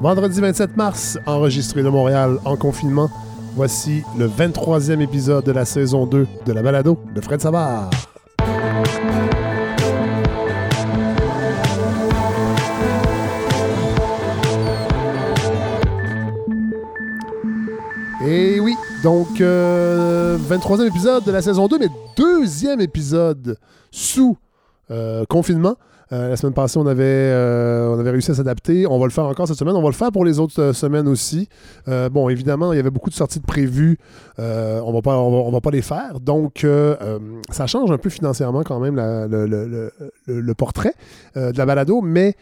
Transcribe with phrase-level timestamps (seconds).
[0.00, 3.10] Vendredi 27 mars, enregistré de Montréal en confinement.
[3.54, 7.88] Voici le 23e épisode de la saison 2 de la balado de Fred Savard.
[18.26, 21.88] Et oui, donc 23e euh, épisode de la saison 2, mais
[22.18, 23.56] deuxième épisode
[23.90, 24.36] sous
[24.90, 25.76] euh, confinement.
[26.12, 28.86] Euh, la semaine passée, on avait, euh, on avait réussi à s'adapter.
[28.86, 29.74] On va le faire encore cette semaine.
[29.74, 31.48] On va le faire pour les autres euh, semaines aussi.
[31.86, 33.98] bon, évidemment, il y avait beaucoup de sorties de prévues.
[34.38, 36.20] on va pas, on va, pas les faire.
[36.20, 36.66] Donc,
[37.50, 40.94] ça change un peu financièrement quand même le, portrait
[41.34, 42.36] de la balado, mais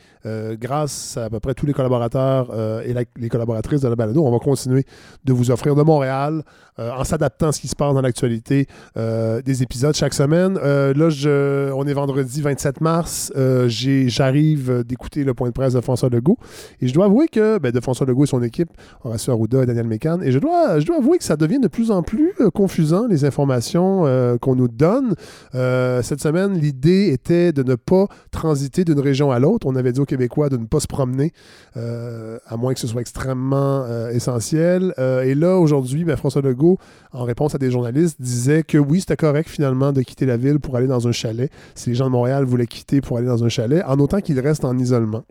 [0.60, 2.52] grâce à, à peu près tous les collaborateurs
[2.84, 4.84] et les collaboratrices de la balado, on va continuer
[5.24, 6.42] de vous offrir de Montréal
[6.78, 10.54] en s'adaptant à ce qui se passe dans l'actualité des épisodes chaque semaine.
[10.54, 13.32] là, je, on est vendredi 27 mars.
[13.68, 16.38] J'arrive d'écouter le point de presse de François Legault.
[16.80, 18.70] Et je dois avouer que, ben, de François Legault et son équipe,
[19.04, 21.68] Horacio Arruda et Daniel Mécan, et je dois, je dois avouer que ça devient de
[21.68, 25.14] plus en plus euh, confusant, les informations euh, qu'on nous donne.
[25.52, 29.66] cette semaine, l'idée était de ne pas transiter d'une région à l'autre.
[29.66, 31.32] On avait dit aux Québécois de ne pas se promener,
[31.74, 34.94] à moins que ce soit extrêmement essentiel.
[34.98, 36.78] et là, aujourd'hui, ben, François Legault,
[37.12, 40.58] en réponse à des journalistes, disait que oui, c'était correct finalement de quitter la ville
[40.58, 41.50] pour aller dans un chalet.
[41.74, 44.40] Si les gens de Montréal voulaient quitter pour aller dans un chalet, en autant qu'ils
[44.40, 45.24] restent en isolement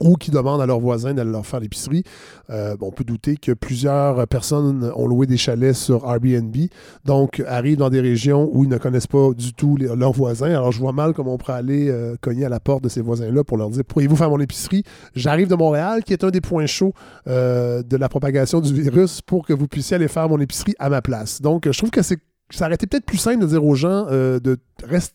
[0.00, 2.02] ou qui demandent à leurs voisins d'aller leur faire l'épicerie.
[2.50, 6.56] Euh, on peut douter que plusieurs personnes ont loué des chalets sur Airbnb,
[7.04, 10.50] donc arrivent dans des régions où ils ne connaissent pas du tout leurs voisins.
[10.50, 13.00] Alors je vois mal comment on pourrait aller euh, cogner à la porte de ces
[13.00, 14.82] voisins-là pour leur dire pourriez-vous faire mon épicerie?
[15.14, 16.94] J'arrive de Montréal, qui est un des points chauds
[17.28, 20.88] euh, de la propagation du virus, pour que vous puissiez aller faire mon épicerie à
[20.88, 21.40] ma place.
[21.40, 22.18] Donc je trouve que c'est
[22.56, 24.58] ça aurait été peut-être plus simple de dire aux gens de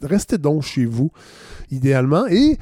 [0.02, 1.12] rester donc chez vous
[1.72, 2.26] idéalement.
[2.28, 2.58] Et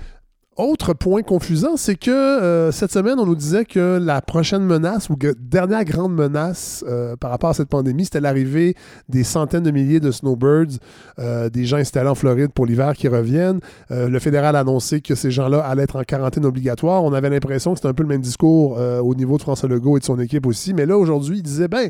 [0.58, 5.10] autre point confusant, c'est que euh, cette semaine, on nous disait que la prochaine menace
[5.10, 8.74] ou dernière grande menace euh, par rapport à cette pandémie, c'était l'arrivée
[9.10, 10.80] des centaines de milliers de snowbirds,
[11.20, 13.60] euh, des gens installés en Floride pour l'hiver qui reviennent.
[13.90, 17.04] le fédéral a annoncé que ces gens-là allaient être en quarantaine obligatoire.
[17.04, 19.98] On avait l'impression que c'était un peu le même discours au niveau de François Legault
[19.98, 20.74] et de son équipe aussi.
[20.74, 21.90] Mais là, aujourd'hui, il disait, ben,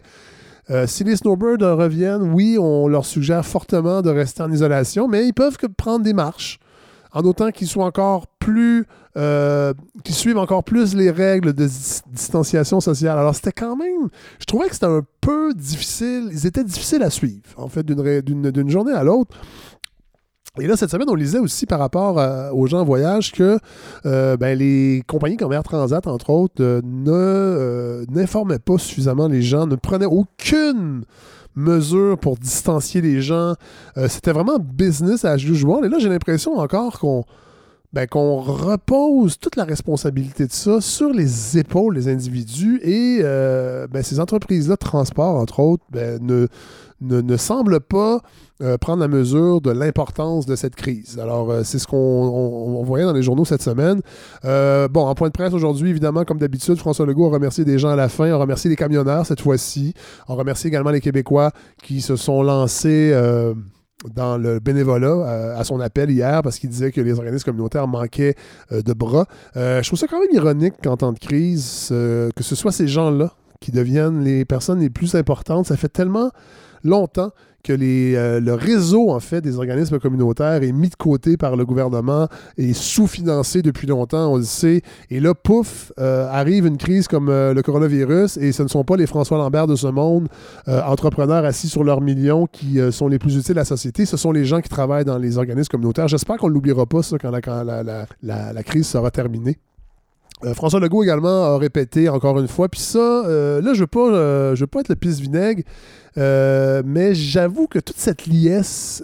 [0.87, 5.33] si les snowbirds reviennent, oui, on leur suggère fortement de rester en isolation, mais ils
[5.33, 6.59] peuvent prendre des marches
[7.15, 8.85] en autant qu'ils soient encore plus.
[9.17, 11.69] Euh, qu'ils suivent encore plus les règles de
[12.11, 13.17] distanciation sociale.
[13.17, 14.09] Alors, c'était quand même.
[14.39, 16.27] Je trouvais que c'était un peu difficile.
[16.33, 19.37] Ils étaient difficiles à suivre, en fait, d'une journée à l'autre.
[20.59, 22.17] Et là, cette semaine, on lisait aussi par rapport
[22.53, 23.59] aux gens en voyage que
[24.05, 29.67] euh, ben, les compagnies comme Air Transat, entre autres, euh, n'informaient pas suffisamment les gens,
[29.67, 31.03] ne prenaient aucune
[31.55, 33.55] mesures pour distancier les gens.
[33.97, 35.85] Euh, c'était vraiment business as usual.
[35.85, 37.25] Et là, j'ai l'impression encore qu'on
[37.93, 43.87] ben, qu'on repose toute la responsabilité de ça sur les épaules des individus et euh,
[43.87, 46.47] ben, ces entreprises-là de transport, entre autres, ben, ne,
[47.01, 48.21] ne, semblent pas
[48.61, 51.19] euh, prendre la mesure de l'importance de cette crise.
[51.21, 54.01] Alors, euh, c'est ce qu'on voyait dans les journaux cette semaine.
[54.45, 57.77] Euh, bon, en point de presse aujourd'hui, évidemment, comme d'habitude, François Legault a remercié des
[57.79, 59.93] gens à la fin, a remercié les camionneurs cette fois-ci,
[60.27, 61.51] a remercié également les Québécois
[61.83, 63.13] qui se sont lancés
[64.13, 68.35] dans le bénévolat à, son appel hier parce qu'il disait que les organismes communautaires manquaient
[68.71, 69.25] de bras.
[69.55, 73.33] je trouve ça quand même ironique qu'en temps de crise, que ce soit ces gens-là
[73.61, 75.65] qui deviennent les personnes les plus importantes.
[75.65, 76.31] Ça fait tellement
[76.85, 77.31] longtemps
[77.65, 81.65] que euh, le réseau, en fait, des organismes communautaires est mis de côté par le
[81.65, 84.81] gouvernement et sous-financé depuis longtemps, on le sait.
[85.09, 88.83] Et là, pouf, euh, arrive une crise comme euh, le coronavirus et ce ne sont
[88.83, 90.27] pas les François Lambert de ce monde,
[90.67, 94.05] entrepreneurs assis sur leurs millions, qui sont les plus utiles à la société.
[94.05, 96.07] Ce sont les gens qui travaillent dans les organismes communautaires.
[96.07, 99.57] J'espère qu'on ne l'oubliera pas, ça, quand, la crise sera terminée.
[100.43, 102.67] Euh, François Legault également a répété encore une fois.
[102.69, 105.63] Puis ça, euh, là, je ne veux, euh, veux, pas être le pisse vinaigre,
[106.17, 109.01] mais j'avoue que toute cette liesse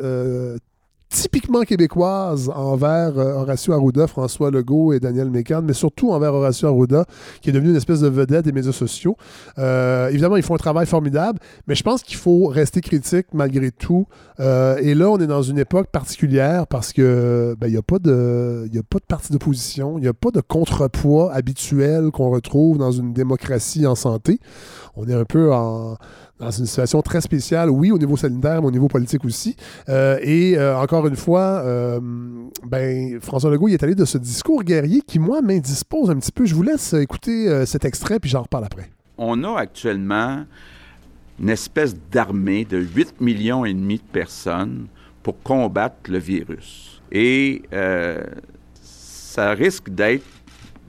[1.11, 6.69] typiquement québécoise envers euh, Horacio Arruda, François Legault et Daniel Mécan, mais surtout envers Horacio
[6.69, 7.05] Arruda,
[7.41, 9.17] qui est devenu une espèce de vedette des médias sociaux.
[9.59, 11.37] Euh, évidemment, ils font un travail formidable,
[11.67, 14.07] mais je pense qu'il faut rester critique malgré tout.
[14.39, 17.83] Euh, et là, on est dans une époque particulière parce que ben, il n'y a
[17.83, 22.11] pas de, il a pas de parti d'opposition, il n'y a pas de contrepoids habituel
[22.11, 24.39] qu'on retrouve dans une démocratie en santé.
[24.95, 25.49] On est un peu
[26.41, 29.55] dans une situation très spéciale, oui, au niveau sanitaire, mais au niveau politique aussi.
[29.89, 31.99] Euh, et euh, encore une fois, euh,
[32.65, 36.45] ben, François Legault est allé de ce discours guerrier qui, moi, m'indispose un petit peu.
[36.45, 38.89] Je vous laisse écouter cet extrait, puis j'en reparle après.
[39.17, 40.45] On a actuellement
[41.39, 44.87] une espèce d'armée de 8 millions et demi de personnes
[45.23, 47.01] pour combattre le virus.
[47.11, 47.61] Et
[48.81, 50.25] ça risque d'être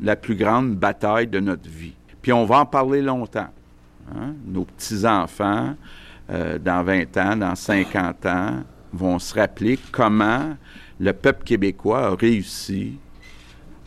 [0.00, 1.94] la plus grande bataille de notre vie.
[2.22, 3.48] Puis on va en parler longtemps.
[4.14, 4.34] Hein?
[4.46, 5.74] Nos petits-enfants,
[6.30, 8.62] euh, dans 20 ans, dans 50 ans,
[8.92, 10.56] vont se rappeler comment
[11.00, 12.98] le peuple québécois a réussi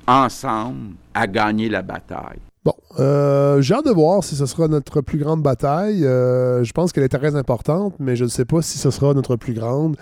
[0.08, 2.40] ensemble à gagner la bataille.
[2.64, 6.04] Bon, euh, j'ai hâte de voir si ce sera notre plus grande bataille.
[6.04, 9.14] Euh, je pense qu'elle est très importante, mais je ne sais pas si ce sera
[9.14, 9.96] notre plus grande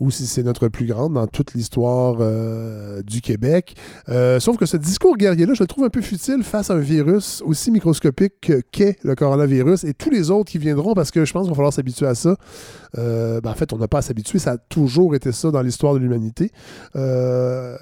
[0.00, 3.74] ou si c'est notre plus grande dans toute l'histoire euh, du Québec.
[4.08, 6.78] Euh, sauf que ce discours guerrier-là, je le trouve un peu futile face à un
[6.78, 11.32] virus aussi microscopique qu'est le coronavirus et tous les autres qui viendront parce que je
[11.32, 12.36] pense qu'il va falloir s'habituer à ça.
[12.96, 15.60] Euh, ben en fait, on n'a pas à s'habituer, ça a toujours été ça dans
[15.62, 16.52] l'histoire de l'humanité.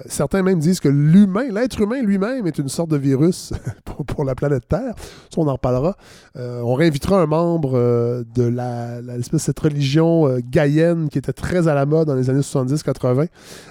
[0.05, 3.53] certains même disent que l'humain, l'être humain lui-même est une sorte de virus
[4.07, 4.93] pour, la planète Terre.
[5.29, 5.95] Ça, on en reparlera.
[6.35, 8.99] on réinvitera un membre de la,
[9.37, 13.27] cette religion gaïenne qui était très à la mode dans les années 70-80,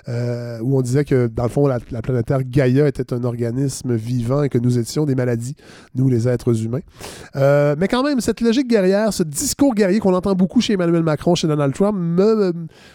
[0.08, 3.94] euh, où on disait que, dans le fond, la, planète Terre Gaïa était un organisme
[3.94, 5.56] vivant et que nous étions des maladies,
[5.94, 6.80] nous, les êtres humains.
[7.34, 11.02] Euh, mais quand même, cette logique guerrière, ce discours guerrier qu'on entend beaucoup chez Emmanuel
[11.02, 12.52] Macron, chez Donald Trump, me,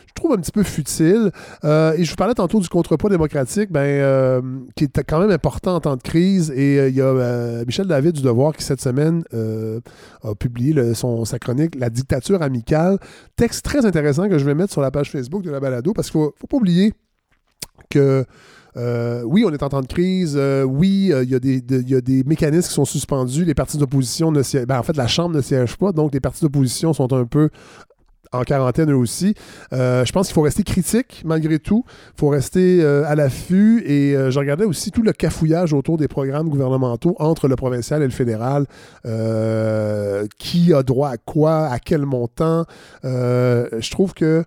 [0.07, 1.31] je trouve un petit peu futile.
[1.63, 5.75] Euh, et je vous parlais tantôt du contrepoids démocratique, ben, qui est quand même important
[5.75, 6.51] en temps de crise.
[6.55, 9.23] Et il y a Michel David du Devoir qui, cette semaine,
[10.23, 12.97] a publié son, sa chronique La dictature amicale.
[13.35, 16.11] Texte très intéressant que je vais mettre sur la page Facebook de la balado parce
[16.11, 16.93] qu'il ne faut, pas oublier
[17.89, 18.25] que
[18.77, 20.35] euh, oui, on est en temps de crise.
[20.37, 23.45] Euh, oui, euh, il y, a des mécanismes qui sont suspendus.
[23.45, 24.65] Les partis d'opposition ne siègent.
[24.65, 25.91] Ben, en fait, la Chambre ne siège pas.
[25.91, 27.49] Donc, les partis d'opposition sont un peu
[28.33, 29.33] en quarantaine eux aussi.
[29.73, 31.83] je pense qu'il faut rester critique malgré tout.
[32.15, 33.83] Il faut rester à l'affût.
[33.85, 38.05] Et je regardais aussi tout le cafouillage autour des programmes gouvernementaux entre le provincial et
[38.05, 38.67] le fédéral.
[40.37, 42.63] qui a droit à quoi, à quel montant?
[43.03, 44.45] je trouve que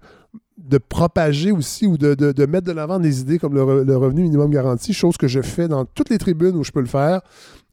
[0.65, 4.93] de propager aussi ou de, mettre de l'avant des idées comme le, revenu minimum garanti,
[4.93, 7.21] chose que je fais dans toutes les tribunes où je peux le faire.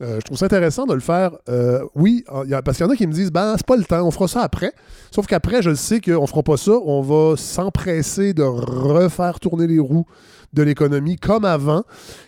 [0.01, 1.31] Euh, je trouve ça intéressant de le faire.
[1.47, 2.25] Euh, oui,
[2.65, 4.27] parce qu'il y en a qui me disent, ben, c'est pas le temps, on fera
[4.27, 4.73] ça après.
[5.11, 6.73] Sauf qu'après, je sais qu'on fera pas ça.
[6.83, 10.05] On va s'empresser de refaire tourner les roues
[10.53, 11.83] de l'économie comme avant.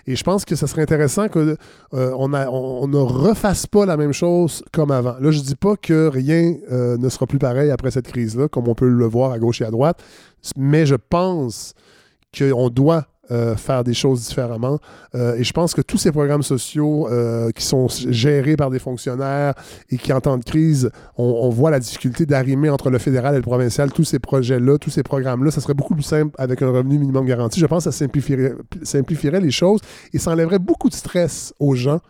[0.07, 1.55] Et je pense que ce serait intéressant qu'on
[1.93, 5.15] euh, on, ne refasse pas la même chose comme avant.
[5.19, 8.67] Là, je dis pas que rien euh, ne sera plus pareil après cette crise-là, comme
[8.67, 10.01] on peut le voir à gauche et à droite,
[10.57, 11.73] mais je pense
[12.37, 14.77] qu'on doit euh, faire des choses différemment.
[15.15, 18.77] Euh, et je pense que tous ces programmes sociaux euh, qui sont gérés par des
[18.77, 19.55] fonctionnaires
[19.89, 23.37] et qui, en temps de crise, on, voit la difficulté d'arrimer entre le fédéral et
[23.37, 26.69] le provincial, tous ces projets-là, tous ces programmes-là, ça serait beaucoup plus simple avec un
[26.69, 27.59] revenu minimum garanti.
[27.59, 28.53] Je pense que ça simplifierait,
[28.83, 29.79] simplifierait les choses
[30.13, 32.01] et ça enlèverait beaucoup de stress aux gens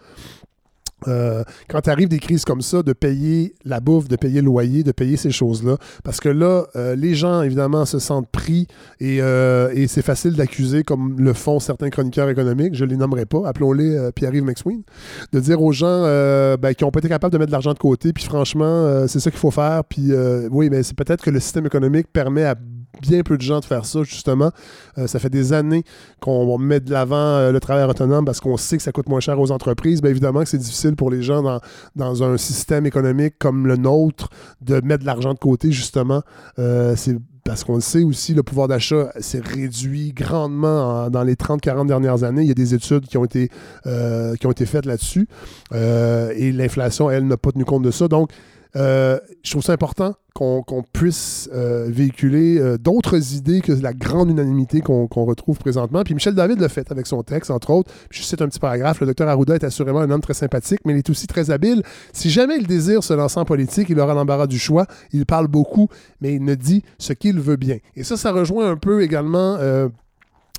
[1.07, 4.45] euh, quand tu arrives des crises comme ça, de payer la bouffe, de payer le
[4.45, 5.77] loyer, de payer ces choses-là.
[6.03, 8.67] Parce que là, euh, les gens, évidemment, se sentent pris
[8.99, 13.25] et, euh, et c'est facile d'accuser, comme le font certains chroniqueurs économiques, je les nommerai
[13.25, 14.83] pas, appelons-les Pierre-Yves McSween,
[15.31, 17.79] de dire aux gens ben, qui n'ont pas été capables de mettre de l'argent de
[17.79, 20.11] côté, puis franchement, c'est ça qu'il faut faire, puis
[20.51, 22.55] oui, mais c'est peut-être que le système économique permet à
[23.01, 24.51] bien peu de gens de faire ça, justement.
[24.97, 25.83] Euh, ça fait des années
[26.19, 29.19] qu'on met de l'avant euh, le travail autonome parce qu'on sait que ça coûte moins
[29.19, 30.01] cher aux entreprises.
[30.01, 31.59] Bien évidemment que c'est difficile pour les gens dans,
[31.95, 34.29] dans, un système économique comme le nôtre
[34.61, 36.21] de mettre de l'argent de côté, justement.
[36.59, 41.35] Euh, c'est parce qu'on le sait aussi, le pouvoir d'achat s'est réduit grandement dans les
[41.35, 42.43] 30-40 dernières années.
[42.43, 43.49] Il y a des études qui ont été,
[43.83, 45.27] qui ont été faites là-dessus.
[45.73, 48.07] et l'inflation, elle, n'a pas tenu compte de ça.
[48.07, 48.29] Donc,
[48.75, 54.31] euh, je trouve ça important qu'on puisse euh, véhiculer euh, d'autres idées que la grande
[54.31, 56.03] unanimité qu'on retrouve présentement.
[56.03, 57.91] Puis Michel David l'a fait avec son texte, entre autres.
[58.09, 58.99] je cite un petit paragraphe.
[58.99, 61.83] Le docteur Arruda est assurément un homme très sympathique, mais il est aussi très habile.
[62.13, 64.87] Si jamais il désire se lancer en politique, il aura l'embarras du choix.
[65.11, 65.87] Il parle beaucoup,
[66.19, 67.77] mais il ne dit ce qu'il veut bien.
[67.95, 69.59] Et ça, ça rejoint un peu également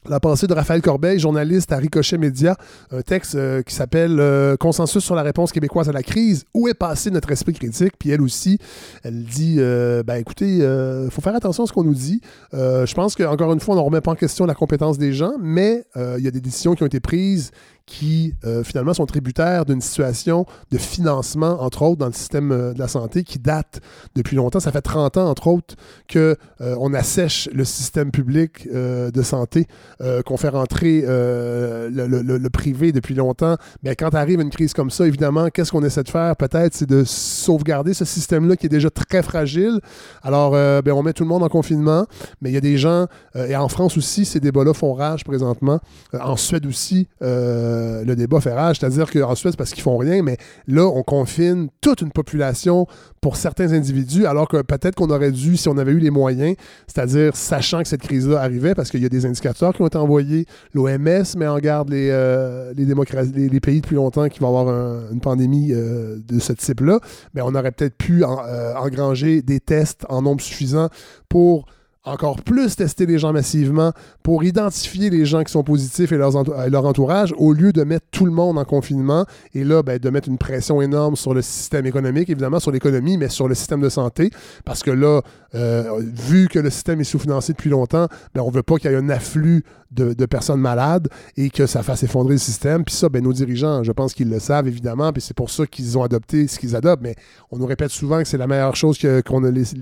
[0.09, 2.57] la pensée de Raphaël Corbeil, journaliste à Ricochet Média,
[2.91, 6.45] un texte euh, qui s'appelle euh, Consensus sur la réponse québécoise à la crise.
[6.53, 7.95] Où est passé notre esprit critique?
[7.99, 8.59] Puis elle aussi,
[9.03, 12.21] elle dit euh, ben écoutez, il faut faire attention à ce qu'on nous dit.
[12.53, 15.33] je pense qu'encore une fois, on ne remet pas en question la compétence des gens,
[15.41, 17.51] mais il y a des décisions qui ont été prises
[17.87, 22.73] qui euh, finalement sont tributaires d'une situation de financement, entre autres, dans le système euh,
[22.73, 23.81] de la santé qui date
[24.17, 24.61] depuis longtemps.
[24.61, 25.75] Ça fait 30 ans, entre autres,
[26.11, 29.67] qu'on euh, on assèche le système public de santé,
[30.27, 33.57] qu'on fait rentrer le, privé depuis longtemps.
[33.83, 36.37] Mais quand arrive une crise comme ça, évidemment, qu'est-ce qu'on essaie de faire?
[36.37, 39.81] Peut-être, c'est de sauvegarder ce système-là qui est déjà très fragile.
[40.23, 42.07] Alors, ben, on met tout le monde en confinement,
[42.41, 45.81] mais il y a des gens, et en France aussi, ces débats-là font rage présentement.
[46.13, 47.09] en Suède aussi,
[48.05, 51.69] le débat fait rage, c'est-à-dire qu'en Suède, parce qu'ils font rien, mais là, on confine
[51.81, 52.87] toute une population
[53.21, 56.57] pour certains individus, alors que peut-être qu'on aurait dû, si on avait eu les moyens,
[56.87, 59.99] c'est-à-dire sachant que cette crise-là arrivait, parce qu'il y a des indicateurs qui ont été
[59.99, 62.09] envoyés, l'OMS met en garde les,
[62.77, 67.01] les, les, pays depuis longtemps qui vont avoir une pandémie de ce type-là,
[67.35, 70.89] mais on aurait peut-être pu engranger des tests en nombre suffisant
[71.29, 71.67] pour
[72.05, 73.93] encore plus tester les gens massivement
[74.23, 78.27] pour identifier les gens qui sont positifs et, leur entourage au lieu de mettre tout
[78.27, 81.87] le monde en confinement et là, ben, de mettre une pression énorme sur le système
[81.87, 84.31] économique, évidemment sur l'économie, mais sur le système de santé.
[84.65, 85.23] Parce que là,
[85.55, 88.91] euh, vu que le système est sous-financé depuis longtemps, ben, on ne veut pas qu'il
[88.91, 92.85] y ait un afflux de, personnes malades et que ça fasse effondrer le système.
[92.85, 95.67] Puis ça, ben, nos dirigeants, je pense qu'ils le savent, évidemment, puis c'est pour ça
[95.67, 97.03] qu'ils ont adopté ce qu'ils adoptent.
[97.03, 97.15] Mais
[97.51, 99.23] on nous répète souvent que c'est la meilleure chose que,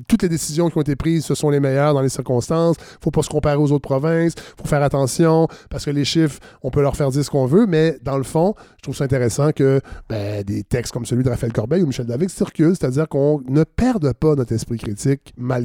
[0.09, 2.77] toutes les décisions qui ont été prises, ce sont les meilleures dans les circonstances.
[2.79, 4.35] Il faut pas se comparer aux autres provinces.
[4.37, 7.47] Il faut faire attention parce que les chiffres, on peut leur faire dire ce qu'on
[7.47, 11.25] veut, mais dans le fond, je trouve ça intéressant que ben, des textes comme celui
[11.25, 15.33] de Raphaël Corbeil ou Michel David circulent, c'est-à-dire qu'on ne perde pas notre esprit critique
[15.37, 15.62] malgré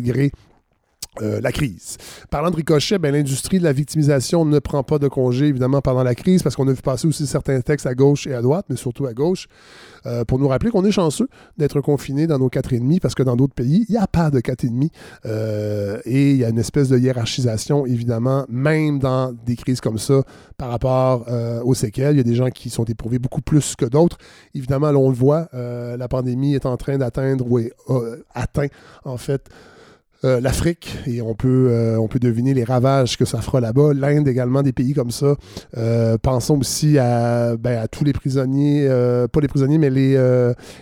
[1.21, 1.97] euh, la crise.
[2.29, 6.03] Parlant de ricochet, ben, l'industrie de la victimisation ne prend pas de congé, évidemment, pendant
[6.03, 8.65] la crise, parce qu'on a vu passer aussi certains textes à gauche et à droite,
[8.69, 9.47] mais surtout à gauche,
[10.05, 11.27] euh, pour nous rappeler qu'on est chanceux
[11.57, 14.07] d'être confinés dans nos quatre et demi, parce que dans d'autres pays, il n'y a
[14.07, 14.91] pas de quatre et demi.
[15.25, 19.97] Euh, et il y a une espèce de hiérarchisation, évidemment, même dans des crises comme
[19.97, 20.21] ça,
[20.57, 21.25] par rapport
[21.63, 22.15] aux séquelles.
[22.15, 24.17] Il y a des gens qui sont éprouvés beaucoup plus que d'autres.
[24.53, 27.71] Évidemment, on le voit, la pandémie est en train d'atteindre, ou est
[28.33, 28.67] atteint,
[29.03, 29.49] en fait,
[30.25, 33.93] euh, l'Afrique et on peut, euh, on peut deviner les ravages que ça fera là-bas.
[33.93, 35.35] L'Inde également, des pays comme ça.
[35.77, 38.87] Euh, pensons aussi à, ben, à tous les prisonniers,
[39.31, 40.13] pas les prisonniers, mais les,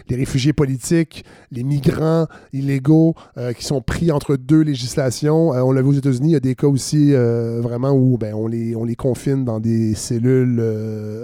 [0.10, 3.16] les réfugiés politiques, les migrants illégaux
[3.58, 5.50] qui sont pris entre deux législations.
[5.50, 8.48] on l'a vu aux États-Unis, il y a des cas aussi vraiment où ben, on,
[8.48, 10.62] les, on les confine dans des cellules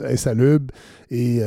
[0.08, 0.74] insalubres
[1.10, 1.42] et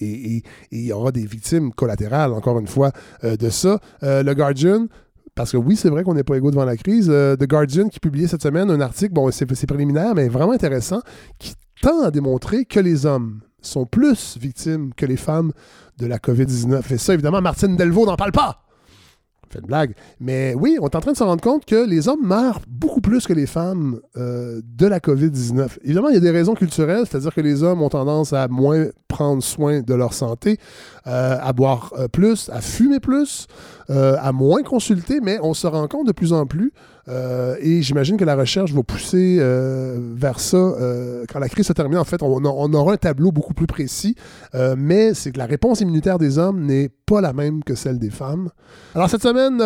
[0.00, 3.80] il y aura des victimes collatérales, encore une fois, de ça.
[4.02, 4.86] le Guardian,
[5.34, 7.08] parce que oui, c'est vrai qu'on n'est pas égaux devant la crise.
[7.10, 11.00] Euh, The Guardian qui publiait cette semaine un article, bon, c'est préliminaire, mais vraiment intéressant,
[11.38, 15.52] qui tend à démontrer que les hommes sont plus victimes que les femmes
[15.98, 16.92] de la COVID-19.
[16.92, 18.63] Et ça, évidemment, Martine Delvaux n'en parle pas
[19.52, 19.94] fait une blague.
[20.20, 23.00] Mais oui, on est en train de se rendre compte que les hommes meurent beaucoup
[23.00, 25.78] plus que les femmes euh, de la COVID-19.
[25.84, 28.86] Évidemment, il y a des raisons culturelles, c'est-à-dire que les hommes ont tendance à moins
[29.08, 30.58] prendre soin de leur santé,
[31.06, 33.46] euh, à boire euh, plus, à fumer plus,
[33.88, 36.72] à moins consulter, mais on se rend compte de plus en plus
[37.08, 40.56] euh, et j'imagine que la recherche va pousser euh, vers ça.
[40.56, 44.14] Euh, quand la crise se termine, en fait, on, aura un tableau beaucoup plus précis,
[44.76, 48.10] mais c'est que la réponse immunitaire des hommes n'est pas la même que celle des
[48.10, 48.50] femmes.
[48.94, 49.58] Alors cette semaine,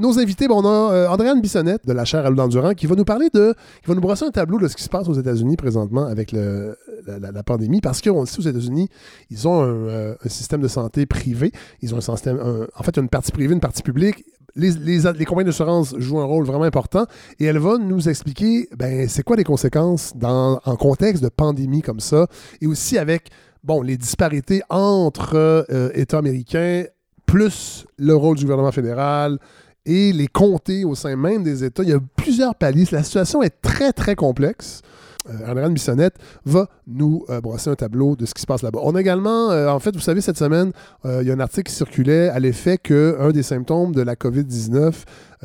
[0.00, 3.28] nos invités, on a Andréane Bissonnette de la chaire Alou Durand qui va nous parler
[3.32, 6.06] de, qui va nous brosser un tableau de ce qui se passe aux États-Unis présentement
[6.06, 8.88] avec la, pandémie, parce qu'on le sait aux États-Unis,
[9.30, 12.38] ils ont un, système de santé privé, ils ont un système,
[12.74, 14.24] en fait, une partie privée, une partie publique
[14.56, 17.06] les, les, compagnies d'assurance jouent un rôle vraiment important
[17.40, 21.82] et elle va nous expliquer ben, c'est quoi les conséquences dans, en contexte de pandémie
[21.82, 22.26] comme ça
[22.60, 23.30] et aussi avec
[23.64, 25.34] bon, les disparités entre
[25.70, 26.84] euh, États américains
[27.26, 29.38] plus le rôle du gouvernement fédéral
[29.86, 31.82] et les comtés au sein même des États.
[31.82, 32.86] Il y a plusieurs paliers.
[32.92, 34.82] La situation est très, très complexe
[35.28, 38.80] euh, Bissonnette va nous euh, brosser un tableau de ce qui se passe là-bas.
[38.82, 40.72] On a également, euh, en fait, vous savez, cette semaine,
[41.04, 44.74] il y a un article qui circulait à l'effet qu'un des symptômes de la COVID-19
[44.82, 44.90] euh,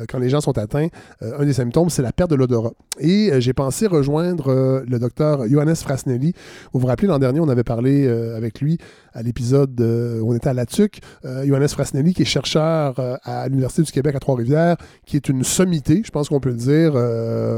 [0.08, 0.88] quand les gens sont atteints,
[1.22, 2.72] euh, un des symptômes, c'est la perte de l'odorat.
[2.98, 6.32] Et euh, j'ai pensé rejoindre le docteur Johannes Frasnelli.
[6.72, 8.78] Vous vous rappelez, l'an dernier, on avait parlé avec lui
[9.12, 11.00] à l'épisode où on était à La Tuque.
[11.24, 14.76] Johannes Frasnelli, qui est chercheur à l'Université du Québec à Trois-Rivières,
[15.06, 16.92] qui est une sommité, je pense qu'on peut le dire,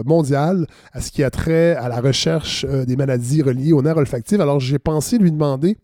[0.05, 4.41] mondiale, à ce qui a trait à la recherche des maladies reliées aux nerfs olfactifs.
[4.41, 5.77] Alors, j'ai pensé lui demander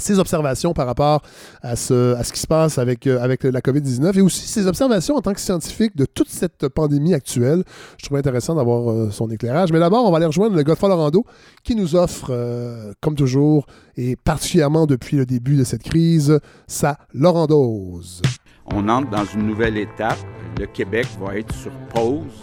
[0.00, 1.22] ses observations par rapport
[1.62, 4.66] à ce, à ce qui se passe avec, euh, avec la COVID-19 et aussi ses
[4.66, 7.64] observations en tant que scientifique de toute cette pandémie actuelle.
[7.98, 9.72] Je trouve intéressant d'avoir euh, son éclairage.
[9.72, 11.24] Mais d'abord, on va aller rejoindre le Godfrey Lorando
[11.64, 13.66] qui nous offre, euh, comme toujours,
[13.96, 18.22] et particulièrement depuis le début de cette crise, sa Lorandose.
[18.66, 20.18] On entre dans une nouvelle étape.
[20.58, 22.40] Le Québec va être sur pause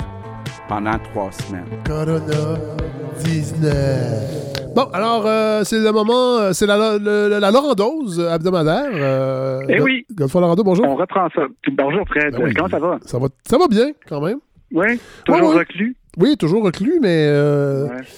[0.67, 1.65] pendant trois semaines.
[1.85, 2.59] Corona
[3.23, 4.26] 19.
[4.77, 8.91] Bon, alors, euh, c'est le moment, euh, c'est la, la, la, Lorandose hebdomadaire.
[8.93, 10.05] Euh, eh oui.
[10.11, 10.85] Godefroy bonjour.
[10.85, 11.47] On reprend ça.
[11.71, 12.35] Bonjour, Fred.
[12.37, 12.99] Ben Comment ça va?
[13.01, 13.27] ça va?
[13.43, 14.37] Ça va bien, quand même.
[14.71, 15.95] Oui, toujours reclus?
[16.17, 17.25] Oui, toujours reclus, mais...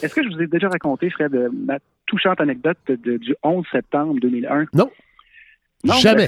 [0.04, 1.32] Est-ce que je vous ai déjà raconté, Fred,
[1.66, 4.66] ma touchante anecdote du 11 septembre 2001?
[4.74, 4.90] Non.
[5.86, 6.28] Non, Jamais.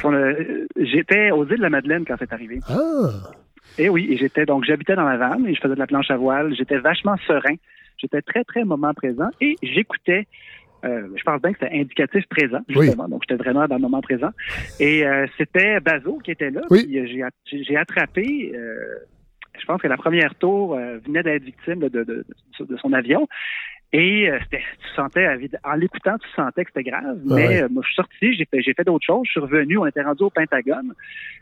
[0.77, 2.61] J'étais aux îles de la Madeleine quand c'est arrivé.
[2.69, 3.31] Ah.
[3.77, 5.87] Et eh oui, et j'étais donc j'habitais dans la vanne et je faisais de la
[5.87, 6.53] planche à voile.
[6.55, 7.55] J'étais vachement serein.
[7.97, 10.27] J'étais très très moment présent et j'écoutais
[10.83, 13.07] Euh, je pense bien que c'était indicatif présent, justement.
[13.07, 14.31] Donc, j'étais vraiment dans le moment présent.
[14.79, 16.61] Et euh, c'était Bazo qui était là.
[16.69, 16.85] Oui.
[17.45, 18.51] Puis j'ai attrapé.
[19.59, 22.25] je pense que la première tour venait d'être victime de, de, de,
[22.65, 23.27] de, son avion.
[23.93, 24.57] Et tu
[24.95, 25.27] sentais,
[25.63, 27.19] en l'écoutant, tu sentais que c'était grave.
[27.25, 29.23] mais moi, je suis sorti, j'ai fait, j'ai fait d'autres choses.
[29.25, 30.93] Je suis revenu, on était rendu au Pentagone.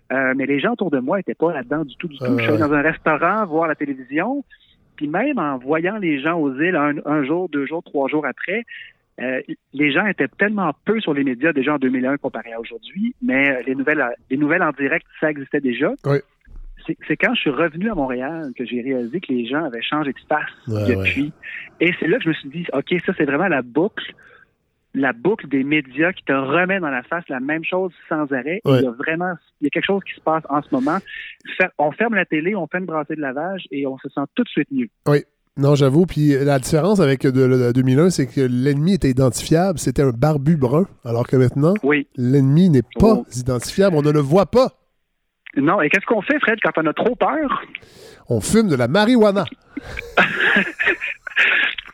[0.10, 2.38] mais les gens autour de moi n'étaient pas là-dedans du tout, du tout.
[2.38, 4.44] je suis allé dans un restaurant voir la télévision.
[5.00, 8.66] Puis même en voyant les gens aux îles un, jour, deux jours, trois jours après,
[9.22, 9.40] euh,
[9.72, 13.50] les gens étaient tellement peu sur les médias déjà en 2001 comparé à aujourd'hui, mais
[13.50, 15.94] euh, les nouvelles, les nouvelles en direct, ça existait déjà.
[16.04, 16.18] Oui.
[17.08, 20.12] C'est quand je suis revenu à Montréal que j'ai réalisé que les gens avaient changé
[20.12, 21.32] de face depuis.
[21.80, 24.14] Et c'est là que je me suis dit, OK, ça, c'est vraiment la boucle
[24.94, 28.62] la boucle des médias qui te remet dans la face la même chose sans arrêt.
[28.66, 30.98] Il y a vraiment il y a quelque chose qui se passe en ce moment.
[31.78, 34.44] on ferme la télé, on fait une brassée de lavage et on se sent tout
[34.44, 34.90] de suite mieux.
[35.08, 35.24] Oui.
[35.58, 36.06] Non, j'avoue.
[36.06, 39.78] Puis la différence avec de, 2001, c'est que l'ennemi était identifiable.
[39.78, 40.88] C'était un barbu brun.
[41.04, 42.08] Alors que maintenant, oui.
[42.16, 43.26] l'ennemi n'est pas oh.
[43.36, 43.98] identifiable.
[43.98, 44.70] On ne le voit pas.
[45.58, 45.82] Non.
[45.82, 47.62] Et qu'est-ce qu'on fait, Fred, quand on a trop peur?
[48.30, 49.44] On fume de la marijuana.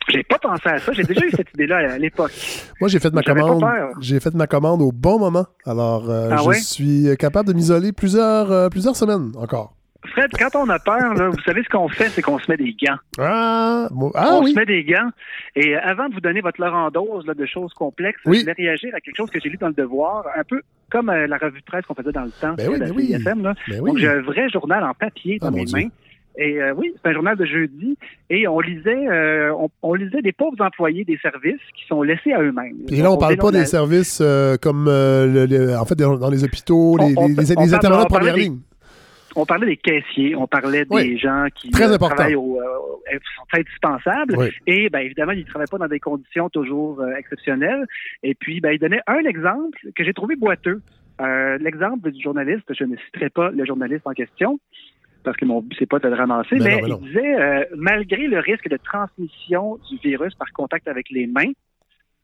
[0.08, 0.92] J'ai pas pensé à ça.
[0.92, 2.32] J'ai déjà eu cette idée-là à l'époque.
[2.80, 3.64] Moi, j'ai fait ma commande.
[4.00, 5.46] J'ai fait ma commande au bon moment.
[5.64, 9.74] Alors, euh, ah je suis capable de m'isoler plusieurs, euh, plusieurs semaines encore.
[10.12, 12.76] Fred, quand on a peur, vous savez ce qu'on fait, c'est qu'on se met des
[12.80, 12.98] gants.
[13.18, 15.10] Ah, ah on se met des gants.
[15.56, 18.94] Et euh, avant de vous donner votre Laurent là, de choses complexes, je voulais réagir
[18.94, 21.64] à quelque chose que j'ai lu dans le Devoir, un peu comme la revue de
[21.64, 23.54] presse qu'on faisait dans le temps ben oui, la ben Là.
[23.68, 25.88] Ben Donc, j'ai un vrai journal en papier dans ah, mes mains.
[26.38, 27.96] Et euh, oui, c'est un journal de jeudi.
[28.28, 32.42] Et on lisait, euh, on, lisait des pauvres employés des services qui sont laissés à
[32.42, 32.76] eux-mêmes.
[32.90, 37.14] Et là, on, parle pas des services euh, comme, en fait, dans les hôpitaux, les,
[37.34, 38.58] les, intervenants de première ligne.
[39.38, 42.58] On parlait des caissiers, on parlait des gens qui travaillent au,
[43.36, 44.50] sont indispensables.
[44.66, 47.86] Et bien évidemment, ils ne travaillent pas dans des conditions toujours exceptionnelles.
[48.22, 50.80] Et puis, ben, il donnait un exemple que j'ai trouvé boiteux.
[51.60, 54.58] L'exemple du journaliste, je ne citerai pas le journaliste en question,
[55.26, 58.38] parce que mon but, c'est pas de le ramasser, mais, il disait, euh, malgré le
[58.38, 61.50] risque de transmission du virus par contact avec les mains,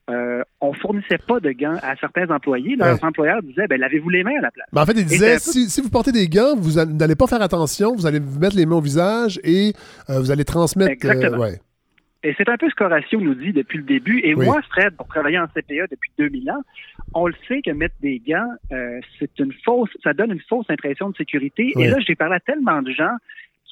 [0.08, 2.76] euh, on fournissait pas de gants à certains employés.
[2.76, 4.68] Leurs employeurs disaient, ben, lavez-vous les mains à la place.
[4.72, 7.92] Ben, en fait, ils disaient, si, vous portez des gants, vous n'allez pas faire attention,
[7.94, 9.72] vous allez vous mettre les mains au visage et
[10.08, 10.92] euh, vous allez transmettre.
[10.92, 11.44] Exactement.
[12.24, 14.20] Et c'est un peu ce qu'Horatio nous dit depuis le début.
[14.22, 16.62] Et moi, Fred, pour travailler en CPA depuis 2000 ans,
[17.14, 20.66] on le sait que mettre des gants, euh, c'est une fausse, ça donne une fausse
[20.68, 21.72] impression de sécurité.
[21.76, 23.16] Et là, j'ai parlé à tellement de gens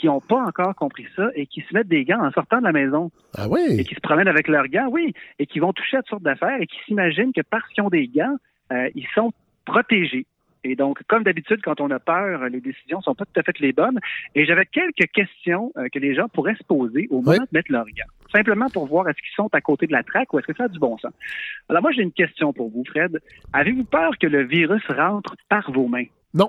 [0.01, 2.65] qui n'ont pas encore compris ça et qui se mettent des gants en sortant de
[2.65, 3.11] la maison.
[3.37, 3.61] Ah oui?
[3.79, 6.23] Et qui se promènent avec leurs gants, oui, et qui vont toucher à toutes sortes
[6.23, 8.37] d'affaires et qui s'imaginent que parce qu'ils ont des gants,
[8.73, 9.33] euh, ils sont
[9.67, 10.27] protégés.
[10.65, 13.59] Et donc, comme d'habitude, quand on a peur, les décisions sont pas tout à fait
[13.61, 13.99] les bonnes.
[14.35, 17.73] Et j'avais quelques questions euh, que les gens pourraient se poser au moment de mettre
[17.73, 18.13] leur gants.
[18.33, 20.65] Simplement pour voir est-ce qu'ils sont à côté de la traque ou est-ce que ça
[20.65, 21.13] a du bon sens.
[21.69, 23.21] Alors moi, j'ai une question pour vous, Fred.
[23.53, 26.07] Avez-vous peur que le virus rentre par vos mains?
[26.35, 26.49] Non.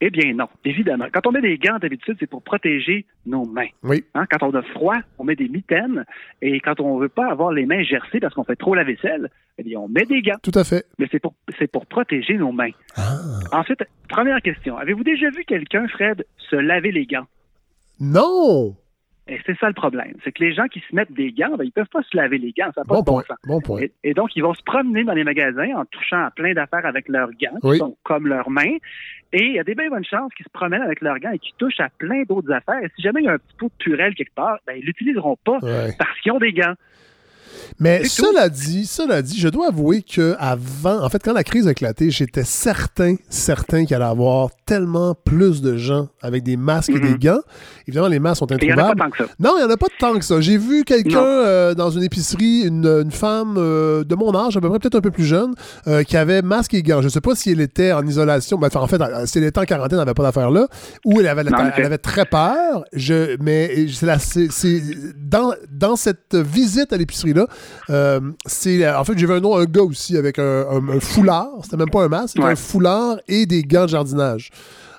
[0.00, 1.06] Eh bien, non, évidemment.
[1.12, 3.68] Quand on met des gants, d'habitude, c'est pour protéger nos mains.
[3.82, 4.04] Oui.
[4.14, 6.04] Hein, quand on a froid, on met des mitaines.
[6.42, 8.84] Et quand on ne veut pas avoir les mains gercées parce qu'on fait trop la
[8.84, 10.38] vaisselle, eh bien, on met des gants.
[10.42, 10.84] Tout à fait.
[10.98, 12.72] Mais c'est pour, c'est pour protéger nos mains.
[12.96, 13.18] Ah.
[13.52, 14.76] Ensuite, première question.
[14.76, 17.26] Avez-vous déjà vu quelqu'un, Fred, se laver les gants?
[18.00, 18.76] Non!
[19.26, 20.12] Et c'est ça le problème.
[20.22, 22.36] C'est que les gens qui se mettent des gants, ben, ils peuvent pas se laver
[22.36, 22.70] les gants.
[22.74, 23.80] Ça n'a pas bon de bon point, Bon point.
[24.02, 27.08] Et, donc, ils vont se promener dans les magasins en touchant à plein d'affaires avec
[27.08, 28.76] leurs gants, qui sont comme leurs mains.
[29.32, 31.38] Et il y a des bien bonnes chances qu'ils se promènent avec leurs gants et
[31.38, 32.84] qu'ils touchent à plein d'autres affaires.
[32.84, 34.84] Et si jamais il y a un petit pot de purelle quelque part, ben, ils
[34.84, 35.58] l'utiliseront pas
[35.98, 36.74] parce qu'ils ont des gants.
[37.78, 41.66] Mais cela dit, cela dit, je dois avouer que avant, en fait, quand la crise
[41.66, 46.56] a éclaté, j'étais certain, certain qu'il allait y avoir tellement plus de gens avec des
[46.56, 47.18] masques et des mhm.
[47.18, 47.40] gants.
[47.86, 48.70] Évidemment, les masques sont introuvables.
[48.70, 49.24] Il n'y en a pas tant que ça.
[49.38, 50.40] Non, il n'y en a pas tant que ça.
[50.40, 54.68] J'ai vu quelqu'un euh, dans une épicerie, une, femme euh, de mon âge, à peu
[54.68, 55.54] près peut-être un peu plus jeune,
[55.86, 57.00] euh, qui avait masque et gants.
[57.00, 59.60] Je ne sais pas si elle était en isolation, ben, en fait, si elle était
[59.60, 60.66] en quarantaine, elle n'avait pas d'affaire là,
[61.04, 61.42] ou elle avait,
[61.76, 62.84] elle avait très peur.
[62.92, 64.80] Je, mais c'est
[65.16, 67.43] dans, dans cette visite à l'épicerie-là,
[67.90, 70.64] euh, c'est en fait j'ai vu un nom un gars aussi avec un,
[71.00, 71.48] foulard.
[71.62, 74.50] C'était même pas un masque un foulard et des gants de jardinage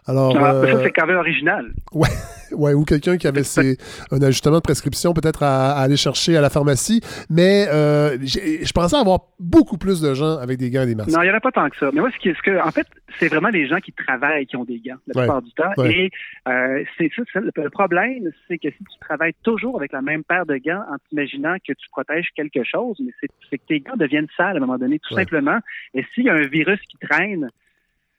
[0.08, 2.10] alors ah, ça c'est quand même original ouais
[2.52, 3.78] ouais, ou quelqu'un qui avait ses,
[4.12, 7.02] un ajustement de prescription peut-être à, aller chercher à la pharmacie.
[7.30, 11.12] Mais euh, je pensais avoir beaucoup plus de gens avec des gants et des masques.
[11.12, 11.90] Non, il n'y en a pas tant que ça.
[11.94, 12.88] Mais moi, ce, qui, ce que, en fait,
[13.20, 15.84] c'est vraiment les gens qui travaillent qui ont des gants la plupart du temps.
[15.84, 16.12] Et
[16.48, 20.46] euh, c'est ça, le problème, c'est que si tu travailles toujours avec la même paire
[20.46, 24.28] de gants en t'imaginant que tu protèges quelque chose, mais c'est que tes gants deviennent
[24.38, 25.60] sales à un moment donné, tout simplement.
[25.94, 27.50] Et s'il y a un virus qui traîne,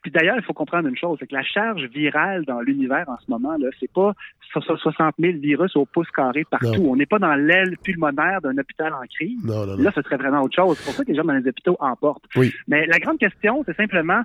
[0.07, 3.19] Puis d'ailleurs, il faut comprendre une chose, c'est que la charge virale dans l'univers en
[3.19, 4.12] ce moment, là, c'est pas
[4.53, 6.87] 60 000 virus au pouce carré partout.
[6.88, 9.45] On n'est pas dans l'aile pulmonaire d'un hôpital en crise.
[9.45, 10.79] Là, ce serait vraiment autre chose.
[10.79, 12.23] C'est pour ça que les gens dans les hôpitaux emportent.
[12.37, 12.55] Oui.
[12.69, 14.23] Mais la grande question, c'est simplement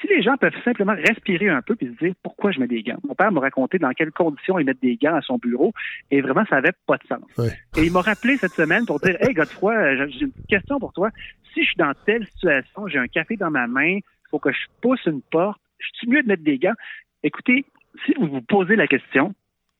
[0.00, 2.82] si les gens peuvent simplement respirer un peu et se dire pourquoi je mets des
[2.82, 2.96] gants?
[3.06, 5.74] Mon père m'a raconté dans quelles conditions il met des gants à son bureau
[6.10, 7.50] et vraiment ça n'avait pas de sens.
[7.76, 11.10] Et il m'a rappelé cette semaine pour dire Hey Godefroy, j'ai une question pour toi.
[11.52, 13.98] Si je suis dans telle situation, j'ai un café dans ma main,
[14.32, 16.74] faut que je pousse une porte, je suis mieux de mettre des gants.
[17.22, 17.64] Écoutez,
[18.04, 19.34] si vous vous posez la question,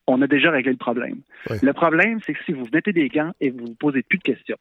[0.07, 1.21] on a déjà réglé le problème.
[1.49, 4.23] Le problème, c'est que si vous mettez des gants et vous vous posez plus de
[4.23, 4.57] questions.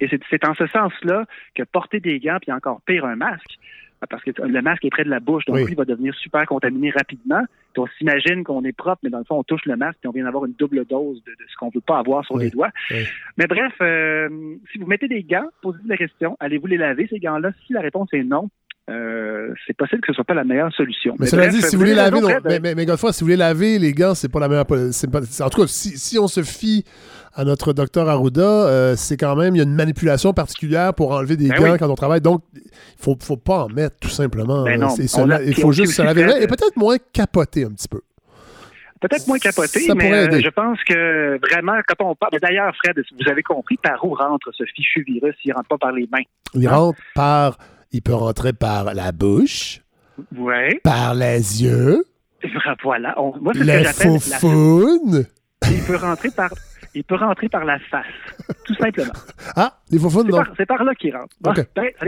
[0.00, 3.58] Et c'est en ce sens-là que porter des gants, puis encore pire, un masque,
[4.08, 6.44] parce que le masque est près de la bouche, donc lui, il va devenir super
[6.46, 7.42] contaminé rapidement.
[7.76, 10.10] on s'imagine qu'on est propre, mais dans le fond, on touche le masque et on
[10.10, 12.70] vient d'avoir une double dose de, ce qu'on ne veut pas avoir sur les doigts.
[13.36, 14.28] Mais bref, euh,
[14.72, 17.52] si vous mettez des gants, posez-vous la question, allez-vous les laver, ces gants-là?
[17.66, 18.48] Si la réponse est non,
[18.88, 21.14] euh, c'est possible que ce soit pas la meilleure solution.
[21.18, 23.92] Mais, cela dit, si vous voulez laver, mais, mais, mais, si vous voulez laver les
[23.92, 24.66] gants, c'est pas la meilleure.
[24.66, 26.84] Pas, en tout cas, si, si, on se fie
[27.34, 31.12] à notre docteur Arruda, euh, c'est quand même, il y a une manipulation particulière pour
[31.12, 32.20] enlever des ben gants quand on travaille.
[32.20, 32.62] Donc, il
[32.98, 34.64] faut, faut pas en mettre, tout simplement.
[34.64, 38.00] Ben il faut juste se laver et peut-être moins capoter un petit peu.
[39.00, 42.38] Peut-être moins capoter, mais euh, je pense que vraiment, quand on parle.
[42.38, 45.78] D'ailleurs, Fred, vous avez compris par où rentre ce fichu virus, il ne rentre pas
[45.78, 46.24] par les mains.
[46.54, 47.56] Il rentre par
[47.92, 49.80] il peut rentrer par la bouche.
[50.82, 52.04] Par les yeux.
[52.82, 53.14] Voilà.
[53.40, 55.24] moi, c'est ce
[55.70, 56.50] Il peut rentrer par
[56.94, 58.04] il peut rentrer par la face,
[58.64, 59.12] tout simplement.
[59.54, 60.42] Ah, les faufounes, non.
[60.56, 61.36] C'est par, là qu'il rentre.
[61.40, 62.06] Ben, ça,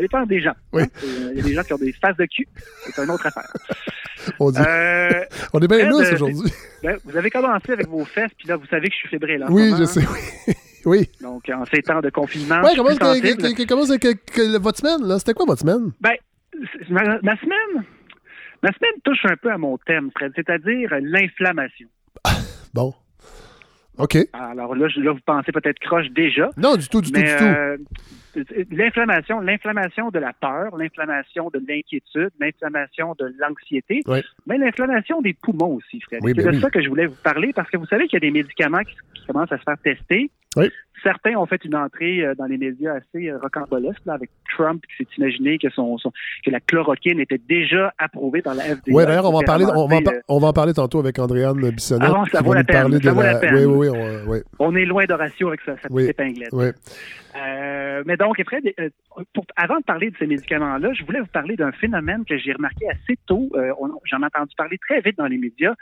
[0.00, 0.54] dépend des gens.
[0.72, 0.82] Oui.
[0.82, 0.86] Hein.
[1.32, 2.48] Il y a des gens qui ont des faces de cul.
[2.86, 3.52] C'est une autre affaire.
[4.40, 4.60] On, dit...
[4.66, 6.52] euh, On est bien loose aujourd'hui.
[6.82, 9.42] Ben, vous avez commencé avec vos fesses, puis là, vous savez que je suis fébrile.
[9.42, 10.54] Hein, oui, je sais, oui.
[10.84, 11.08] Oui.
[11.20, 12.60] Donc, en ces temps de confinement.
[12.62, 15.18] Oui, comment que, votre semaine, là?
[15.18, 15.92] C'était quoi votre semaine?
[16.00, 16.14] Ben,
[16.90, 17.84] ma, semaine.
[18.62, 21.88] Ma semaine touche un peu à mon thème, Fred, c'est-à-dire l'inflammation.
[22.72, 22.94] bon.
[23.98, 24.16] OK.
[24.32, 26.50] Alors là, là vous pensez peut-être croche déjà.
[26.56, 27.44] Non, du tout, du tout, du tout.
[27.44, 27.76] Euh,
[28.70, 34.02] l'inflammation, l'inflammation de la peur, l'inflammation de l'inquiétude, l'inflammation de l'anxiété,
[34.46, 36.20] mais l'inflammation des poumons aussi, Fred.
[36.24, 38.26] c'est ben de ça que je voulais vous parler parce que vous savez qu'il y
[38.26, 40.30] a des médicaments qui, commencent à se faire tester.
[41.04, 45.04] Certains ont fait une entrée euh, dans les médias assez euh, rocambolesque avec Trump qui
[45.04, 48.80] s'est imaginé que son, que la chloroquine était déjà approuvée dans la FDA.
[48.88, 51.18] Oui, d'ailleurs, on va en parler, on va, euh, on va en parler tantôt avec
[51.18, 52.10] Andréane Bissonnette.
[52.32, 52.98] Ça vaut la peine.
[53.02, 53.54] La peine.
[53.66, 56.52] Oui, oui, oui, on, est loin d'Horatio avec sa, sa petite épinglette.
[56.52, 56.68] Oui.
[58.06, 58.64] mais donc, Fred,
[59.56, 62.88] avant de parler de ces médicaments-là, je voulais vous parler d'un phénomène que j'ai remarqué
[62.88, 63.50] assez tôt.
[64.04, 65.74] J'en ai entendu parler très vite dans les médias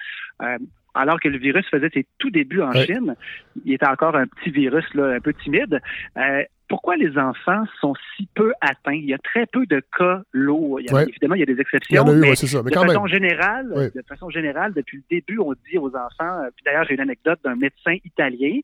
[0.95, 3.17] alors que le virus faisait ses tout débuts en Chine,
[3.65, 5.81] il était encore un petit virus là, un peu timide.
[6.17, 8.95] Euh, pourquoi les enfants sont si peu atteints?
[8.95, 10.81] Il y a très peu de cas lourds.
[10.81, 12.05] Évidemment, il y a des exceptions.
[12.05, 16.49] mais, de, façon générale, de façon générale, depuis le début, on dit aux enfants, euh,
[16.55, 18.61] puis d'ailleurs, j'ai une anecdote d'un médecin italien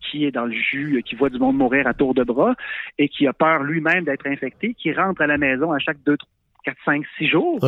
[0.00, 2.54] qui est dans le jus, qui voit du monde mourir à tour de bras
[2.98, 6.16] et qui a peur lui-même d'être infecté, qui rentre à la maison à chaque deux,
[6.64, 7.58] quatre, cinq, six jours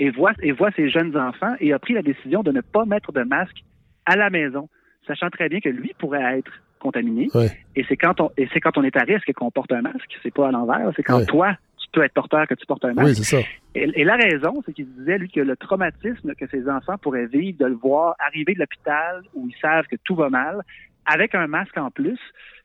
[0.00, 2.86] et voit, et voit ses jeunes enfants et a pris la décision de ne pas
[2.86, 3.62] mettre de masque
[4.06, 4.68] à la maison,
[5.06, 7.28] sachant très bien que lui pourrait être contaminé.
[7.76, 10.18] Et c'est quand on et c'est quand on est à risque qu'on porte un masque.
[10.22, 10.90] C'est pas à l'envers.
[10.96, 13.08] C'est quand toi tu peux être porteur que tu portes un masque.
[13.08, 13.42] Oui, c'est ça.
[13.74, 17.58] Et, la raison, c'est qu'il disait lui que le traumatisme que ses enfants pourraient vivre
[17.58, 20.62] de le voir arriver de l'hôpital où ils savent que tout va mal
[21.06, 22.18] avec un masque en plus,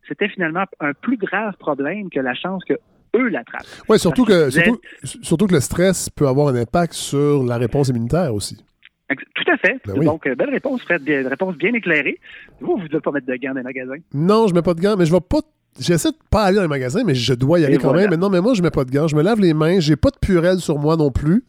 [0.07, 2.75] c'était finalement un plus grave problème que la chance que
[3.15, 3.65] eux l'attrapent.
[3.89, 4.49] Oui, surtout que,
[5.03, 8.57] surtout, que le stress peut avoir un impact sur la réponse immunitaire aussi.
[9.07, 9.79] Tout à fait.
[9.85, 11.03] Ben Donc, euh, belle réponse, Fred.
[11.07, 12.19] Réponse bien éclairée.
[12.59, 14.01] Vous, vous ne devez pas mettre de gants dans les magasins?
[14.13, 15.41] Non, je ne mets pas de gants, mais je ne vais pas
[15.77, 18.09] J'essaie de pas aller dans les magasins, mais je dois y aller quand même.
[18.09, 19.09] Mais non, mais moi, je mets pas de gants.
[19.09, 19.81] Je me lave les mains.
[19.81, 21.43] J'ai pas de purelle sur moi non plus.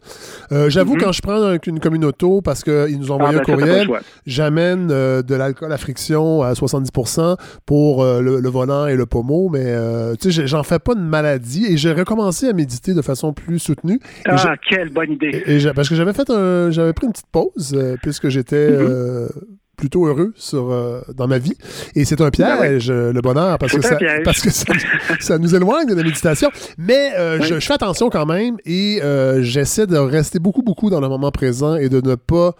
[0.51, 1.01] Euh, j'avoue, mm-hmm.
[1.01, 3.89] quand je prends une commune auto, parce qu'ils nous ont envoyé ah, un ben, courriel,
[4.27, 7.37] j'amène euh, de l'alcool à friction à 70%
[7.67, 9.49] pour euh, le, volant et le pommeau.
[9.49, 9.77] Mais
[10.21, 11.67] tu sais, j'en fais pas de maladie.
[11.67, 14.01] Et j'ai recommencé à méditer de façon plus soutenue.
[14.25, 15.45] Ah, quelle bonne idée!
[15.75, 19.29] parce que j'avais fait un, j'avais pris une petite pause, puisque j'étais mm-hmm
[19.77, 21.57] plutôt heureux sur, euh, dans ma vie.
[21.95, 25.87] Et c'est un piège, euh, le bonheur, parce que, ça, parce que ça, nous éloigne
[25.87, 26.51] de la méditation.
[26.79, 29.01] Mais euh, je, fais attention quand même et
[29.41, 32.55] j'essaie de rester beaucoup, beaucoup dans le moment présent et de ne pas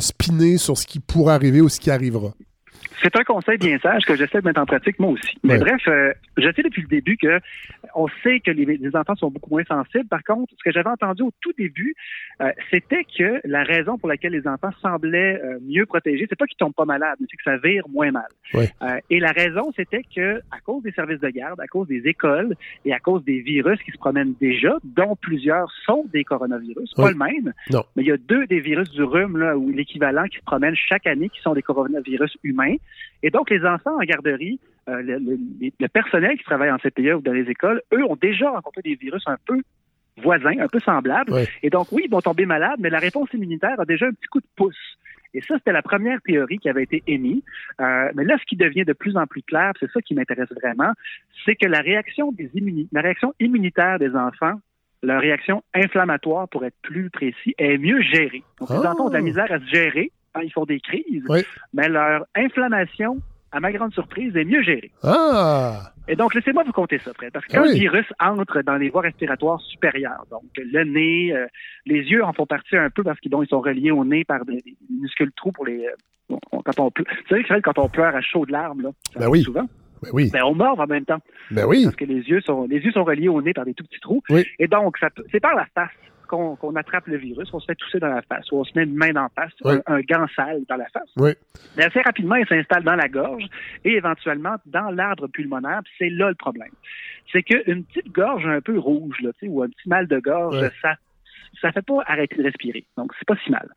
[0.00, 2.30] spinner sur ce qui pourrait arriver ou ce qui arrivera.
[3.02, 5.38] C'est un conseil bien sage que j'essaie de mettre en pratique moi aussi.
[5.44, 7.38] Mais bref, je sais depuis le début que
[7.94, 10.06] on sait que les, enfants sont beaucoup moins sensibles.
[10.08, 11.94] Par contre, ce que j'avais entendu au tout début,
[12.40, 16.46] euh, c'était que la raison pour laquelle les enfants semblaient euh, mieux protégés, c'est pas
[16.46, 18.28] qu'ils tombent pas malades, mais c'est que ça vire moins mal.
[18.54, 22.06] Euh, et la raison, c'était que à cause des services de garde, à cause des
[22.06, 26.94] écoles et à cause des virus qui se promènent déjà, dont plusieurs sont des coronavirus,
[26.94, 27.52] pas le même,
[27.96, 30.76] mais il y a deux des virus du rhume là, ou l'équivalent qui se promènent
[30.76, 32.76] chaque année, qui sont des coronavirus humains.
[33.22, 37.32] Et donc les enfants en garderie euh, le, personnel qui travaille en CPE ou dans
[37.32, 39.60] les écoles, eux ont déjà rencontré des virus un peu
[40.22, 41.32] voisins, un peu semblables.
[41.62, 44.28] Et donc, oui, ils vont tomber malades, mais la réponse immunitaire a déjà un petit
[44.28, 44.76] coup de pouce.
[45.34, 47.42] Et ça, c'était la première théorie qui avait été émise.
[47.80, 50.48] Euh, mais là, ce qui devient de plus en plus clair, c'est ça qui m'intéresse
[50.62, 50.92] vraiment,
[51.44, 52.50] c'est que la réaction, des
[52.90, 54.54] la réaction immunitaire des enfants,
[55.02, 58.42] leur réaction inflammatoire, pour être plus précis, est mieux gérée.
[58.58, 58.92] Donc, les ah!
[58.92, 61.24] enfants ont de la misère à se gérer quand ils font des crises,
[61.72, 63.18] mais leur inflammation
[63.52, 64.90] à ma grande surprise, est mieux géré.
[65.02, 65.92] Ah!
[66.06, 67.32] Et donc, laissez-moi vous compter ça, Fred.
[67.32, 71.46] Parce que ah quand virus entre dans les voies respiratoires supérieures, donc le nez, euh,
[71.86, 74.62] les yeux en font partie un peu parce qu'ils sont reliés au nez par des,
[74.90, 75.86] muscles trous pour les.
[75.86, 77.06] Euh, quand on pleure.
[77.08, 79.42] Vous savez que quand on pleure à chaud de larmes, là, ça ben oui.
[79.42, 79.66] souvent.
[80.02, 80.30] Ben oui.
[80.32, 81.20] Ben, on mord en même temps.
[81.50, 81.84] Ben oui.
[81.84, 84.00] Parce que les yeux sont, les yeux sont reliés au nez par des tout petits
[84.00, 84.22] trous.
[84.30, 84.44] Oui.
[84.58, 84.96] Et donc,
[85.32, 85.90] c'est par la face
[86.28, 88.84] qu'on attrape le virus, on se fait tousser dans la face, ou on se met
[88.84, 89.52] une main dans la face,
[89.86, 91.10] un, gant sale dans la face.
[91.16, 91.30] Oui.
[91.76, 93.44] Mais assez rapidement, il s'installe dans la gorge
[93.84, 95.80] et éventuellement dans l'arbre pulmonaire.
[95.98, 96.70] C'est là le problème.
[97.32, 100.94] C'est qu'une petite gorge un peu rouge, là, ou un petit mal de gorge, ça
[101.60, 102.84] ça fait pas arrêter de respirer.
[102.96, 103.68] Donc, c'est pas si mal.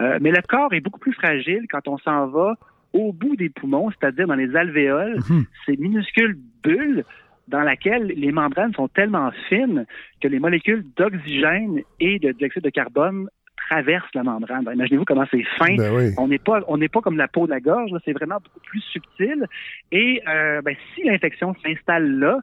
[0.00, 2.56] Euh, mais le corps est beaucoup plus fragile quand on s'en va
[2.92, 5.44] au bout des poumons, c'est-à-dire dans les alvéoles, mhm.
[5.66, 7.04] ces minuscules bulles
[7.48, 9.86] dans laquelle les membranes sont tellement fines
[10.20, 13.28] que les molécules d'oxygène et de dioxyde de carbone
[13.68, 14.64] traversent la membrane.
[14.64, 15.76] Ben, imaginez-vous comment c'est fin.
[15.76, 17.90] Ben on n'est pas, on n'est pas comme la peau de la gorge.
[18.04, 19.46] C'est vraiment beaucoup plus subtil.
[19.92, 22.38] Et euh, ben, si l'infection s'installe là,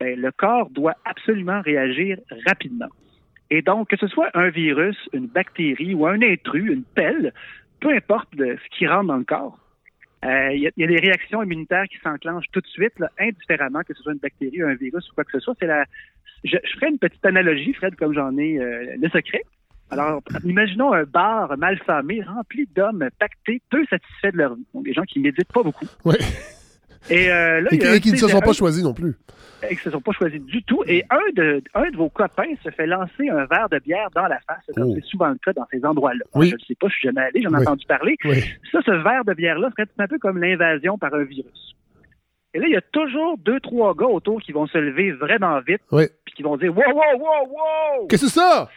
[0.00, 2.88] ben, le corps doit absolument réagir rapidement.
[3.50, 7.32] Et donc, que ce soit un virus, une bactérie ou un intrus, une pelle,
[7.80, 9.58] peu importe ce qui rentre dans le corps,
[10.24, 14.02] euh, il y, a des réactions immunitaires qui s'enclenchent tout de suite, indifféremment que ce
[14.02, 15.54] soit une bactérie, un virus ou quoi que ce soit.
[15.60, 15.84] C'est la.
[16.44, 19.42] Je, ferai une petite analogie, Fred, comme j'en ai euh, le secret.
[19.90, 24.66] Alors, imaginons un bar mal famé, rempli d'hommes pactés, peu satisfaits de leur vie.
[24.74, 25.86] Donc, des gens qui méditent pas beaucoup.
[26.04, 26.16] Oui.
[27.10, 29.16] Et, euh, là, et, qui ne se sont pas choisis non plus.
[29.62, 30.82] Et qui ne se sont pas choisis du tout.
[30.86, 34.26] Et un de, un de vos copains se fait lancer un verre de bière dans
[34.26, 34.64] la face.
[34.76, 34.94] Oh.
[34.94, 36.24] C'est souvent le cas dans ces endroits-là.
[36.34, 36.50] Oui.
[36.50, 38.16] Je ne sais pas, je suis jamais allé, j'en ai entendu parler.
[38.72, 41.74] Ça, ce verre de bière-là serait un peu comme l'invasion par un virus.
[42.54, 45.60] Et là, il y a toujours deux, trois gars autour qui vont se lever vraiment
[45.60, 45.82] vite,
[46.38, 48.06] qui vont dire Wow, wow, wow, wow!
[48.06, 48.70] Qu'est-ce que c'est ça?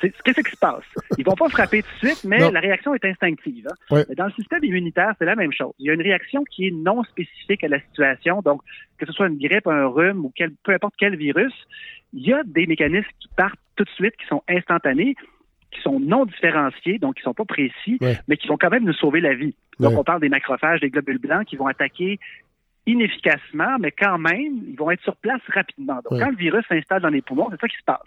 [0.00, 0.84] Qu'est-ce qui se passe?
[1.18, 3.68] Ils vont pas frapper tout de suite, mais la réaction est instinctive.
[3.90, 4.04] Hein.
[4.16, 5.72] Dans le système immunitaire, c'est la même chose.
[5.78, 8.40] Il y a une réaction qui est non spécifique à la situation.
[8.42, 8.62] Donc,
[8.96, 10.32] que ce soit une grippe, un rhume ou
[10.64, 11.52] peu importe quel virus,
[12.14, 15.14] il y a des mécanismes qui partent tout de suite, qui sont instantanés,
[15.72, 17.98] qui sont non différenciés, donc qui sont pas précis,
[18.28, 19.54] mais qui vont quand même nous sauver la vie.
[19.78, 22.18] Donc, on parle des macrophages, des globules blancs qui vont attaquer
[22.88, 25.96] inefficacement, mais quand même, ils vont être sur place rapidement.
[25.96, 28.00] Donc, quand le virus s'installe dans les poumons, c'est ça qui se passe.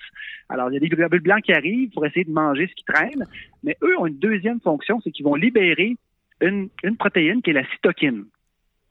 [0.50, 2.84] Alors, il y a des globules blancs qui arrivent pour essayer de manger ce qui
[2.84, 3.28] traîne,
[3.64, 5.96] mais eux ont une deuxième fonction, c'est qu'ils vont libérer
[6.42, 8.26] une, protéine qui est la cytokine.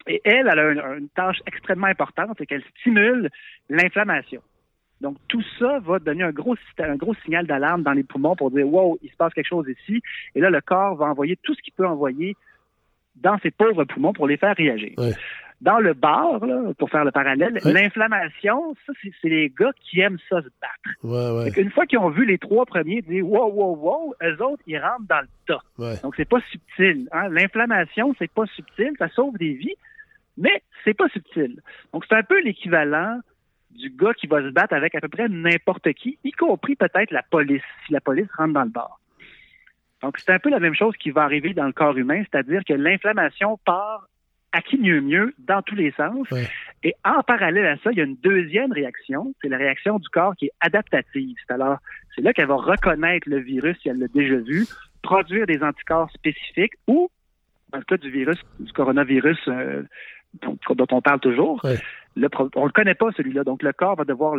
[0.06, 3.28] Et elle, elle a une, tâche extrêmement importante, c'est qu'elle stimule
[3.68, 4.42] l'inflammation.
[5.00, 8.52] Donc, tout ça va donner un gros, un gros signal d'alarme dans les poumons pour
[8.52, 10.00] dire, wow, il se passe quelque chose ici.
[10.34, 12.36] Et là, le corps va envoyer tout ce qu'il peut envoyer
[13.16, 14.94] dans ses pauvres poumons pour les faire réagir.
[15.60, 16.40] Dans le bar,
[16.78, 21.58] pour faire le parallèle, l'inflammation, ça, c'est les gars qui aiment ça se battre.
[21.58, 24.78] Une fois qu'ils ont vu les trois premiers dire wow, wow, wow, eux autres, ils
[24.78, 26.00] rentrent dans le tas.
[26.02, 27.08] Donc, c'est pas subtil.
[27.12, 27.28] Hein.
[27.28, 29.74] L'inflammation, c'est pas subtil, ça sauve des vies,
[30.38, 31.60] mais c'est pas subtil.
[31.92, 33.20] Donc, c'est un peu l'équivalent
[33.70, 37.10] du gars qui va se battre avec à peu près n'importe qui, y compris peut-être
[37.10, 38.98] la police, si la police rentre dans le bar.
[40.02, 42.62] Donc, c'est un peu la même chose qui va arriver dans le corps humain, c'est-à-dire
[42.66, 44.08] que l'inflammation part
[44.52, 46.26] à qui mieux mieux dans tous les sens.
[46.82, 50.08] Et en parallèle à ça, il y a une deuxième réaction, c'est la réaction du
[50.08, 51.36] corps qui est adaptative.
[51.46, 51.78] C'est alors,
[52.14, 54.66] c'est là qu'elle va reconnaître le virus si elle l'a déjà vu,
[55.02, 57.10] produire des anticorps spécifiques ou,
[57.70, 59.82] dans le cas du virus, du coronavirus euh,
[60.42, 61.60] dont, on parle toujours,
[62.16, 63.44] le, on le connaît pas celui-là.
[63.44, 64.36] Donc le corps va devoir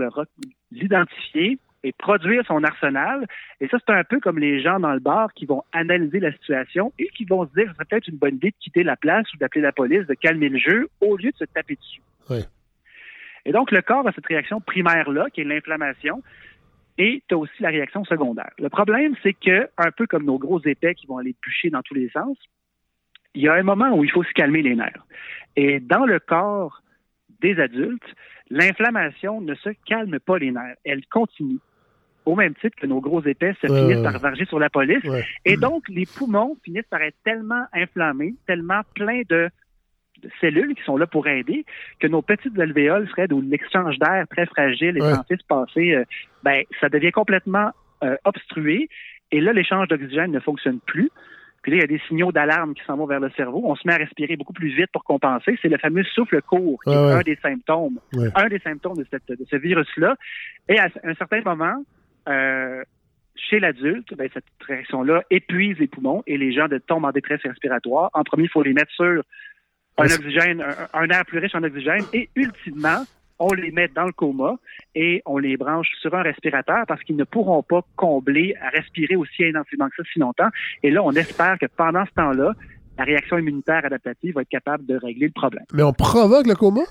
[0.71, 3.25] l'identifier, et produire son arsenal.
[3.59, 6.31] Et ça, c'est un peu comme les gens dans le bar qui vont analyser la
[6.31, 8.95] situation et qui vont se dire que c'est peut-être une bonne idée de quitter la
[8.95, 12.01] place ou d'appeler la police, de calmer le jeu au lieu de se taper dessus.
[13.45, 16.21] Et donc, le corps a cette réaction primaire-là, qui est l'inflammation,
[16.97, 18.51] et tu as aussi la réaction secondaire.
[18.59, 21.81] Le problème, c'est que, un peu comme nos gros épais qui vont aller bûcher dans
[21.81, 22.37] tous les sens,
[23.33, 25.05] il y a un moment où il faut se calmer les nerfs.
[25.55, 26.83] Et dans le corps
[27.39, 28.15] des adultes,
[28.49, 31.59] l'inflammation ne se calme pas les nerfs, elle continue.
[32.31, 35.03] Au même titre que nos gros épais se finissent par varger sur la police.
[35.43, 39.49] Et donc, les poumons finissent par être tellement inflammés, tellement pleins de,
[40.39, 41.65] cellules qui sont là pour aider,
[41.99, 46.05] que nos petites alvéoles, Fred, où l'exchange d'air très fragile est censé se passer, euh,
[46.41, 48.87] ben, ça devient complètement euh, obstrué.
[49.33, 51.11] Et là, l'échange d'oxygène ne fonctionne plus.
[51.63, 53.61] Puis là, il y a des signaux d'alarme qui s'en vont vers le cerveau.
[53.65, 55.59] On se met à respirer beaucoup plus vite pour compenser.
[55.61, 57.99] C'est le fameux souffle court qui est un des symptômes.
[58.35, 60.15] Un des symptômes de, de ce virus-là.
[60.69, 61.83] Et à un certain moment,
[62.27, 62.83] euh,
[63.35, 68.09] chez l'adulte, ben, cette réaction-là épuise les poumons et les gens tombent en détresse respiratoire.
[68.13, 69.23] En premier, il faut les mettre sur
[69.97, 73.03] un oxygène, un, air plus riche en oxygène et ultimement,
[73.39, 74.55] on les met dans le coma
[74.95, 79.15] et on les branche sur un respirateur parce qu'ils ne pourront pas combler à respirer
[79.15, 80.49] aussi intensément que ça si longtemps.
[80.83, 82.53] Et là, on espère que pendant ce temps-là,
[82.97, 85.63] la réaction immunitaire adaptative va être capable de régler le problème.
[85.73, 86.81] Mais on provoque le coma?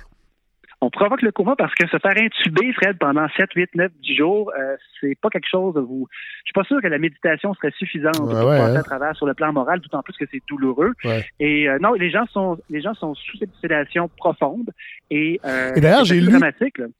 [0.81, 4.17] On provoque le coma parce que se faire intuber, Fred, pendant 7, 8, 9, 10
[4.17, 6.09] jours, euh, c'est pas quelque chose de vous.
[6.11, 8.83] Je suis pas sûr que la méditation serait suffisante pour passer à hein.
[8.83, 10.93] travers sur le plan moral, d'autant plus que c'est douloureux.
[11.39, 14.71] Et euh, non, les gens sont les gens sont sous cette sédation profonde
[15.11, 16.39] et, euh, et d'ailleurs j'ai lu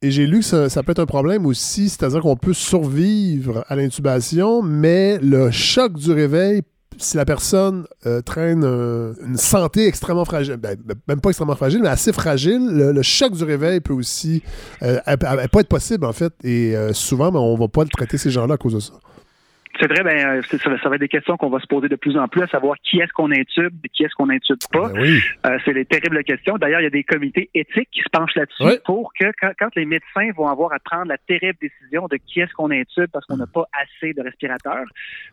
[0.01, 3.63] et j'ai lu que ça, ça, peut être un problème aussi, c'est-à-dire qu'on peut survivre
[3.67, 6.61] à l'intubation, mais le choc du réveil
[6.97, 11.55] si la personne euh, traîne euh, une santé extrêmement fragile, ben, ben, même pas extrêmement
[11.55, 14.43] fragile, mais assez fragile, le, choc du réveil peut aussi
[14.83, 16.33] euh, pas être possible, en fait.
[16.43, 18.93] Et souvent, ben, on va pas traiter ces gens-là à cause de ça.
[19.81, 22.15] C'est vrai, ben, euh, ça, va être des questions qu'on va se poser de plus
[22.15, 24.89] en plus, à savoir qui est-ce qu'on intube et qui est-ce qu'on intube pas.
[24.89, 25.19] Ben oui.
[25.47, 26.59] euh, c'est des terribles questions.
[26.59, 29.85] D'ailleurs, il y a des comités éthiques qui se penchent là-dessus pour que quand, les
[29.85, 33.37] médecins vont avoir à prendre la terrible décision de qui est-ce qu'on intube parce qu'on
[33.37, 34.85] n'a pas assez de respirateurs,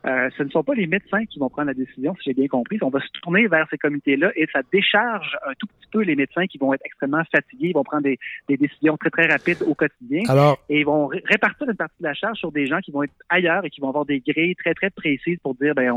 [0.06, 2.48] euh, ce ne sont pas les médecins qui vont prendre la décision, si j'ai bien
[2.48, 2.78] compris.
[2.80, 6.16] On va se tourner vers ces comités-là et ça décharge un tout petit peu les
[6.16, 9.62] médecins qui vont être extrêmement fatigués, ils vont prendre des, des décisions très, très rapides
[9.66, 10.22] au quotidien.
[10.28, 10.58] Alors...
[10.70, 13.12] Et ils vont répartir une partie de la charge sur des gens qui vont être
[13.28, 14.20] ailleurs et qui vont avoir des
[14.59, 15.92] très, très précise pour dire, ben,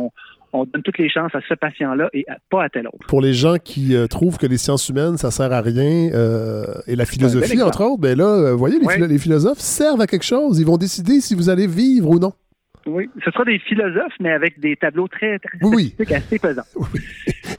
[0.53, 3.07] on, donne toutes les chances à ce patient-là et pas à tel autre.
[3.07, 6.65] Pour les gens qui euh, trouvent que les sciences humaines, ça sert à rien, euh,
[6.87, 10.25] et la philosophie, entre autres, ben là, euh, vous voyez, les philosophes servent à quelque
[10.25, 10.59] chose.
[10.59, 12.33] Ils vont décider si vous allez vivre ou non.
[12.85, 16.63] Oui, ce sera des philosophes, mais avec des tableaux très, très oui, assez pesants.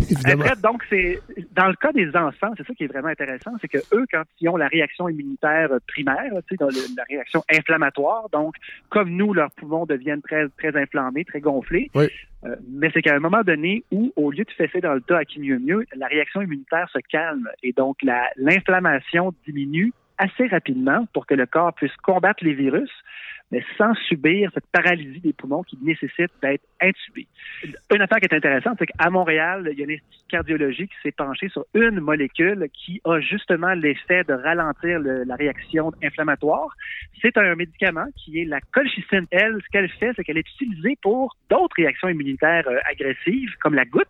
[0.05, 0.45] Oui, évidemment.
[0.63, 1.21] donc, c'est
[1.55, 4.23] dans le cas des enfants, c'est ça qui est vraiment intéressant, c'est que eux, quand
[4.41, 8.55] ils ont la réaction immunitaire primaire, tu sais, dans la réaction inflammatoire, donc
[8.89, 11.91] comme nous, leurs poumons deviennent très, très inflammés, très gonflés.
[11.95, 12.07] Oui.
[12.45, 15.19] Euh, mais c'est qu'à un moment donné où, au lieu de fesser dans le tas
[15.19, 17.99] à qui mieux mieux, la réaction immunitaire se calme et donc
[18.37, 22.91] l'inflammation diminue assez rapidement pour que le corps puisse combattre les virus
[23.53, 27.27] mais sans subir cette paralysie des poumons qui nécessite d'être intubé.
[27.95, 30.89] Une affaire qui est intéressante, c'est qu'à Montréal, il y a un institut de cardiologie
[30.89, 36.75] qui s'est penché sur une molécule qui a justement l'effet de ralentir la réaction inflammatoire.
[37.21, 39.27] C'est un médicament qui est la colchicine.
[39.31, 43.75] Elle, ce qu'elle fait, c'est qu'elle est utilisée pour d'autres réactions immunitaires euh, agressives, comme
[43.75, 44.09] la goutte.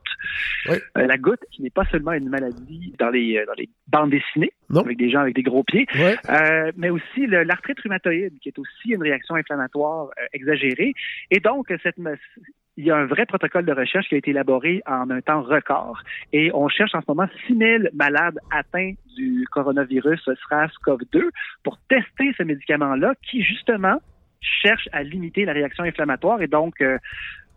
[0.69, 4.11] Euh, la goutte, qui n'est pas seulement une maladie dans les, euh, dans les bandes
[4.11, 5.87] dessinées, avec des gens avec des gros pieds,
[6.77, 10.95] mais aussi l'arthrite rhumatoïde, qui est aussi une réaction inflammatoire euh, exagérée.
[11.31, 11.97] Et donc, cette,
[12.77, 15.43] il y a un vrai protocole de recherche qui a été élaboré en un temps
[15.43, 16.03] record.
[16.33, 21.23] Et on cherche en ce moment 6000 malades atteints du coronavirus SRAS-CoV-2
[21.65, 23.99] pour tester ce médicament-là qui, justement,
[24.41, 26.99] cherche à limiter la réaction inflammatoire et donc euh,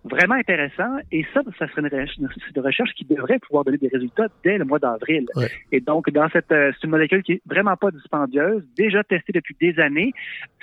[0.10, 0.98] vraiment intéressant.
[1.12, 4.80] Et ça, ça serait une recherche, qui devrait pouvoir donner des résultats dès le mois
[4.80, 5.26] d'avril.
[5.72, 9.34] Et donc, dans cette, euh, c'est une molécule qui est vraiment pas dispendieuse, déjà testée
[9.34, 10.14] depuis des années,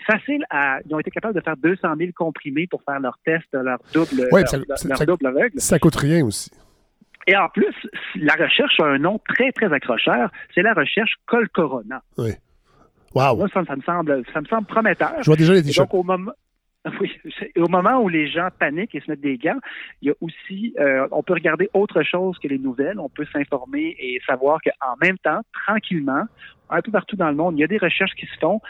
[0.06, 3.46] facile à, ils ont été capables de faire 200 000 comprimés pour faire leur test,
[3.52, 5.60] leur double, leur, double aveugle.
[5.60, 6.50] Ça coûte rien aussi.
[7.26, 7.74] Et en plus,
[8.16, 10.30] la recherche a un nom très, très accrocheur.
[10.54, 12.02] C'est la recherche Col Corona.
[12.18, 12.32] Oui.
[13.14, 13.36] Wow.
[13.36, 15.12] Moi, ça, me semble, ça me semble prometteur.
[15.20, 15.90] Je vois déjà les t-shirts.
[15.90, 16.32] Donc, au moment,
[17.00, 17.12] Oui,
[17.56, 19.60] au moment où les gens paniquent et se mettent des gants,
[20.00, 23.26] il y a aussi, euh, on peut regarder autre chose que les nouvelles, on peut
[23.32, 26.24] s'informer et savoir qu'en même temps, tranquillement,
[26.70, 28.60] un peu partout dans le monde, il y a des recherches qui se font.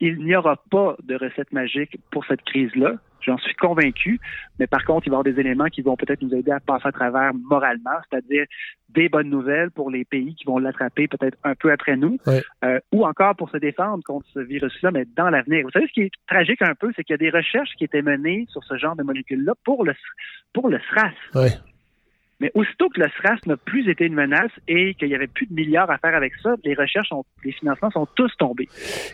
[0.00, 2.94] Il n'y aura pas de recette magique pour cette crise-là.
[3.22, 4.20] J'en suis convaincu.
[4.58, 6.60] Mais par contre, il va y avoir des éléments qui vont peut-être nous aider à
[6.60, 8.46] passer à travers moralement, c'est-à-dire
[8.88, 12.18] des bonnes nouvelles pour les pays qui vont l'attraper peut-être un peu après nous,
[12.64, 15.64] euh, ou encore pour se défendre contre ce virus-là, mais dans l'avenir.
[15.64, 17.84] Vous savez, ce qui est tragique un peu, c'est qu'il y a des recherches qui
[17.84, 19.94] étaient menées sur ce genre de molécules-là pour le,
[20.52, 21.12] pour le SRAS.
[22.40, 25.46] Mais aussitôt que le SRAS n'a plus été une menace et qu'il n'y avait plus
[25.46, 27.10] de milliards à faire avec ça, les recherches,
[27.44, 28.68] les financements sont tous tombés.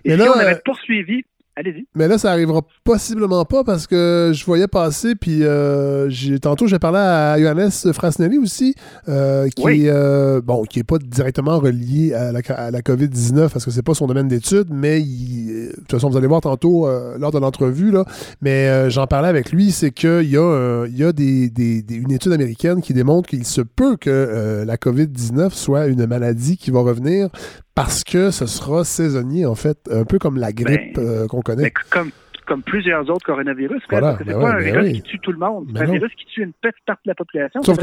[0.04, 1.24] Et si on avait euh, poursuivi
[1.56, 1.86] allez-y.
[1.94, 6.66] Mais là, ça arrivera possiblement pas parce que je voyais passer, puis euh, j'ai, tantôt,
[6.66, 8.74] j'ai parlé à Johannes Frasnelli aussi,
[9.08, 13.48] euh, qui, est, euh, bon, qui est pas directement relié à la, à la COVID-19
[13.48, 16.42] parce que c'est pas son domaine d'études, mais il, de toute façon, vous allez voir
[16.42, 16.86] tantôt
[17.18, 18.04] lors de l'entrevue, là,
[18.42, 22.12] mais j'en parlais avec lui, c'est qu'il y a, il y a des, des, une
[22.12, 26.80] étude américaine qui démontre qu'il se peut que la COVID-19 soit une maladie qui va
[26.80, 27.30] revenir
[27.76, 31.42] parce que ce sera saisonnier, en fait, un peu comme la grippe ben, euh, qu'on
[31.42, 31.70] connaît.
[31.90, 32.10] comme,
[32.46, 33.82] comme plusieurs autres coronavirus.
[33.90, 35.68] Voilà, c'est ben pas un ben virus qui tue tout le monde.
[35.74, 37.62] C'est un virus qui tue une petite partie de la population.
[37.62, 37.74] sur,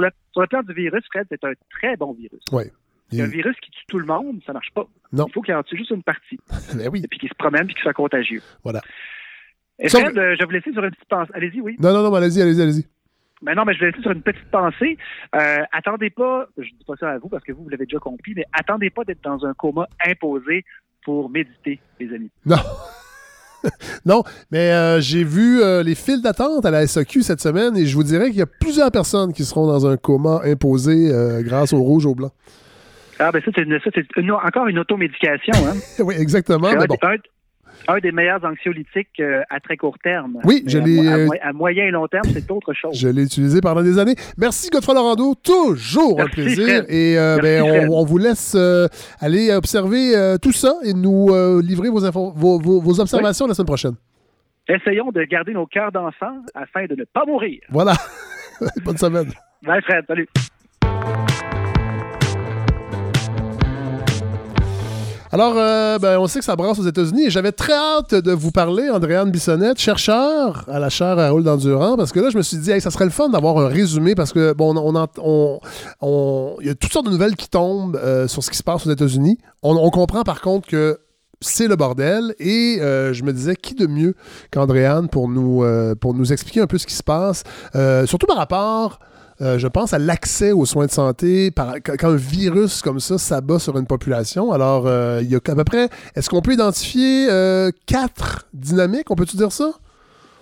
[0.00, 2.42] la, sur plan du virus, Fred, c'est un très bon virus.
[2.50, 2.64] Oui.
[3.14, 4.86] Un virus qui tue tout le monde, ça marche pas.
[5.12, 5.26] Non.
[5.28, 6.40] Il faut qu'il en tue juste une partie.
[6.74, 7.02] ben oui.
[7.04, 8.42] Et puis qu'il se promène puis qu'il soit contagieux.
[8.64, 8.80] Voilà.
[9.78, 11.30] Et Fred, euh, je vais vous laisser sur une petite pensée.
[11.34, 11.76] Allez-y, oui.
[11.78, 12.86] Non, non, non, allez-y, allez-y, allez-y.
[13.42, 14.96] Mais non, mais je vais laisser sur une petite pensée.
[15.34, 17.98] Euh, attendez pas, je dis pas ça à vous parce que vous, vous l'avez déjà
[17.98, 20.64] compris, mais attendez pas d'être dans un coma imposé
[21.04, 22.30] pour méditer, les amis.
[22.46, 22.56] Non.
[24.04, 27.86] non, mais euh, j'ai vu euh, les files d'attente à la SAQ cette semaine et
[27.86, 31.12] je vous dirais qu'il y a plusieurs personnes qui seront dans un coma imposé
[31.44, 32.32] grâce au rouge au blanc.
[33.20, 35.54] Ah, ben ça, c'est encore une automédication.
[35.64, 35.76] Hein?
[36.00, 36.72] oui, exactement.
[36.72, 36.96] Mais bon
[37.88, 40.38] un des meilleurs anxiolytiques euh, à très court terme.
[40.44, 41.06] Oui, je l'ai.
[41.06, 42.98] Euh, à, moyen et long terme, c'est autre chose.
[42.98, 44.14] Je l'ai utilisé pendant des années.
[44.38, 45.34] Merci, Godefroy Laurando.
[45.34, 46.84] Toujours un plaisir.
[46.88, 48.56] Et euh, ben, on, vous laisse
[49.20, 51.28] aller observer tout ça et nous
[51.60, 53.94] livrer vos, vos, observations la semaine prochaine.
[54.68, 57.60] Essayons de garder nos cœurs d'enfant afin de ne pas mourir.
[57.68, 57.94] Voilà.
[58.84, 59.32] Bonne semaine.
[59.62, 60.04] Bye, Fred.
[60.06, 60.28] Salut.
[65.34, 68.32] Alors, euh, ben, on sait que ça brasse aux États-Unis et j'avais très hâte de
[68.32, 72.36] vous parler, Andréane Bissonnette, chercheur à la chaire à Raoul d'Endurant, parce que là, je
[72.36, 75.58] me suis dit, ça serait le fun d'avoir un résumé parce que, bon, on,
[76.02, 78.62] on, il y a toutes sortes de nouvelles qui tombent euh, sur ce qui se
[78.62, 79.38] passe aux États-Unis.
[79.62, 80.98] On, comprend par contre que
[81.40, 82.34] c'est le bordel.
[82.38, 84.14] Et euh, je me disais, qui de mieux
[84.50, 85.64] qu'Andréane pour nous,
[85.98, 87.42] pour nous expliquer un peu ce qui se passe,
[88.04, 88.98] surtout par rapport
[89.42, 93.18] euh, je pense à l'accès aux soins de santé par, quand un virus comme ça
[93.18, 94.52] s'abat sur une population.
[94.52, 99.10] Alors, euh, il y a à peu près, est-ce qu'on peut identifier euh, quatre dynamiques,
[99.10, 99.72] on peut-tu dire ça?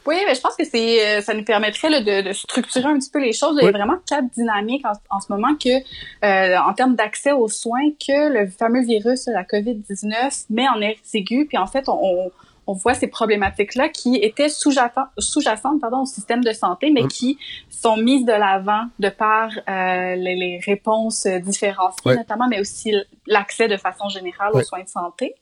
[0.06, 3.34] Oui, mais je pense que c'est ça nous permettrait de, structurer un petit peu les
[3.34, 3.58] choses.
[3.60, 7.90] Il y a vraiment quatre dynamiques en, ce moment que, en termes d'accès aux soins,
[8.04, 11.46] que le fameux virus, la COVID-19, met en aigu.
[11.46, 12.32] Puis en fait, on
[12.66, 17.38] on voit ces problématiques-là qui étaient sous-jacentes pardon, au système de santé, mais qui
[17.68, 22.94] sont mises de l'avant de par euh, les, réponses différenciées, notamment, mais aussi
[23.26, 25.34] l'accès de façon générale aux soins de santé.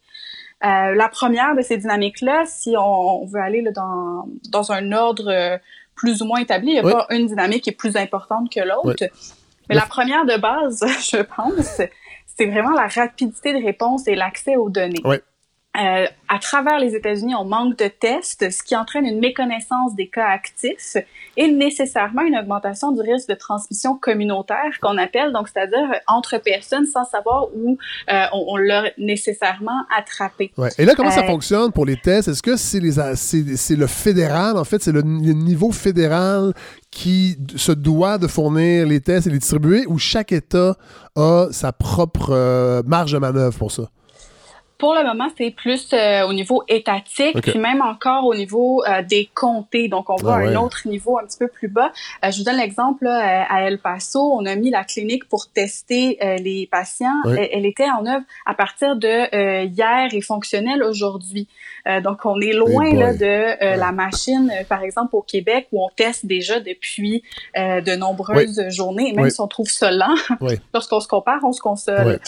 [0.64, 5.29] Euh, la première de ces dynamiques-là, si on, veut aller là, dans, dans un ordre
[5.29, 5.57] euh,
[5.95, 8.61] plus ou moins établi, il n'y a pas une dynamique qui est plus importante que
[8.61, 9.05] l'autre.
[9.69, 11.81] Mais la première de base, je pense,
[12.27, 15.03] c'est vraiment la rapidité de réponse et l'accès aux données.
[15.79, 20.09] Euh, à travers les États-Unis, on manque de tests, ce qui entraîne une méconnaissance des
[20.09, 20.97] cas actifs
[21.37, 26.87] et nécessairement une augmentation du risque de transmission communautaire qu'on appelle, donc c'est-à-dire entre personnes
[26.87, 27.79] sans savoir où
[28.11, 30.51] euh, on, l'a nécessairement attrapé.
[30.59, 30.70] Ouais.
[30.79, 32.29] Et là, comment ça euh, fonctionne pour les tests?
[32.29, 36.55] Est-ce que c'est le fédéral, en fait, c'est le, le niveau fédéral
[36.91, 40.76] qui se doit de fournir les tests et les distribuer ou chaque État
[41.14, 43.85] a sa propre marge de manœuvre pour ça?
[44.79, 49.03] Pour le moment, c'est plus euh, au niveau étatique, puis même encore au niveau euh,
[49.03, 49.89] des comtés.
[49.89, 51.91] Donc, on voit ah un autre niveau un petit peu plus bas.
[52.24, 54.20] Euh, je vous donne l'exemple à El Paso.
[54.20, 57.22] On a mis la clinique pour tester les patients.
[57.26, 61.49] Elle, était en œuvre à partir de hier et fonctionnelle aujourd'hui.
[62.05, 66.26] donc, on est loin là, de la machine, par exemple, au Québec, où on teste
[66.26, 67.22] déjà depuis
[67.57, 69.12] de nombreuses journées.
[69.12, 70.14] Même si on trouve ça lent,
[70.72, 72.20] lorsqu'on se compare, on se console.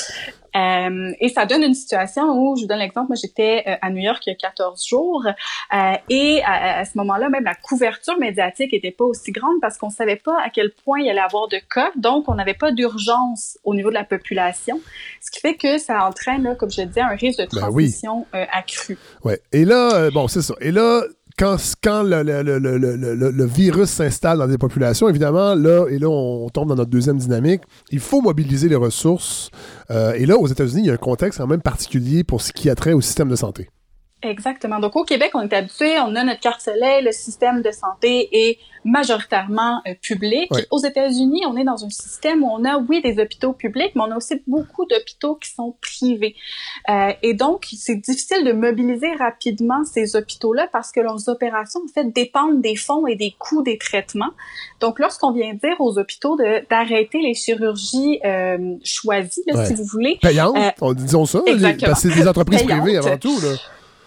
[0.57, 3.90] Euh, et ça donne une situation où, je vous donne l'exemple, moi j'étais euh, à
[3.90, 8.18] New York il y a 14 jours euh, et à, ce moment-là, même la couverture
[8.18, 11.20] médiatique était pas aussi grande parce qu'on savait pas à quel point il y allait
[11.20, 14.80] avoir de cas, donc on n'avait pas d'urgence au niveau de la population,
[15.20, 18.98] ce qui fait que ça entraîne, comme je disais, un risque de ben transmission accru.
[19.24, 19.40] Ouais.
[19.53, 20.55] Et là, bon, c'est ça.
[20.61, 21.03] Et là,
[21.39, 21.57] quand,
[22.03, 27.18] le, virus s'installe dans des populations, évidemment, là, et là, on tombe dans notre deuxième
[27.18, 29.51] dynamique, il faut mobiliser les ressources.
[29.91, 32.53] Euh, et là, aux États-Unis, il y a un contexte quand même particulier pour ce
[32.53, 33.68] qui a trait au système de santé.
[34.22, 34.80] Exactement.
[34.80, 38.28] Donc au Québec, on est habitué, on a notre carte soleil, le système de santé
[38.32, 40.50] est majoritairement euh, public.
[40.70, 44.02] Aux États-Unis, on est dans un système où on a, oui, des hôpitaux publics, mais
[44.02, 46.34] on a aussi beaucoup d'hôpitaux qui sont privés.
[46.88, 51.92] Euh, et donc, c'est difficile de mobiliser rapidement ces hôpitaux-là parce que leurs opérations, en
[51.92, 54.30] fait, dépendent des fonds et des coûts des traitements.
[54.80, 56.36] Donc, lorsqu'on vient dire aux hôpitaux
[56.68, 60.18] d'arrêter les chirurgies euh, choisies, si vous voulez.
[60.20, 60.56] Payantes,
[60.94, 63.38] disons ça, parce que c'est des entreprises privées avant tout.
[63.40, 63.56] Là.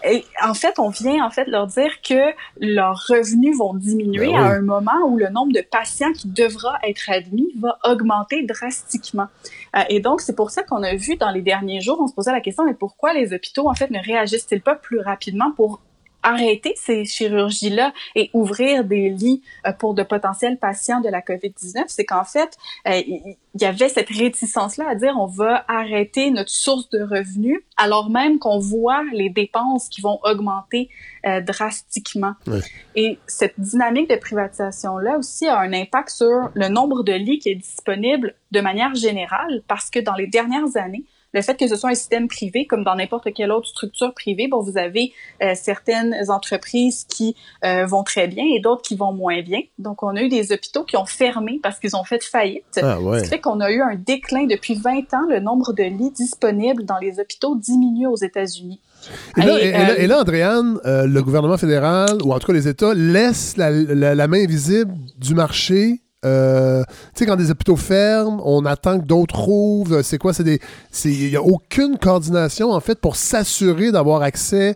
[0.04, 4.36] Et en fait, on vient en fait leur dire que leurs revenus vont diminuer ben
[4.36, 9.28] à un moment où le nombre de patients qui devra être admis va augmenter drastiquement.
[9.76, 12.14] Euh, et donc, c'est pour ça qu'on a vu dans les derniers jours, on se
[12.14, 15.80] posait la question, mais pourquoi les hôpitaux, en fait, ne réagissent-ils pas plus rapidement pour
[16.24, 21.84] arrêter ces chirurgies-là et ouvrir des lits euh, pour de potentiels patients de la COVID-19,
[21.88, 22.58] c'est qu'en fait,
[22.88, 27.60] euh, il y avait cette réticence-là à dire on va arrêter notre source de revenus
[27.78, 30.90] alors même qu'on voit les dépenses qui vont augmenter
[31.26, 32.34] euh, drastiquement.
[32.96, 37.50] Et cette dynamique de privatisation-là aussi a un impact sur le nombre de lits qui
[37.50, 41.76] est disponible de manière générale parce que dans les dernières années, le fait que ce
[41.76, 45.12] soit un système privé, comme dans n'importe quelle autre structure privée, bon, vous avez
[45.42, 49.62] euh, certaines entreprises qui euh, vont très bien et d'autres qui vont moins bien.
[49.80, 52.80] Donc, on a eu des hôpitaux qui ont fermé parce qu'ils ont fait faillite.
[52.82, 53.20] Ah, ouais.
[53.20, 55.28] Ce qui fait qu'on a eu un déclin depuis 20 ans.
[55.30, 58.80] Le nombre de lits disponibles dans les hôpitaux diminue aux États-Unis.
[59.38, 62.54] Et là, et, là, et là, Andréane, euh, le gouvernement fédéral, ou en tout cas
[62.54, 67.76] les États, laissent la, la main visible du marché euh, tu sais, quand des hôpitaux
[67.76, 70.02] ferment, on attend que d'autres ouvrent.
[70.02, 70.34] C'est quoi?
[70.34, 70.60] C'est des.
[71.06, 74.76] Il n'y a aucune coordination, en fait, pour s'assurer d'avoir accès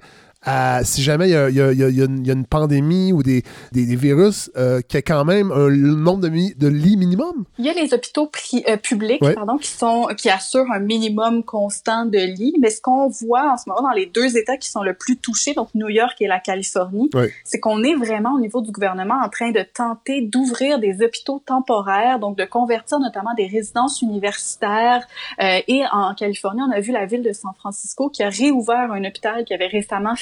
[0.84, 5.52] si jamais il y a, une pandémie ou des, virus, euh, qui a quand même
[5.52, 7.46] un nombre de, de lits minimum?
[7.58, 8.30] Il y a les hôpitaux
[8.68, 13.08] euh, publics pardon, qui, sont, qui assurent un minimum constant de lits, mais ce qu'on
[13.08, 15.90] voit en ce moment dans les deux États qui sont le plus touchés, donc New
[15.90, 17.10] York et la Californie,
[17.44, 21.42] c'est qu'on est vraiment au niveau du gouvernement en train de tenter d'ouvrir des hôpitaux
[21.46, 25.06] temporaires, donc de convertir notamment des résidences universitaires.
[25.42, 28.92] Euh, et en Californie, on a vu la ville de San Francisco qui a réouvert
[28.92, 30.16] un hôpital qui avait récemment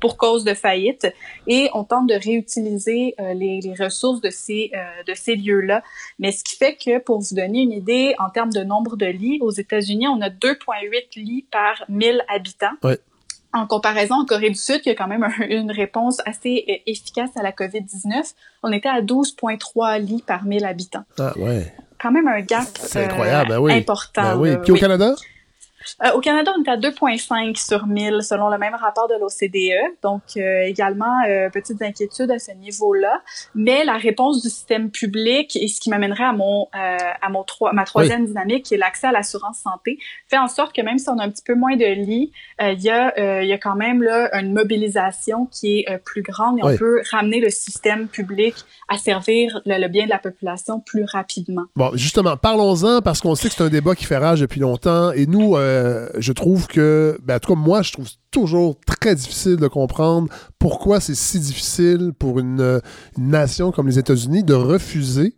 [0.00, 1.06] pour cause de faillite
[1.46, 5.82] et on tente de réutiliser euh, les, ressources de ces euh, de ces lieux-là.
[6.18, 9.06] Mais ce qui fait que pour vous donner une idée en termes de nombre de
[9.06, 12.76] lits aux États-Unis, on a 2.8 lits par 1000 habitants.
[13.52, 17.30] En comparaison en Corée du Sud, qui a quand même une réponse assez euh, efficace
[17.36, 21.04] à la COVID-19, on était à 12,3 lits par 1000 habitants.
[21.18, 21.72] Ah ouais.
[22.00, 24.22] Quand même un gap incroyable, ben important.
[24.22, 24.50] Ben oui.
[24.62, 25.14] Puis au Canada?
[26.04, 29.96] Euh, au Canada, on est à 2,5 sur 1000 selon le même rapport de l'OCDE.
[30.02, 33.22] Donc, euh, également, euh, petites inquiétudes à ce niveau-là.
[33.54, 37.84] Mais la réponse du système public et ce qui m'amènerait à mon à mon ma
[37.84, 41.18] troisième dynamique, qui est l'accès à l'assurance santé, fait en sorte que même si on
[41.18, 44.28] a un petit peu moins de lits, il y a y a quand même là
[44.32, 48.54] une mobilisation qui est plus grande et on peut ramener le système public
[48.88, 51.64] à servir le, bien de la population plus rapidement.
[51.74, 55.12] Bon, justement, parlons-en parce qu'on sait que c'est un débat qui fait rage depuis longtemps
[55.12, 55.75] et nous euh,
[56.18, 60.28] je trouve que, ben, en tout cas, moi, je trouve toujours très difficile de comprendre
[60.58, 62.80] pourquoi c'est si difficile pour une,
[63.18, 65.34] nation comme les États-Unis de refuser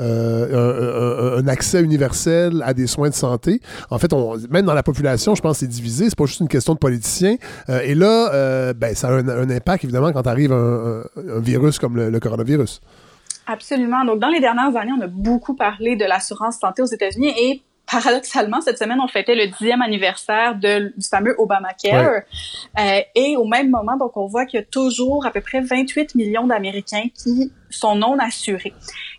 [0.00, 3.60] euh, un, accès universel à des soins de santé.
[3.90, 6.08] En fait, on, même dans la population, je pense que c'est divisé.
[6.08, 7.36] C'est pas juste une question de politiciens.
[7.68, 11.04] Euh, et là, ben, ça a un, impact, évidemment, quand arrive un,
[11.38, 12.80] virus comme le, le, coronavirus.
[13.46, 14.04] Absolument.
[14.04, 17.62] Donc, dans les dernières années, on a beaucoup parlé de l'assurance santé aux États-Unis et
[17.86, 22.22] paradoxalement, cette semaine, on fêtait le dixième anniversaire de, du fameux Obamacare.
[22.78, 25.60] Euh, et au même moment, donc, on voit qu'il y a toujours à peu près
[25.60, 28.74] 28 millions d'Américains qui sont non assurés.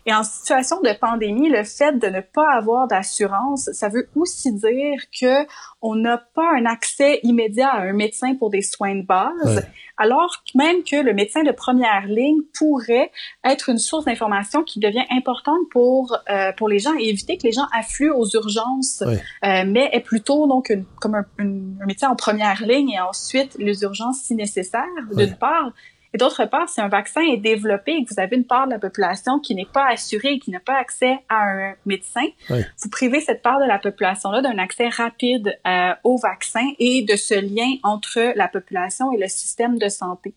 [0.08, 4.52] Et en situation de pandémie, le fait de ne pas avoir d'assurance, ça veut aussi
[4.52, 5.44] dire que
[5.82, 10.44] on n'a pas un accès immédiat à un médecin pour des soins de base, alors
[10.54, 13.10] même que le médecin de première ligne pourrait
[13.44, 17.42] être une source d'information qui devient importante pour euh, pour les gens et éviter que
[17.42, 22.16] les gens affluent aux urgences, euh, mais est plutôt donc comme un, un, médecin en
[22.16, 24.84] première ligne et ensuite les urgences si nécessaire
[25.16, 25.72] d'une part
[26.14, 28.72] et d'autre part, si un vaccin est développé et que vous avez une part de
[28.72, 32.90] la population qui n'est pas assurée et qui n'a pas accès à un médecin, vous
[32.90, 37.34] privez cette part de la population-là d'un accès rapide euh, au vaccin et de ce
[37.34, 40.34] lien entre la population et le système de santé.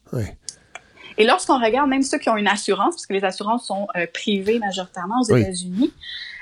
[1.19, 4.07] Et lorsqu'on regarde même ceux qui ont une assurance, parce que les assurances sont euh,
[4.11, 5.93] privées majoritairement aux États-Unis,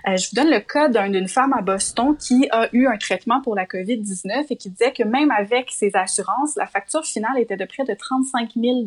[0.07, 3.41] euh, je vous donne le cas d'une femme à Boston qui a eu un traitement
[3.41, 7.57] pour la COVID-19 et qui disait que même avec ses assurances, la facture finale était
[7.57, 8.86] de près de 35 000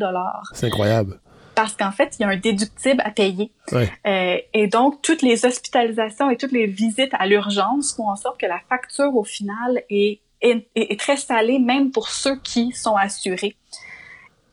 [0.55, 1.21] C'est incroyable
[1.57, 3.53] parce qu'en fait, il y a un déductible à payer.
[3.73, 8.41] Euh, et donc, toutes les hospitalisations et toutes les visites à l'urgence font en sorte
[8.41, 12.97] que la facture, au final, est, est, est, très salée, même pour ceux qui sont
[12.97, 13.57] assurés.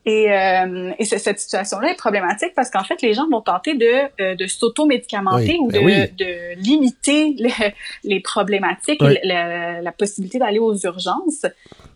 [0.06, 4.22] Et, euh, et cette situation-là est problématique parce qu'en fait, les gens vont tenter de,
[4.22, 7.36] euh, de s'auto-médicamenter ou ben de, de, limiter
[8.04, 11.46] les, problématiques et la, la, possibilité d'aller aux urgences.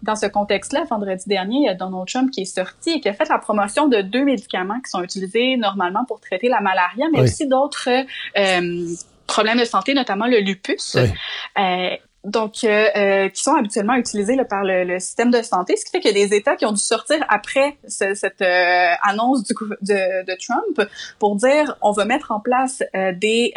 [0.03, 3.09] Dans ce contexte-là, vendredi dernier, il y a Donald Trump qui est sorti et qui
[3.09, 7.07] a fait la promotion de deux médicaments qui sont utilisés normalement pour traiter la malaria,
[7.13, 8.87] mais aussi d'autres euh,
[9.27, 10.97] problèmes de santé, notamment le lupus.
[10.97, 15.77] Euh, donc euh, euh, qui sont habituellement utilisés là, par le, le, système de santé,
[15.77, 18.43] ce qui fait qu'il y a des États qui ont dû sortir après ce, cette
[18.43, 23.53] euh, annonce du, de, de, Trump pour dire on va mettre en place euh, des,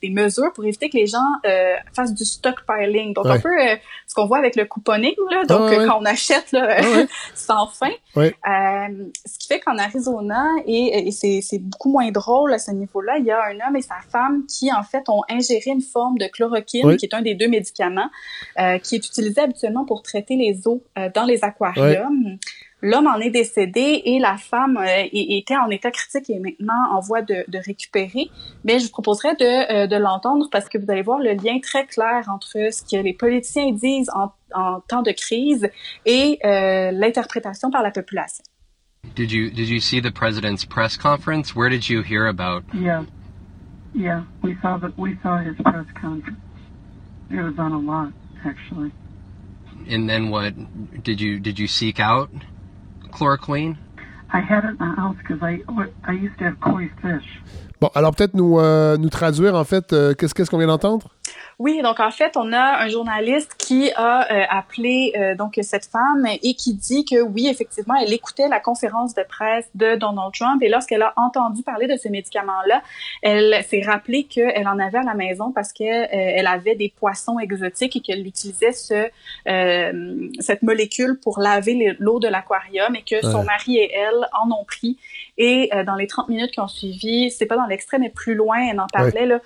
[0.00, 1.18] des mesures pour éviter que les gens
[1.94, 3.12] fassent du stockpiling.
[3.12, 3.50] Donc un peu
[4.06, 6.82] ce qu'on voit avec le couponing, là, donc ah quand on achète là, ah
[7.34, 7.90] sans fin.
[8.14, 13.26] ce qui fait qu'en Arizona, et, et c'est beaucoup moins drôle à ce niveau-là, il
[13.26, 16.26] y a un homme et sa femme qui en fait ont ingéré une forme de
[16.26, 18.05] chloroquine, qui est un des deux médicaments
[18.58, 22.38] euh, qui est utilisé habituellement pour traiter les eaux euh, dans les aquariums.
[22.82, 26.82] L'homme en est décédé et la femme euh, était en état critique et est maintenant
[26.92, 28.30] en voie de, de récupérer.
[28.64, 31.86] Mais je vous proposerais de, de l'entendre parce que vous allez voir le lien très
[31.86, 35.68] clair entre ce que les politiciens disent en, en temps de crise
[36.04, 36.38] et
[36.92, 38.44] l'interprétation par la population.
[39.14, 41.54] Did you did you see the president's press conference?
[41.54, 42.64] Where did you hear about?
[42.74, 43.04] Yeah,
[43.94, 46.36] yeah, we saw the, we saw his press conference.
[47.30, 48.12] It was on a lot,
[48.44, 48.92] actually.
[49.88, 50.54] And then what?
[51.02, 52.30] Did you did you seek out
[53.10, 53.76] chloroquine?
[54.32, 55.62] I had it in the house because I
[56.04, 57.42] I used to have koi fish.
[57.80, 61.14] Bon, alors peut-être nous euh, nous traduire en fait euh, qu'est-ce qu'est-ce qu'on vient d'entendre?
[61.58, 65.86] Oui, donc en fait, on a un journaliste qui a euh, appelé euh, donc cette
[65.86, 70.34] femme et qui dit que oui, effectivement, elle écoutait la conférence de presse de Donald
[70.34, 72.82] Trump et lorsqu'elle a entendu parler de ce médicament-là,
[73.22, 76.92] elle s'est rappelé qu'elle en avait à la maison parce qu'elle euh, elle avait des
[76.94, 79.06] poissons exotiques et qu'elle utilisait ce
[80.40, 84.64] cette molécule pour laver l'eau de l'aquarium et que son mari et elle en ont
[84.64, 84.98] pris.
[85.38, 88.58] Et dans les 30 minutes qui ont suivi, c'est pas dans l'extrait mais plus loin,
[88.70, 89.40] elle en parlait là,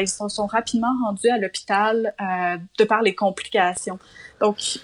[0.00, 3.98] ils se sont rapidement rendus à l'hôpital euh, de par les complications.
[4.40, 4.78] Donc,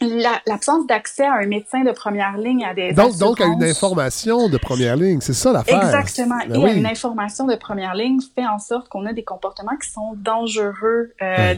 [0.00, 4.48] l'absence d'accès à un médecin de première ligne à des donc donc à une information
[4.48, 5.82] de première ligne c'est ça l'affaire.
[5.82, 6.36] Exactement.
[6.48, 9.76] Ben et à une information de première ligne fait en sorte qu'on a des comportements
[9.82, 11.54] qui sont dangereux euh,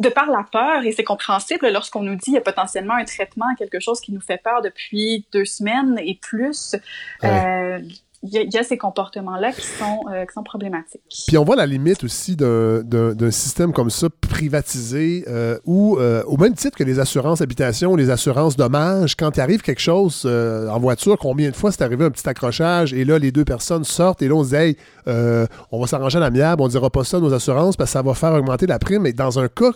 [0.00, 3.04] de par la peur et c'est compréhensible lorsqu'on nous dit il y a potentiellement un
[3.04, 6.76] traitement quelque chose qui nous fait peur depuis deux semaines et plus
[7.24, 7.78] euh,
[8.24, 11.02] il y, a ces comportements-là qui sont euh, qui sont problématiques.
[11.26, 16.36] Puis on voit la limite aussi d'un système comme ça privatisé euh, où, euh, au
[16.36, 20.78] même titre que les assurances habitation, les assurances dommages, quand il arrive quelque chose en
[20.78, 24.22] voiture, combien de fois c'est arrivé un petit accrochage et là les deux personnes sortent
[24.22, 27.16] et là on se dit hey, on va s'arranger à l'amiable, on dira pas ça
[27.16, 29.02] à nos assurances parce que ça va faire augmenter la prime.
[29.02, 29.72] Mais dans un cas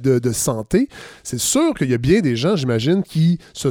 [0.00, 0.88] de, de santé,
[1.22, 3.68] c'est sûr qu'il y a bien des gens, j'imagine, qui se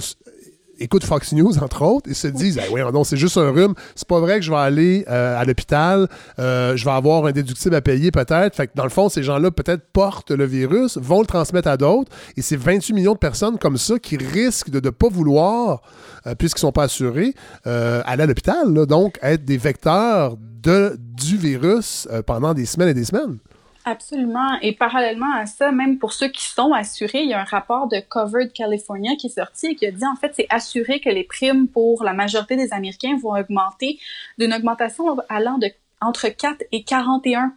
[0.83, 3.73] écoutent Fox News, entre autres, et se disent oui, non, c'est juste un rhume.
[3.95, 6.07] C'est pas vrai que je vais aller euh, à l'hôpital,
[6.39, 8.55] euh, je vais avoir un déductible à payer peut-être.
[8.55, 11.77] Fait que dans le fond, ces gens-là peut-être portent le virus, vont le transmettre à
[11.77, 15.81] d'autres, et c'est 28 millions de personnes comme ça qui risquent de ne pas vouloir,
[16.27, 17.33] euh, puisqu'ils ne sont pas assurés,
[17.65, 23.37] aller à l'hôpital, donc être des vecteurs du virus pendant des semaines et des semaines.
[23.85, 24.59] Absolument.
[24.61, 27.89] Et parallèlement à ça, même pour ceux qui sont assurés, il y a un rapport
[27.89, 31.09] de Covered California qui est sorti et qui a dit en fait c'est assuré que
[31.09, 33.99] les primes pour la majorité des Américains vont augmenter
[34.37, 35.67] d'une augmentation allant de
[36.03, 37.53] entre 4 et 41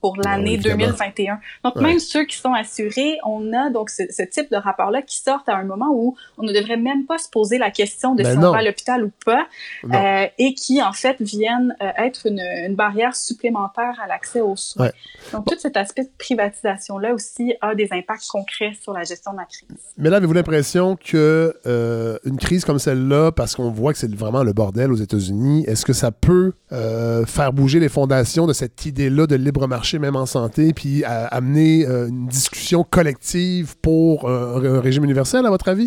[0.00, 1.38] pour l'année 2021.
[1.64, 5.48] Donc, même ceux qui sont assurés, on a donc ce, type de rapport-là qui sortent
[5.48, 8.32] à un moment où on ne devrait même pas se poser la question de ben
[8.32, 9.46] si on va à l'hôpital ou pas,
[9.92, 14.56] euh, et qui, en fait, viennent euh, être une, une, barrière supplémentaire à l'accès aux
[14.56, 14.90] soins.
[15.32, 19.38] Donc, tout cet aspect de privatisation-là aussi a des impacts concrets sur la gestion de
[19.38, 19.68] la crise.
[19.98, 24.14] Mais là, avez-vous l'impression que euh, une crise comme celle-là, parce qu'on voit que c'est
[24.14, 28.52] vraiment le bordel aux États-Unis, est-ce que ça peut euh, faire bouger les fondations de
[28.52, 34.28] cette idée-là de libre marché, même en santé, puis amener euh, une discussion collective pour
[34.28, 35.86] un régime universel, à votre avis?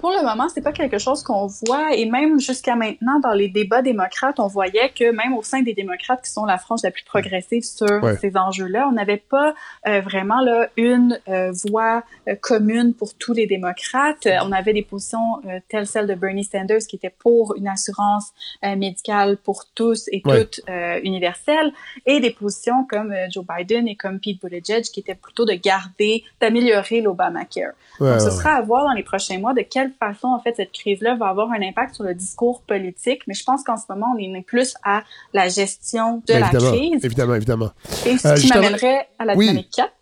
[0.00, 1.94] Pour le moment, c'est pas quelque chose qu'on voit.
[1.94, 5.74] Et même jusqu'à maintenant dans les débats démocrates, on voyait que même au sein des
[5.74, 9.54] démocrates qui sont la frange la plus progressive sur ces enjeux-là, on n'avait pas
[9.86, 14.26] euh, vraiment là une euh, voix euh, commune pour tous les démocrates.
[14.42, 18.32] On avait des positions telles celles de Bernie Sanders qui était pour une assurance
[18.62, 20.60] médicale pour tous et toutes
[21.02, 21.72] universelle
[22.06, 26.24] et des positions comme Joe Biden et comme Pete Buttigieg qui étaient plutôt de garder,
[26.40, 27.72] d'améliorer l'Obamacare.
[27.98, 30.72] Donc, ce sera à voir dans les prochains mois de quelle façon, en fait, cette
[30.72, 33.22] crise-là va avoir un impact sur le discours politique.
[33.26, 37.04] Mais je pense qu'en ce moment, on est plus à la gestion de la crise.
[37.04, 37.70] Évidemment, évidemment.
[38.06, 39.92] Et ce euh, qui m'amènerait à la dynamique 4.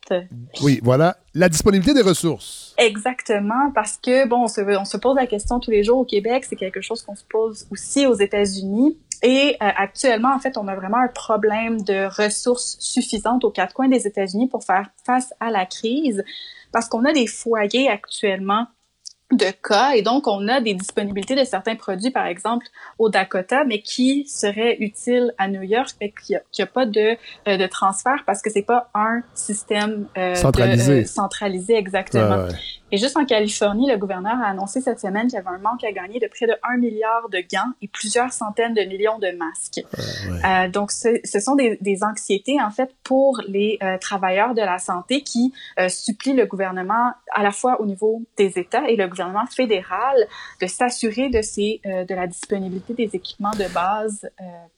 [0.62, 1.16] Oui, voilà.
[1.34, 2.74] La disponibilité des ressources.
[2.78, 6.04] Exactement, parce que, bon, on se, on se pose la question tous les jours au
[6.04, 8.98] Québec, c'est quelque chose qu'on se pose aussi aux États-Unis.
[9.22, 13.74] Et euh, actuellement, en fait, on a vraiment un problème de ressources suffisantes aux quatre
[13.74, 16.22] coins des États-Unis pour faire face à la crise,
[16.72, 18.66] parce qu'on a des foyers actuellement
[19.32, 22.66] de cas et donc on a des disponibilités de certains produits par exemple
[22.98, 27.16] au Dakota mais qui seraient utiles à New York mais qu'il n'y a, pas de,
[27.46, 30.94] euh, de transfert parce que c'est pas un système euh, centralisé.
[30.94, 32.48] De, euh, centralisé exactement.
[32.90, 35.84] Et juste en Californie, le gouverneur a annoncé cette semaine qu'il y avait un manque
[35.84, 39.36] à gagner de près de 1 milliard de gants et plusieurs centaines de millions de
[39.36, 39.84] masques.
[40.44, 44.62] Euh, donc, ce, ce sont des, des, anxiétés, en fait, pour les euh, travailleurs de
[44.62, 48.96] la santé qui euh, supplient le gouvernement à la fois au niveau des États et
[48.96, 50.16] le gouvernement fédéral
[50.62, 54.28] de s'assurer de, ces, de la disponibilité des équipements de base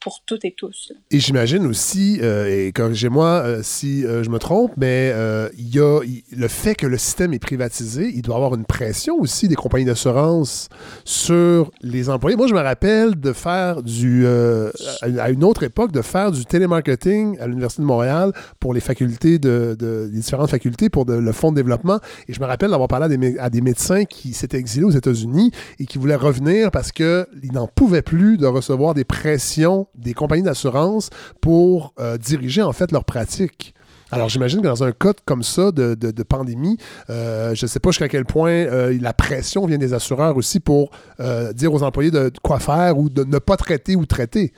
[0.00, 0.92] pour toutes et tous.
[1.10, 5.12] Et j'imagine aussi, et corrigez-moi si je me trompe, mais
[5.56, 6.00] il y a
[6.32, 9.54] le fait que le système est privatisé il doit y avoir une pression aussi des
[9.54, 10.68] compagnies d'assurance
[11.04, 12.36] sur les employés.
[12.36, 14.70] Moi, je me rappelle de faire du, euh,
[15.02, 19.38] à une autre époque, de faire du télémarketing à l'Université de Montréal pour les facultés
[19.38, 21.98] de, les différentes facultés pour le fonds de développement.
[22.28, 25.86] Et je me rappelle d'avoir parlé à des, médecins qui s'étaient exilés aux États-Unis et
[25.86, 31.10] qui voulaient revenir parce qu'ils n'en pouvaient plus de recevoir des pressions des compagnies d'assurance
[31.40, 33.74] pour euh, diriger en fait leur pratique.
[34.12, 36.76] Alors, j'imagine que dans un cas comme ça de, pandémie,
[37.10, 40.60] euh, je ne sais pas jusqu'à quel point euh, la pression vient des assureurs aussi
[40.60, 40.90] pour
[41.20, 44.52] euh, dire aux employés de quoi faire ou de ne pas traiter ou traiter.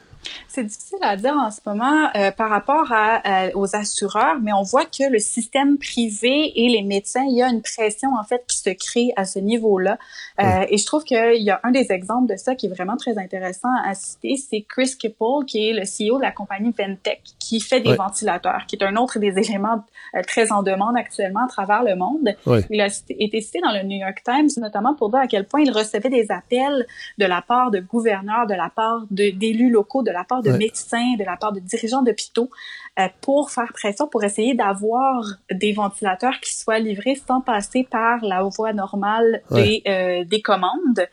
[0.49, 4.63] C'est difficile à dire en ce moment euh, par rapport à, aux assureurs, mais on
[4.63, 8.45] voit que le système privé et les médecins, il y a une pression en fait
[8.47, 9.99] qui se crée à ce niveau-là.
[10.41, 12.97] Euh, Et je trouve qu'il y a un des exemples de ça qui est vraiment
[12.97, 17.23] très intéressant à citer, c'est Chris Kipple, qui est le CEO de la compagnie Ventec,
[17.39, 21.45] qui fait des ventilateurs, qui est un autre des éléments euh, très en demande actuellement
[21.45, 22.35] à travers le monde.
[22.71, 25.61] Il a été cité dans le New York Times, notamment pour dire à quel point
[25.61, 26.87] il recevait des appels
[27.19, 31.15] de la part de gouverneurs, de la part d'élus locaux, de la part de médecins,
[31.19, 32.51] de la part de dirigeants d'hôpitaux,
[32.99, 38.23] euh, pour faire pression, pour essayer d'avoir des ventilateurs qui soient livrés sans passer par
[38.23, 41.07] la voie normale des, euh, des commandes.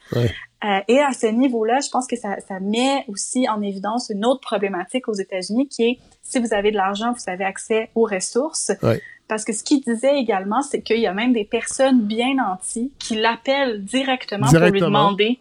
[0.66, 4.26] Euh, et à ce niveau-là, je pense que ça, ça met aussi en évidence une
[4.26, 8.04] autre problématique aux États-Unis qui est si vous avez de l'argent, vous avez accès aux
[8.04, 8.72] ressources.
[9.30, 12.92] Parce que ce qu'il disait également, c'est qu'il y a même des personnes bien nanties
[13.00, 15.40] qui l'appellent directement, directement, pour lui demander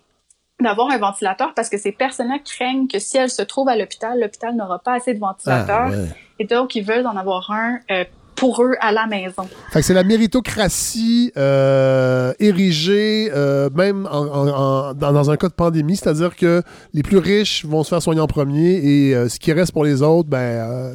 [0.60, 4.18] d'avoir un ventilateur parce que ces personnes-là craignent que si elles se trouvent à l'hôpital,
[4.20, 5.90] l'hôpital n'aura pas assez de ventilateurs.
[5.92, 8.04] Ah, et donc, ils veulent en avoir un euh,
[8.38, 9.48] pour eux à la maison.
[9.70, 15.96] Fait que c'est la méritocratie euh, érigée, euh, même en, dans, un cas de pandémie,
[15.96, 16.62] c'est-à-dire que
[16.94, 19.84] les plus riches vont se faire soigner en premier et euh, ce qui reste pour
[19.84, 20.94] les autres, ben,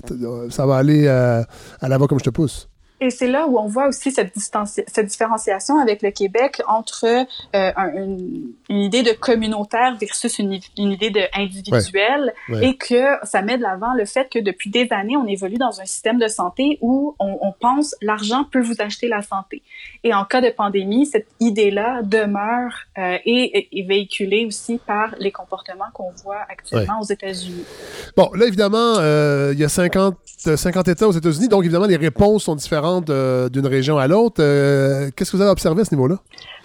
[0.49, 1.45] ça va aller à
[1.81, 2.69] la voie comme je te pousse.
[3.03, 7.05] Et c'est là où on voit aussi cette, cette différenciation avec le Québec entre
[7.53, 13.61] euh, une, idée de communautaire versus une, idée de individuelle et que ça met de
[13.61, 17.13] l'avant le fait que depuis des années, on évolue dans un système de santé où
[17.19, 19.61] on, on pense l'argent peut vous acheter la santé.
[20.05, 25.31] Et en cas de pandémie, cette idée-là demeure euh, et est véhiculée aussi par les
[25.31, 27.65] comportements qu'on voit actuellement aux États-Unis.
[28.15, 30.15] Bon, là, évidemment, euh, il y a 50,
[30.55, 34.41] 50 États aux États-Unis, donc évidemment, les réponses sont différentes euh, d'une région à l'autre.
[34.41, 36.19] Euh, qu'est-ce que vous avez observé à ce niveau-là?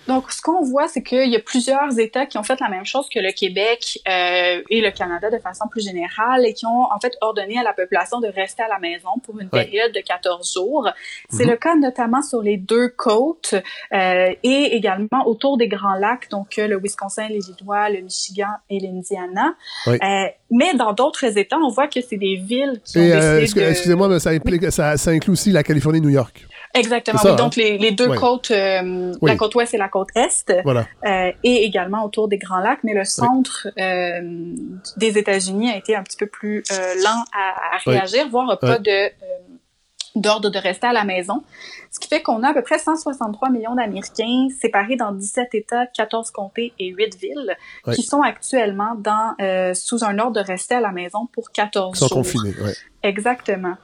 [0.08, 2.86] Donc, ce qu'on voit, c'est qu'il y a plusieurs États qui ont fait la même
[2.86, 6.84] chose que le Québec euh, et le Canada de façon plus générale et qui ont
[6.90, 10.00] en fait ordonné à la population de rester à la maison pour une période de
[10.00, 10.88] 14 jours.
[11.28, 11.50] C'est mhm.
[11.50, 13.54] le cas notamment sur les deux côtes
[13.92, 19.56] euh, et également autour des Grands Lacs, donc le Wisconsin, l'Illinois, le Michigan et l'Indiana.
[19.88, 19.98] Euh,
[20.50, 24.20] mais dans d'autres États, on voit que c'est des villes qui ont décidé Excusez-moi, mais
[24.20, 26.46] ça, implique, ça, ça inclut aussi la Californie et New York.
[26.74, 27.18] Exactement.
[27.24, 27.36] Oui.
[27.36, 27.60] Donc, hein?
[27.62, 30.86] les, les, deux côtes, euh, la côte ouest et la côte est, voilà.
[31.06, 34.20] euh, et également autour des Grands Lacs, mais le centre euh,
[34.96, 38.78] des États-Unis a été un petit peu plus euh, lent à, à réagir, voire pas
[38.78, 39.10] de euh,
[40.14, 41.42] d'ordre de rester à la maison.
[41.92, 45.86] Ce qui fait qu'on a à peu près 163 millions d'Américains séparés dans 17 États,
[45.86, 47.56] 14 comtés et 8 villes
[47.86, 47.94] oui.
[47.94, 49.34] qui sont actuellement dans
[49.74, 52.16] sous un ordre de rester à la maison pour 14 Ils sont jours.
[52.18, 52.72] confinés, oui.
[53.02, 53.74] Exactement.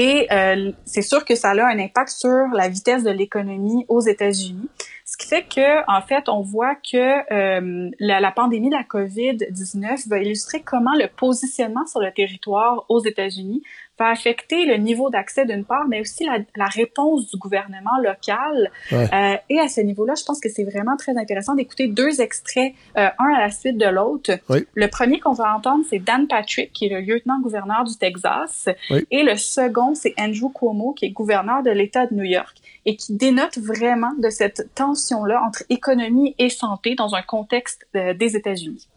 [0.00, 4.00] Et euh, c'est sûr que ça a un impact sur la vitesse de l'économie aux
[4.00, 4.68] États-Unis.
[5.04, 8.84] Ce qui fait que, en fait, on voit que euh, la, la, pandémie de la
[8.84, 13.64] COVID-19 va illustrer comment le positionnement sur le territoire aux États-Unis
[13.98, 18.70] va affecter le niveau d'accès d'une part, mais aussi la, la, réponse du gouvernement local.
[18.92, 19.08] Ouais.
[19.12, 22.74] Euh, et à ce niveau-là, je pense que c'est vraiment très intéressant d'écouter deux extraits,
[22.96, 24.32] euh, un à la suite de l'autre.
[24.48, 24.66] Oui.
[24.74, 29.06] Le premier qu'on va entendre, c'est Dan Patrick, qui est le lieutenant-gouverneur du Texas, oui.
[29.10, 32.96] et le second, c'est Andrew Cuomo, qui est gouverneur de l'État de New York, et
[32.96, 38.36] qui dénote vraiment de cette tension-là entre économie et santé dans un contexte euh, des
[38.36, 38.88] États-Unis.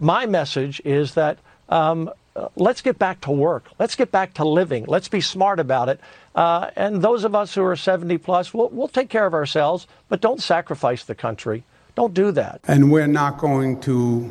[0.00, 1.36] My message is that
[1.68, 3.70] um, uh, let's get back to work.
[3.78, 4.84] Let's get back to living.
[4.86, 6.00] Let's be smart about it.
[6.34, 9.86] Uh, and those of us who are 70 plus, we'll, we'll take care of ourselves,
[10.08, 11.64] but don't sacrifice the country.
[11.94, 12.60] Don't do that.
[12.68, 14.30] And we're not going to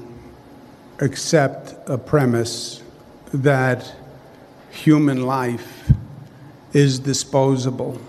[0.99, 2.83] accept a premise
[3.33, 3.91] that
[4.69, 5.91] human life
[6.73, 7.99] is disposable.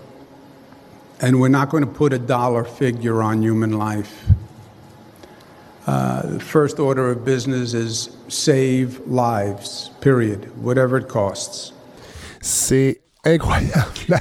[1.19, 4.25] And we're not going to put a dollar figure on human life.
[5.87, 11.71] Uh, the first order of business is save lives, period, whatever it costs.
[12.41, 13.85] C'est incroyable.
[14.09, 14.19] La,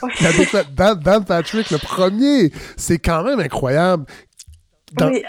[0.78, 4.06] la Dan Patrick, le premier, c'est quand même incroyable.
[4.92, 5.22] Dans- Oui.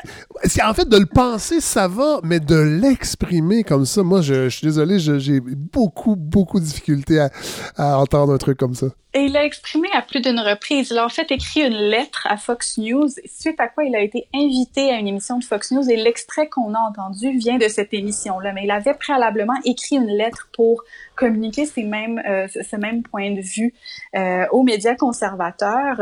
[0.63, 4.57] En fait, de le penser, ça va, mais de l'exprimer comme ça, moi, je, je
[4.57, 7.31] suis désolé, j'ai beaucoup, beaucoup de difficultés à,
[7.75, 8.87] à entendre un truc comme ça.
[9.15, 10.89] Et il l'a exprimé à plus d'une reprise.
[10.91, 14.01] Il a en fait écrit une lettre à Fox News, suite à quoi il a
[14.01, 17.67] été invité à une émission de Fox News et l'extrait qu'on a entendu vient de
[17.67, 18.53] cette émission-là.
[18.53, 20.83] Mais il avait préalablement écrit une lettre pour
[21.17, 23.73] communiquer ces mêmes, euh, ce ce même point de vue
[24.15, 25.99] euh, aux médias conservateurs.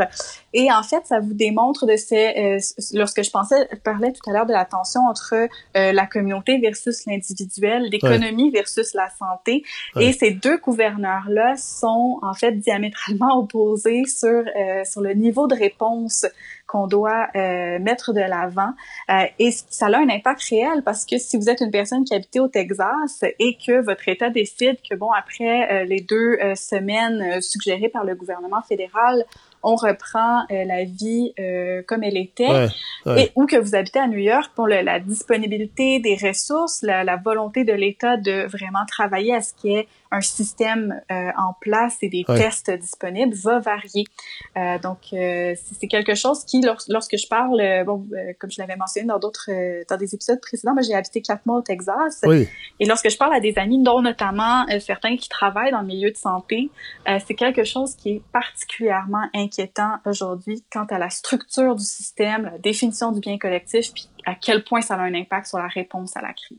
[0.52, 2.58] Et en fait, ça vous démontre de ces, euh,
[2.94, 6.58] lorsque je pensais, je parlais tout à l'heure de la tension entre euh, la communauté
[6.58, 9.64] versus l'individuel, l'économie versus la santé.
[9.94, 10.06] Ouais.
[10.06, 15.54] Et ces deux gouverneurs-là sont en fait diamétralement opposés sur euh, sur le niveau de
[15.54, 16.26] réponse
[16.66, 18.72] qu'on doit euh, mettre de l'avant.
[19.10, 22.14] Euh, et ça a un impact réel parce que si vous êtes une personne qui
[22.14, 26.54] habite au Texas et que votre État décide que, bon, après euh, les deux euh,
[26.54, 29.24] semaines euh, suggérées par le gouvernement fédéral,
[29.62, 32.68] on reprend euh, la vie euh, comme elle était, Ouais,
[33.06, 33.22] ouais.
[33.24, 37.04] et ou que vous habitez à New York, pour le- la disponibilité des ressources, la,
[37.04, 41.30] la volonté de l'État de vraiment travailler à ce qu'il y ait un système euh,
[41.36, 42.38] en place et des Ouais.
[42.38, 44.04] tests disponibles va varier.
[44.56, 48.50] Euh, donc, euh, c'est quelque chose qui, lors- lorsque je parle, euh, bon, euh, comme
[48.50, 51.62] je l'avais mentionné dans d'autres, euh, dans des épisodes précédents, j'ai habité quatre mois au
[51.62, 52.20] Texas.
[52.24, 52.48] Oui.
[52.80, 55.86] Et lorsque je parle à des amis, dont notamment euh, certains qui travaillent dans le
[55.86, 56.70] milieu de santé,
[57.08, 62.44] euh, c'est quelque chose qui est particulièrement inquiétant aujourd'hui quant à la structure du système,
[62.52, 65.68] la définition du bien collectif, puis à quel point ça a un impact sur la
[65.68, 66.58] réponse à la crise.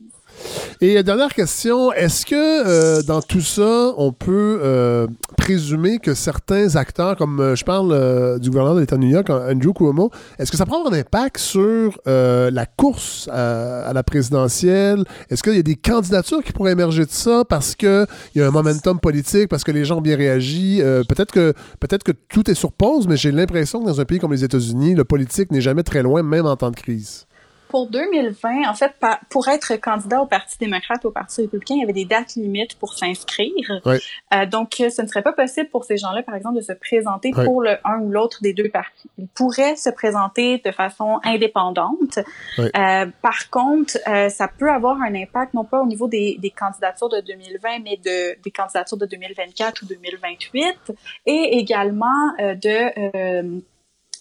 [0.80, 5.06] Et euh, dernière question, est-ce que euh, dans tout ça, on peut euh,
[5.36, 9.72] présumer que certains acteurs, comme je parle du gouverneur de l'État de New York, Andrew
[9.72, 15.04] Cuomo, est-ce que ça prend un impact sur la course à, la présidentielle?
[15.28, 18.46] Est-ce qu'il y a des candidatures qui pourraient émerger de ça parce qu'il y a
[18.46, 20.80] un momentum politique, parce que les gens ont bien réagi?
[21.08, 24.18] Peut-être que peut-être que tout est sur pause, mais j'ai l'impression que dans un pays
[24.18, 27.27] comme les États-Unis, le politique n'est jamais très loin, même en temps de crise.
[27.68, 28.92] Pour 2020, en fait,
[29.28, 32.34] pour être candidat au Parti démocrate ou au Parti républicain, il y avait des dates
[32.34, 33.80] limites pour s'inscrire.
[33.84, 34.00] Ouais.
[34.34, 36.72] Euh, donc, euh, ce ne serait pas possible pour ces gens-là, par exemple, de se
[36.72, 39.10] présenter pour le un ou l'autre des deux partis.
[39.18, 42.18] Ils pourraient se présenter de façon indépendante.
[42.58, 42.70] Ouais.
[42.76, 46.50] Euh, par contre, euh, ça peut avoir un impact, non pas au niveau des, des
[46.50, 50.92] candidatures de 2020, mais de, des candidatures de 2024 ou 2028,
[51.26, 52.06] et également
[52.40, 53.62] euh, de...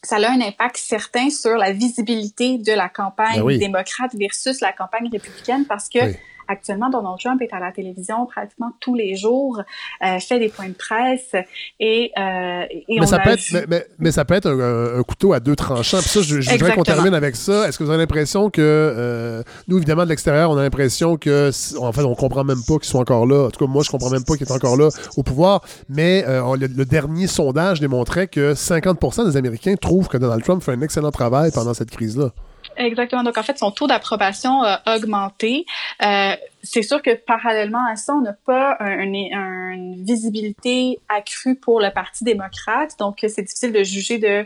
[0.04, 3.58] ça a un impact certain sur la visibilité de la campagne Ben oui.
[3.58, 6.16] démocrate versus la campagne républicaine parce que Oui.
[6.48, 9.62] Actuellement Donald Trump est à la télévision pratiquement tous les jours,
[10.06, 11.34] euh, fait des points de presse
[11.80, 14.48] et, euh, et mais, on ça a peut être, mais, mais- mais ça peut être
[14.50, 16.00] un, couteau à deux tranchants.
[16.00, 17.68] Puis ça, je, je voudrais qu'on termine avec ça.
[17.68, 21.52] Est-ce que vous avez l'impression que, euh, nous, évidemment, de l'extérieur, on a l'impression que,
[21.80, 23.46] en fait, on comprend même pas qu'ils sont encore là.
[23.48, 25.62] En tout cas, moi, je comprends même pas qu'ils sont encore là au pouvoir.
[25.90, 30.62] Mais euh, le, le dernier sondage démontrait que 50% des Américains trouvent que Donald Trump
[30.64, 32.32] fait un excellent travail pendant cette crise-là.
[32.78, 33.24] Exactement.
[33.24, 35.66] Donc, en fait, son taux d'approbation a augmenté.
[36.04, 41.56] Euh, c'est sûr que parallèlement à ça, on n'a pas un- un- une visibilité accrue
[41.56, 42.92] pour le Parti démocrate.
[43.00, 44.46] Donc, c'est difficile de juger de euh,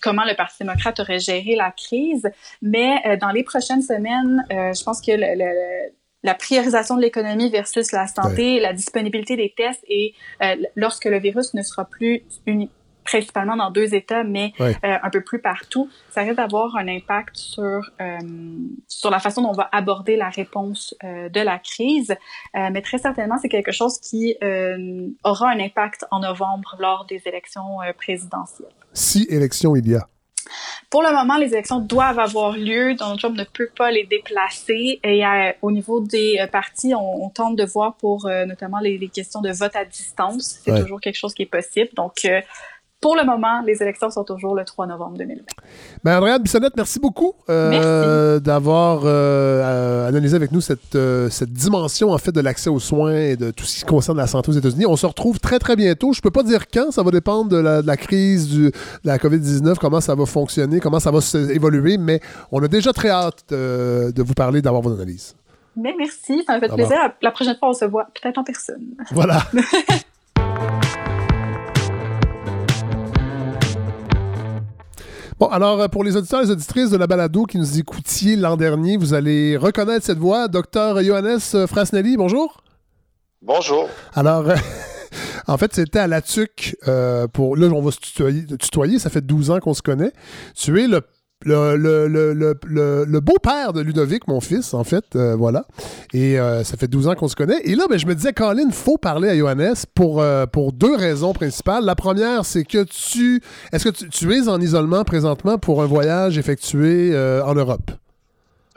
[0.00, 2.30] comment le Parti démocrate aurait géré la crise.
[2.60, 5.92] Mais euh, dans les prochaines semaines, euh, je pense que le- le-
[6.24, 11.18] la priorisation de l'économie versus la santé, la disponibilité des tests et euh, lorsque le
[11.18, 12.70] virus ne sera plus uni-
[13.04, 17.36] principalement dans deux États, mais euh, un peu plus partout, ça risque d'avoir un impact
[17.36, 18.18] sur euh,
[18.88, 22.14] sur la façon dont on va aborder la réponse euh, de la crise.
[22.54, 24.36] Mais très certainement, c'est quelque chose qui
[25.24, 28.68] aura un impact en novembre lors des élections présidentielles.
[28.92, 30.06] Si élection il y a.
[30.90, 32.94] Pour le moment, les élections doivent avoir lieu.
[32.94, 35.00] Donald Trump ne peut pas les déplacer.
[35.02, 38.78] Et euh, au niveau des euh, partis, on, on tente de voir pour euh, notamment
[38.80, 40.60] les, les questions de vote à distance.
[40.62, 40.82] C'est Ouais.
[40.82, 41.88] toujours quelque chose qui est possible.
[41.94, 42.26] Donc,
[43.02, 45.42] pour le moment, les élections sont toujours le 3 novembre 2020.
[46.04, 49.08] Ben, Andréane Bissonnette, merci beaucoup euh, d'avoir euh,
[49.62, 53.36] euh, analysé avec nous cette, euh, cette dimension en fait de l'accès aux soins et
[53.36, 54.86] de tout ce qui concerne la santé aux États-Unis.
[54.86, 56.12] On se retrouve très très bientôt.
[56.14, 58.72] Je peux pas dire quand, ça va dépendre de la, de la crise du, de
[59.04, 61.18] la COVID-19, comment ça va fonctionner, comment ça va
[61.52, 62.20] évoluer, mais
[62.52, 65.34] on a déjà très hâte de, vous parler, d'avoir vos analyses.
[65.76, 66.96] Mais merci, ça m'a fait plaisir.
[66.96, 68.82] La- La prochaine fois, on se voit peut-être en personne.
[69.10, 69.42] Voilà.
[75.42, 78.36] Bon, alors, euh, pour les auditeurs et les auditrices de la balado qui nous écoutiez
[78.36, 80.46] l'an dernier, vous allez reconnaître cette voix.
[80.46, 82.62] Docteur Johannes Frasnelli, bonjour.
[83.40, 83.88] Bonjour.
[84.14, 84.44] Alors,
[85.48, 87.56] en fait, c'était à la TUC euh, pour.
[87.56, 90.12] Là, on va se tutoyer, tutoyer, ça fait 12 ans qu'on se connaît.
[90.54, 91.00] Tu es le
[91.44, 95.64] le, le, le, le beau-père de Ludovic, mon fils, en fait, euh, voilà.
[96.12, 97.60] Et euh, ça fait 12 ans qu'on se connaît.
[97.64, 100.96] Et là, ben, je me disais, Colin, faut parler à Johannes pour, euh, pour deux
[100.96, 101.84] raisons principales.
[101.84, 103.40] La première, c'est que tu...
[103.72, 107.12] Est-ce que tu, tu, es en isolement présentement pour un voyage effectué
[107.44, 107.90] en Europe?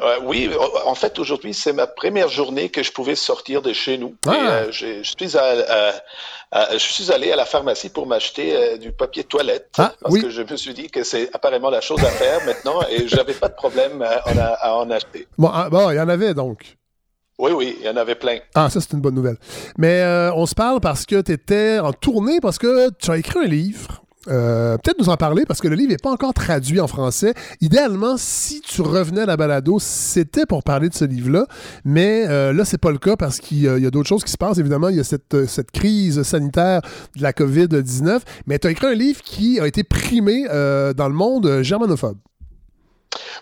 [0.02, 0.50] Euh, oui,
[0.86, 4.16] en fait, aujourd'hui, c'est ma première journée que je pouvais sortir de chez nous.
[4.28, 4.34] Ah.
[4.34, 5.94] Et, euh, je, je, suis à,
[6.52, 10.14] à, je suis allé à la pharmacie pour m'acheter euh, du papier toilette ah, parce
[10.14, 10.22] oui.
[10.22, 13.34] que je me suis dit que c'est apparemment la chose à faire maintenant et j'avais
[13.34, 14.18] pas de problème à,
[14.56, 15.28] à en acheter.
[15.38, 16.76] Bon, ah, bon, il y en avait donc.
[17.38, 18.40] Oui, oui, il y en avait plein.
[18.54, 19.38] Ah, ça, c'est une bonne nouvelle.
[19.78, 23.18] Mais euh, on se parle parce que tu étais en tournée, parce que tu as
[23.18, 24.05] écrit un livre.
[24.28, 27.34] Euh, peut-être nous en parler parce que le livre n'est pas encore traduit en français.
[27.62, 31.46] Idéalement, si tu revenais à la balado, c'était pour parler de ce livre-là.
[31.84, 34.38] Mais euh, là, c'est pas le cas parce qu'il y a, d'autres choses qui se
[34.38, 34.58] passent.
[34.58, 36.82] Évidemment, il y a cette, cette crise sanitaire
[37.16, 38.22] de la COVID-19.
[38.48, 42.18] Mais tu as écrit un livre qui a été primé euh, dans le monde germanophobe.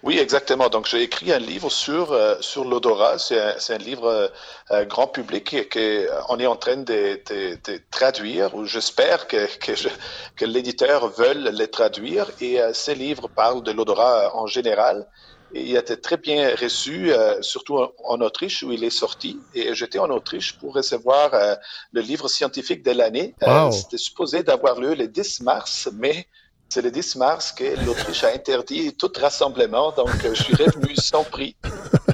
[0.04, 0.70] Oui, exactement.
[0.70, 3.18] Donc, j'ai écrit un livre sur, euh, sur l'odorat.
[3.20, 4.32] C'est un, un, livre
[4.72, 9.76] euh, grand public qu'on est en train de, de, de traduire, ou j'espère que, que,
[9.76, 9.90] je,
[10.36, 12.30] que l'éditeur veut les traduire.
[12.42, 15.08] Et euh, ce livre parle de l'odorat en général.
[15.54, 18.90] Et il a été très bien reçu, euh, surtout en, en, Autriche où il est
[18.90, 19.40] sorti.
[19.54, 21.56] Et j'étais en Autriche pour recevoir euh,
[21.92, 23.36] le livre scientifique de l'année.
[23.42, 23.72] Wow.
[23.72, 26.26] C'était supposé d'avoir lieu le 10 mars, mais
[26.74, 30.96] c'est le 10 mars que l'Autriche a interdit tout rassemblement, donc euh, je suis revenu
[30.96, 31.56] sans prix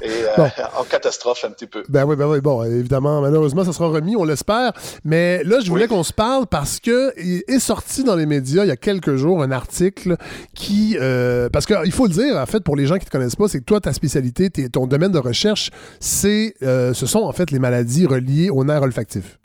[0.02, 0.08] et
[0.38, 0.48] euh,
[0.78, 1.82] en catastrophe un petit peu.
[1.88, 4.72] Ben oui, ben oui, bon, évidemment, malheureusement, ça sera remis, on l'espère.
[5.02, 5.88] Mais là, je voulais oui.
[5.88, 9.42] qu'on se parle parce que est sorti dans les médias il y a quelques jours
[9.42, 10.16] un article
[10.54, 13.12] qui, euh, parce qu'il faut le dire, en fait, pour les gens qui ne te
[13.12, 17.20] connaissent pas, c'est que toi, ta spécialité, ton domaine de recherche, c'est, euh, ce sont
[17.20, 19.38] en fait les maladies reliées au nerf olfactif.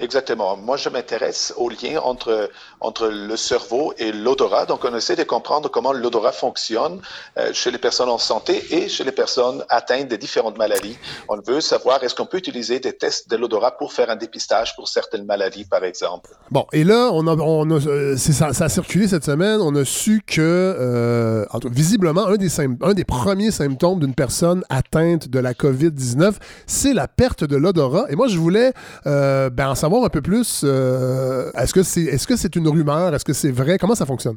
[0.00, 0.56] Exactement.
[0.56, 2.50] Moi, je m'intéresse au lien entre,
[2.84, 4.66] entre le cerveau et l'odorat.
[4.66, 7.00] Donc, on essaie de comprendre comment l'odorat fonctionne
[7.38, 10.98] euh, chez les personnes en santé et chez les personnes atteintes de différentes maladies.
[11.28, 14.76] On veut savoir est-ce qu'on peut utiliser des tests de l'odorat pour faire un dépistage
[14.76, 16.30] pour certaines maladies, par exemple?
[16.50, 19.60] Bon, et là, on a, on euh, ça, a circulé cette semaine.
[19.60, 25.28] On a su que, euh, visiblement, un des, un des premiers symptômes d'une personne atteinte
[25.28, 26.34] de la COVID-19,
[26.66, 28.04] c'est la perte de l'odorat.
[28.10, 28.72] Et moi, je voulais,
[29.04, 30.64] ben, en savoir un peu plus.
[30.64, 33.78] Est-ce que c'est est-ce que c'est une rumeur Est-ce que c'est vrai?
[33.78, 34.36] Comment ça fonctionne?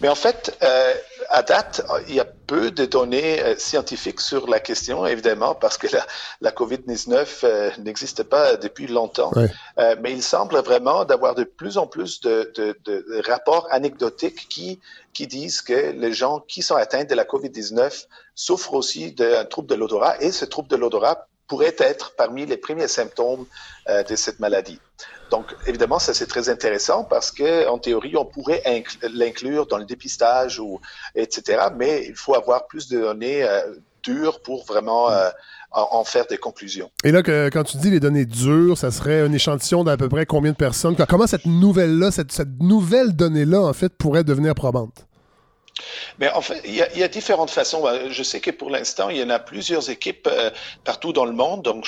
[0.00, 0.94] Mais en fait, euh,
[1.30, 5.78] à date, il y a peu de données euh, scientifiques sur la question, évidemment, parce
[5.78, 6.06] que la,
[6.42, 9.32] la COVID-19 euh, n'existe pas depuis longtemps.
[10.02, 14.80] Mais il semble vraiment d'avoir de plus en plus de, de, de, rapports anecdotiques qui,
[15.14, 19.68] qui disent que les gens qui sont atteints de la COVID-19 souffrent aussi d'un trouble
[19.68, 23.46] de l'odorat et ce trouble de l'odorat pourrait être parmi les premiers symptômes
[23.88, 24.80] euh, de cette maladie.
[25.30, 28.62] Donc, évidemment, ça c'est très intéressant parce que, en théorie, on pourrait
[29.12, 30.80] l'inclure dans le dépistage ou
[31.14, 31.68] etc.
[31.76, 33.74] Mais il faut avoir plus de données euh,
[34.04, 35.28] dures pour vraiment euh,
[35.72, 36.90] en, faire des conclusions.
[37.02, 40.08] Et là, que, quand tu dis les données dures, ça serait un échantillon d'à peu
[40.08, 40.96] près combien de personnes?
[41.08, 45.05] Comment cette nouvelle-là, cette, cette nouvelle donnée-là, en fait, pourrait devenir probante?
[46.18, 47.84] Mais en fait, il y, a, différentes façons.
[48.10, 50.50] Je sais que pour l'instant, il y en a plusieurs équipes euh,
[50.84, 51.84] partout dans le monde, donc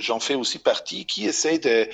[0.00, 1.88] j'en fais aussi partie, qui essayent de,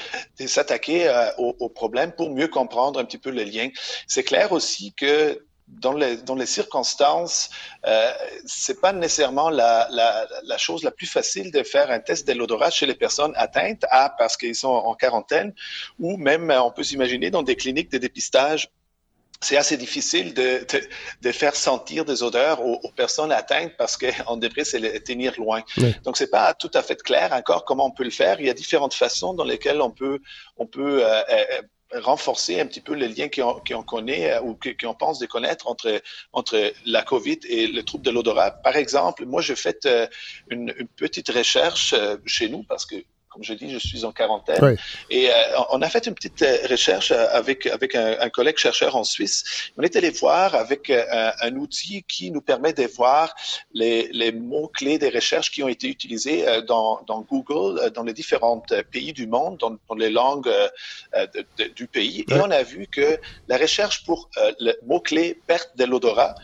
[0.47, 3.69] s'attaquer euh, au, au, problème pour mieux comprendre un petit peu le lien.
[4.07, 7.51] C'est clair aussi que dans les, circonstances,
[7.87, 8.13] euh,
[8.45, 9.89] c'est pas nécessairement la,
[10.59, 14.11] chose la plus facile de faire un test de l'odorat chez les personnes atteintes, à
[14.11, 15.55] parce qu'ils sont en quarantaine,
[15.99, 18.71] ou même on peut s'imaginer dans des cliniques de dépistage
[19.45, 20.81] c'est assez difficile de, de,
[21.23, 25.35] de, faire sentir des odeurs aux, aux personnes atteintes parce qu'on devrait se les tenir
[25.39, 25.63] loin.
[25.77, 25.95] Oui.
[26.05, 28.41] Donc, c'est pas tout à fait clair encore comment on peut le faire.
[28.41, 30.21] Il y a différentes façons dans lesquelles on peut,
[30.57, 34.59] on peut euh, euh, renforcer un petit peu le lien qu'on qu connaît euh, ou
[34.81, 38.51] qu'on pense de connaître entre, entre la COVID et le trouble de l'odorat.
[38.51, 40.07] Par exemple, moi, j'ai fait euh,
[40.49, 42.97] une, une, petite recherche chez nous parce que
[43.35, 44.63] comme je dis, je suis en quarantaine.
[44.63, 44.77] Oui.
[45.11, 45.33] Et euh,
[45.71, 49.73] on a fait une petite euh, recherche avec, avec un, un, collègue chercheur en Suisse.
[49.77, 53.35] On est allé voir avec euh, un, un outil qui nous permet de voir
[53.73, 58.63] les, les mots-clés des recherches qui ont été utilisés dans, dans Google, dans les différents
[58.93, 60.53] pays du monde, dans, dans les langues
[61.13, 62.25] de, de, du pays.
[62.29, 62.37] Oui.
[62.37, 63.19] Et on a vu que
[63.49, 64.31] la recherche pour
[64.61, 66.37] le mot-clé perte de l'odorat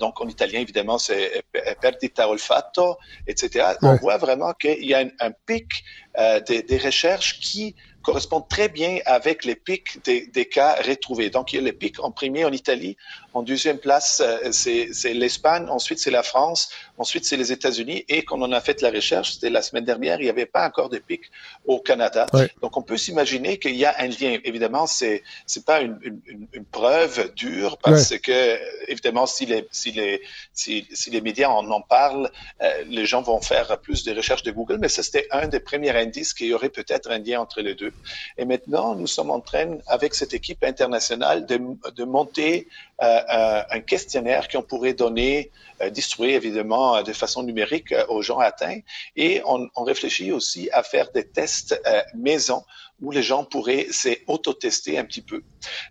[0.00, 1.44] donc en italien évidemment c'est
[1.80, 3.48] perdita olfatto, etc.
[3.82, 3.88] Ouais.
[3.88, 5.84] On voit vraiment qu'il y a un, un pic
[6.18, 7.74] euh, des, des, recherches qui
[8.04, 11.30] correspondent très bien avec les pics des, des cas retrouvés.
[11.30, 12.96] Donc, il y a les pics en premier en Italie,
[13.34, 18.04] en deuxième place, euh, c'est l'Espagne, ensuite c'est la France, ensuite c'est les États-Unis.
[18.08, 20.64] Et quand on a fait la recherche, c'était la semaine dernière, il n'y avait pas
[20.64, 21.22] encore de pic
[21.66, 22.26] au Canada.
[22.62, 24.38] Donc on peut s'imaginer qu'il y a un lien.
[24.44, 28.58] Évidemment, c'est c'est pas une, une, une, preuve dure parce que
[28.88, 30.22] évidemment, si les si les
[30.52, 32.30] si, si les médias en en parlent,
[32.62, 34.78] euh, les gens vont faire plus de recherches de Google.
[34.80, 37.74] Mais ça c'était un des premiers indices qu'il y aurait peut-être un lien entre les
[37.74, 37.92] deux.
[38.38, 41.60] Et maintenant, nous sommes en train avec cette équipe internationale de
[41.96, 42.68] de monter
[43.02, 45.50] euh, un questionnaire qu'on pourrait donner,
[45.80, 48.80] euh, distribuer évidemment de façon numérique aux gens atteints.
[49.16, 51.80] Et on, on réfléchit aussi à faire des tests
[52.14, 52.62] maison
[53.00, 55.42] où les gens pourraient s'auto-tester un petit peu.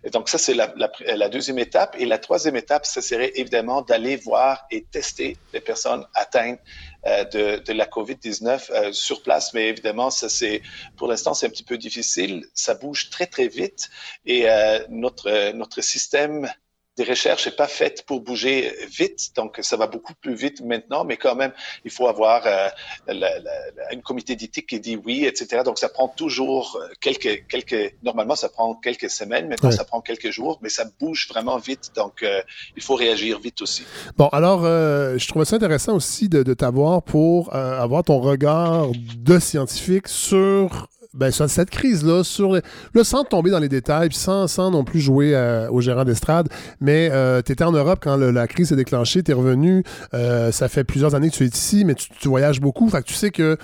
[0.04, 1.96] Et donc ça, c'est la, la, la, deuxième étape.
[1.98, 6.60] Et la troisième étape, ce serait évidemment d'aller voir et tester les personnes atteintes
[7.06, 9.52] euh, de, de, la COVID-19 euh, sur place.
[9.52, 10.62] Mais évidemment, ça c'est
[10.96, 12.46] pour l'instant, c'est un petit peu difficile.
[12.54, 13.90] Ça bouge très, très vite.
[14.24, 16.50] Et euh, notre, notre système
[16.96, 21.04] des recherches n'est pas faite pour bouger vite, donc ça va beaucoup plus vite maintenant,
[21.04, 21.52] mais quand même,
[21.84, 22.68] il faut avoir euh,
[23.08, 25.62] la, la, une comité d'éthique qui dit oui, etc.
[25.64, 29.76] Donc ça prend toujours quelques, quelques normalement ça prend quelques semaines, maintenant ouais.
[29.76, 32.42] ça prend quelques jours, mais ça bouge vraiment vite, donc euh,
[32.76, 33.84] il faut réagir vite aussi.
[34.16, 38.20] Bon, alors euh, je trouvais ça intéressant aussi de, de t'avoir pour euh, avoir ton
[38.20, 42.62] regard de scientifique sur ben, sur cette crise-là, sur le,
[42.94, 46.04] là, sans tomber dans les détails, puis sans, sans non plus jouer euh, au gérant
[46.04, 46.48] d'estrade,
[46.80, 50.50] mais euh, tu étais en Europe quand la crise s'est déclenchée, tu es revenu, euh,
[50.52, 53.06] ça fait plusieurs années que tu es ici, mais tu, tu voyages beaucoup, fait que
[53.06, 53.56] tu sais que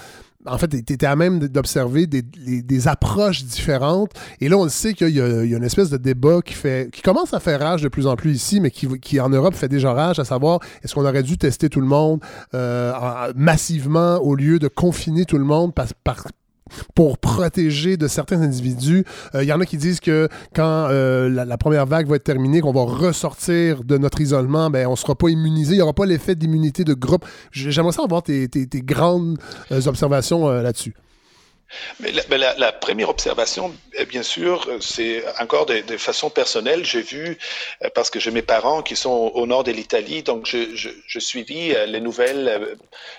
[0.47, 4.13] en fait, tu étais à même d'observer des, des, des, approches différentes.
[4.41, 6.91] Et là, on le sait qu'il y, y, a une espèce de débat qui fait
[6.93, 9.55] qui commence à faire rage de plus en plus ici, mais qui, qui en Europe
[9.55, 12.21] fait déjà rage, à savoir est-ce qu'on aurait dû tester tout le monde
[12.55, 12.93] euh,
[13.37, 16.25] massivement au lieu de confiner tout le monde par, par,
[16.95, 19.05] pour protéger de certains individus.
[19.35, 22.25] Il euh, y en a qui disent que quand euh, la, première vague va être
[22.25, 25.75] terminée, qu'on va ressortir de notre isolement, ben, on ne sera pas immunisé.
[25.75, 27.25] Il n'y aura pas l'effet d'immunité de groupe.
[27.53, 29.39] J'aimerais ça avoir tes grandes
[29.73, 30.95] euh, observations là-dessus.
[32.01, 33.75] Mais la, la, la, première observation,
[34.09, 36.85] bien sûr, c'est encore de, de, façon personnelle.
[36.85, 37.39] J'ai vu,
[37.95, 41.19] parce que j'ai mes parents qui sont au nord de l'Italie, donc je, je, je,
[41.19, 42.77] suivis les nouvelles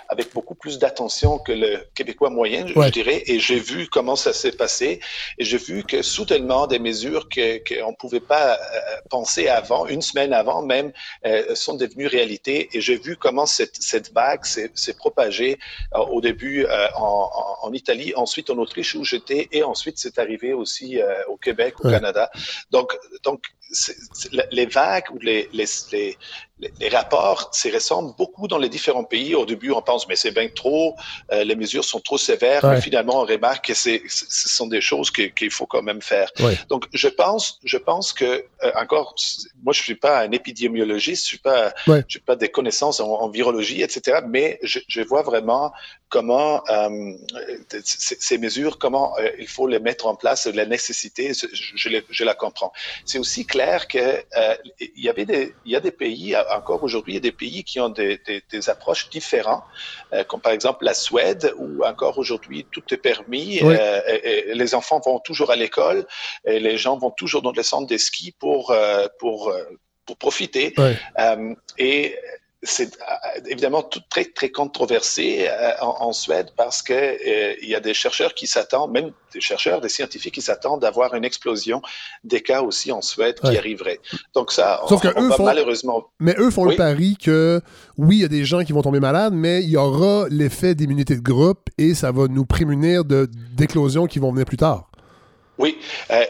[0.10, 2.88] avec beaucoup plus d'attention que le Québécois moyen, ouais.
[2.88, 5.00] je dirais, et j'ai vu comment ça s'est passé,
[5.38, 8.60] et j'ai vu que soudainement des mesures qu'on que ne pouvait pas
[9.10, 10.92] penser avant, une semaine avant même,
[11.54, 15.60] sont devenues réalité, et j'ai vu comment cette, cette vague s'est propagée
[15.94, 20.54] au début en, en, en Italie, ensuite en Autriche où j'étais et ensuite c'est arrivé
[20.54, 21.94] aussi euh, au Québec, au ouais.
[21.94, 22.30] Canada.
[22.72, 23.44] Donc, donc
[24.52, 26.18] les vagues ou les, les, les,
[26.80, 29.34] les rapports se ressemblent beaucoup dans les différents pays.
[29.36, 30.96] Au début, on pense, mais c'est bien trop,
[31.32, 32.76] euh, les mesures sont trop sévères, ouais.
[32.76, 36.02] mais finalement, on remarque que c'est, ce sont des choses qu'il qu faut quand même
[36.02, 36.30] faire.
[36.40, 36.58] Ouais.
[36.70, 39.16] Donc, je pense, je pense que, euh, encore,
[39.64, 42.04] moi, je suis pas un épidémiologiste, je suis pas, ouais.
[42.26, 45.72] pas des connaissances en, en virologie, etc., mais je, je vois vraiment
[46.10, 47.14] comment euh,
[47.84, 52.36] ces mesures, comment il faut les mettre en place, la nécessité, je, je, je la
[52.36, 52.74] comprends.
[53.06, 56.84] C'est aussi clair que euh, il y avait des, il y a des pays encore
[56.84, 59.64] aujourd'hui, il y a des pays qui ont des, des, des approches différentes,
[60.14, 63.76] euh, comme par exemple la Suède, où encore aujourd'hui tout est permis, oui.
[63.80, 66.06] euh, et, et les enfants vont toujours à l'école,
[66.46, 68.76] et les gens vont toujours dans les centres de ski pour
[69.20, 69.54] pour
[70.06, 70.74] pour profiter.
[71.20, 72.18] Euh, et
[72.64, 77.70] c'est euh, évidemment tout très très controversé euh, en, en, Suède parce que euh, il
[77.70, 81.26] y a des chercheurs qui s'attendent, même des chercheurs, des scientifiques qui s'attendent d'avoir une
[81.26, 81.82] explosion
[82.24, 83.52] des cas aussi en Suède ouais.
[83.52, 84.00] qui arriverait.
[84.36, 86.06] Donc ça, Sauf on, que on eux va font, malheureusement.
[86.20, 86.72] Mais eux font oui.
[86.72, 87.62] le pari que
[87.98, 90.76] oui, il y a des gens qui vont tomber malades, mais il y aura l'effet
[90.76, 94.91] d'immunité de groupe et ça va nous prémunir de d'éclosions qui vont venir plus tard.
[95.62, 95.78] Oui,
[96.10, 96.26] euh,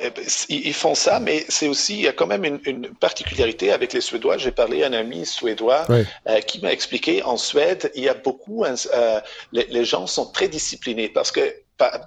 [0.50, 3.94] ils font ça, mais c'est aussi, il y a quand même une, une particularité avec
[3.94, 4.38] les Suédois.
[4.38, 6.04] J'ai parlé à un ami suédois oui.
[6.28, 9.22] euh, qui m'a expliqué, en Suède, il y a beaucoup, euh,
[9.54, 11.40] les, les, gens sont très disciplinés parce que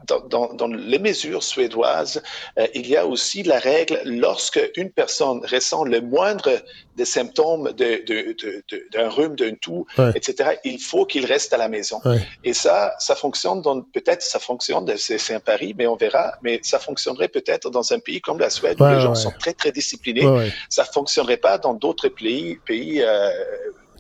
[0.07, 2.23] dans, dans, dans, les mesures suédoises,
[2.59, 6.51] euh, il y a aussi la règle lorsque une personne ressent le moindre
[6.97, 10.13] des symptômes d'un de, de, de, rhume, d'un toux, ouais.
[10.15, 12.01] etc., il faut qu'il reste à la maison.
[12.05, 12.21] Ouais.
[12.45, 16.61] Et ça, ça fonctionne dans, peut-être ça fonctionne, c'est un pari, mais on verra, mais
[16.63, 19.53] ça fonctionnerait peut-être dans un pays comme la Suède ouais, où les gens sont très,
[19.53, 20.51] très disciplinés.
[20.69, 23.31] Ça fonctionnerait pas dans d'autres pays, pays euh,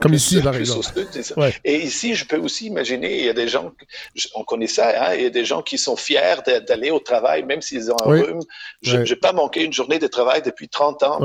[0.00, 0.86] comme ici, par exemple.
[1.36, 1.54] Ouais.
[1.64, 3.72] Et ici, je peux aussi imaginer, il y a des gens,
[4.34, 6.36] on connaît ça, hein, il y a des gens qui sont fiers
[6.66, 8.20] d'aller au travail, même s'ils ont un oui.
[8.20, 8.40] rhume.
[8.82, 11.20] Je n'ai pas manqué une journée de travail depuis 30 ans.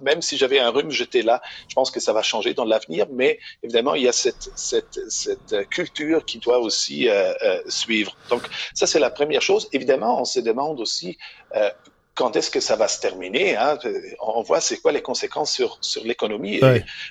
[0.00, 1.40] Même si j'avais un rhume, j'étais là.
[1.68, 4.98] Je pense que ça va changer dans l'avenir, mais évidemment, il y a cette, cette,
[5.08, 8.16] cette culture qui doit aussi euh, euh, suivre.
[8.28, 8.42] Donc,
[8.74, 9.68] ça, c'est la première chose.
[9.72, 11.18] Évidemment, on se demande aussi
[11.54, 11.70] euh,
[12.16, 13.78] quand est-ce que ça va se terminer hein?
[14.20, 16.60] On voit c'est quoi les conséquences sur, sur l'économie.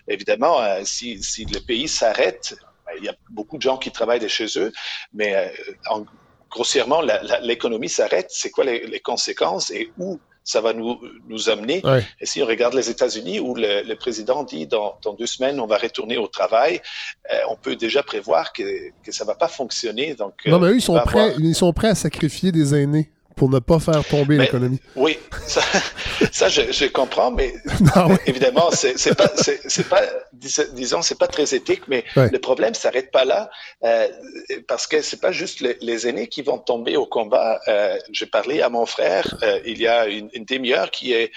[0.08, 2.56] Évidemment, euh, si, si le pays s'arrête,
[2.86, 4.74] ben, il y a beaucoup de gens qui travaillent de chez eux,
[5.14, 5.48] mais euh,
[5.90, 6.06] en,
[6.50, 7.02] grossièrement,
[7.42, 8.28] l'économie s'arrête.
[8.30, 11.82] C'est quoi les, les, conséquences et où ça va nous, nous amener?
[11.84, 12.04] Ouais.
[12.20, 15.60] Et si on regarde les États-Unis, où le, le, président dit dans, dans, deux semaines,
[15.60, 16.82] on va retourner au travail,
[17.32, 20.16] euh, on peut déjà prévoir que, que ça va pas fonctionner.
[20.16, 21.40] Donc, non, mais eux, ils sont, prêts, avoir...
[21.40, 24.80] ils sont prêts à sacrifier des aînés pour ne pas faire tomber l'économie.
[24.96, 25.62] Oui, ça,
[26.32, 27.54] ça je, je, comprends, mais
[27.96, 28.16] non, oui.
[28.26, 30.02] évidemment, c'est pas, c'est pas,
[30.74, 33.50] disons, c'est pas très éthique, mais le problème s'arrête pas là,
[33.84, 34.08] euh,
[34.68, 37.60] parce que c'est pas juste les, les, aînés qui vont tomber au combat.
[37.68, 41.32] Euh, J'ai parlé à mon frère euh, il y a une, une demi-heure qui est,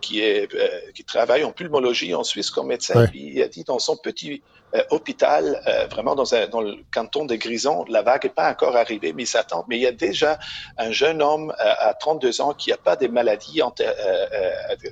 [0.00, 0.48] qui est,
[0.94, 3.08] qui travaille en pulmonologie en Suisse comme médecin, ouais.
[3.08, 4.42] puis il a dit dans son petit
[4.90, 7.84] hôpital, euh, vraiment dans, un, dans, le canton de Grison.
[7.88, 9.64] La vague n'est pas encore arrivée, mais il s'attend.
[9.68, 10.38] Mais il y a déjà
[10.78, 13.82] un jeune homme euh, à 32 ans qui n'a pas des maladies, ante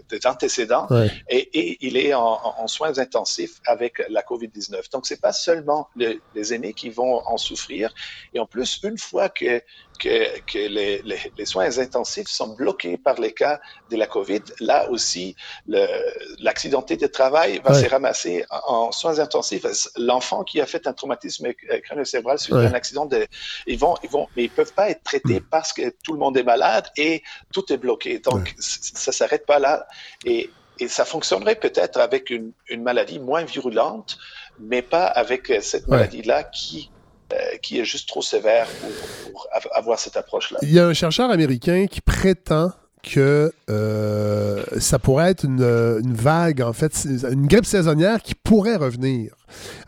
[0.08, 1.10] des antécédents, ouais.
[1.28, 4.90] et, et, il est en, en, soins intensifs avec la COVID-19.
[4.92, 7.92] Donc, c'est pas seulement le, les aînés qui vont en souffrir.
[8.34, 9.62] Et en plus, une fois que
[9.98, 13.60] que, que les, les, les, soins intensifs sont bloqués par les cas
[13.90, 14.42] de la COVID.
[14.60, 15.36] Là aussi,
[15.66, 17.82] l'accidenté de travail va ouais.
[17.82, 19.64] se ramasser en, en, soins intensifs.
[19.96, 21.52] L'enfant qui a fait un traumatisme
[21.84, 22.66] crânio-cérébral suite ouais.
[22.66, 23.26] à un accident, de,
[23.66, 25.46] ils vont, ils vont, mais ils peuvent pas être traités mmh.
[25.50, 28.18] parce que tout le monde est malade et tout est bloqué.
[28.18, 28.54] Donc, ouais.
[28.58, 29.86] ça s'arrête pas là.
[30.24, 34.18] Et, et ça fonctionnerait peut-être avec une, une, maladie moins virulente,
[34.58, 36.90] mais pas avec cette maladie-là qui
[37.32, 40.58] euh, qui est juste trop sévère pour, pour avoir cette approche-là.
[40.62, 42.72] Il y a un chercheur américain qui prétend
[43.02, 48.76] que euh, ça pourrait être une, une, vague, en fait, une grippe saisonnière qui pourrait
[48.76, 49.32] revenir.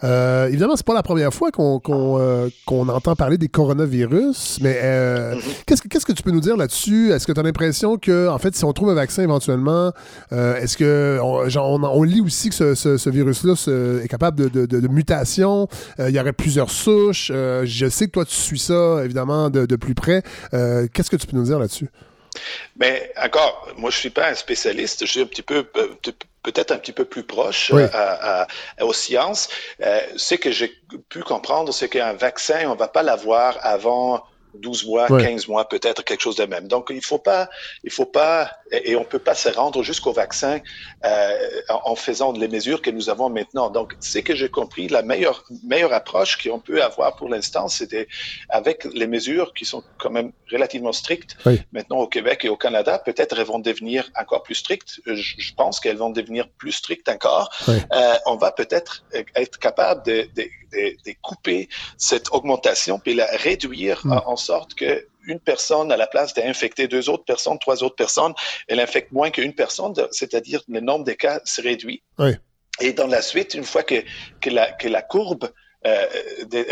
[0.03, 4.59] Euh, évidemment, c'est pas la première fois qu'on qu euh, qu entend parler des coronavirus,
[4.61, 5.65] mais euh, -hmm.
[5.66, 7.12] qu'est-ce, que tu peux nous dire là-dessus?
[7.12, 9.93] Est-ce que tu as l'impression que, en fait, si on trouve un vaccin éventuellement,
[10.31, 13.55] est-ce que on, genre, on, on, lit aussi que ce, ce, ce virus-là
[14.05, 15.69] est capable de, de, de, de mutation?
[15.99, 17.31] il y aurait plusieurs souches.
[17.32, 20.23] je sais que toi, tu suis ça, évidemment, de, de plus près.
[20.51, 21.89] qu'est-ce que tu peux nous dire là-dessus?
[22.76, 25.64] Mais encore, moi je suis pas un spécialiste, je suis un petit peu
[26.42, 27.82] peut-être un petit peu plus proche oui.
[27.92, 29.48] à, à, aux sciences.
[29.82, 30.72] Euh, ce que j'ai
[31.08, 34.22] pu comprendre, c'est qu'un vaccin, on va pas l'avoir avant
[34.60, 35.22] 12 mois, ouais.
[35.22, 36.68] 15 mois, peut-être quelque chose de même.
[36.68, 37.48] Donc, il faut pas,
[37.82, 40.60] il faut pas, et on peut pas se rendre jusqu'au vaccin
[41.05, 43.70] euh, en, faisant les mesures que nous avons maintenant.
[43.70, 48.09] Donc, c'est que j'ai compris, la meilleure, meilleure approche qu'on peut avoir pour l'instant, c'était
[48.48, 51.36] avec les mesures qui sont quand même relativement strictes.
[51.47, 51.60] Oui.
[51.72, 55.01] Maintenant, au Québec et au Canada, peut-être elles vont devenir encore plus strictes.
[55.06, 57.51] Je, je pense qu'elles vont devenir plus strictes encore.
[57.68, 57.76] Oui.
[57.93, 59.05] Euh, on va peut-être
[59.35, 61.68] être capable de, de, de, de, couper
[61.98, 64.20] cette augmentation puis la réduire mm.
[64.26, 68.34] en sorte que une personne, à la place d'infecter deux autres personnes, trois autres personnes,
[68.68, 72.02] elle infecte moins qu'une personne, c'est-à-dire le nombre de cas se réduit.
[72.18, 72.32] Oui.
[72.80, 74.05] Et dans la suite, une fois que,
[74.40, 75.48] que, la, que la courbe
[75.86, 76.06] euh,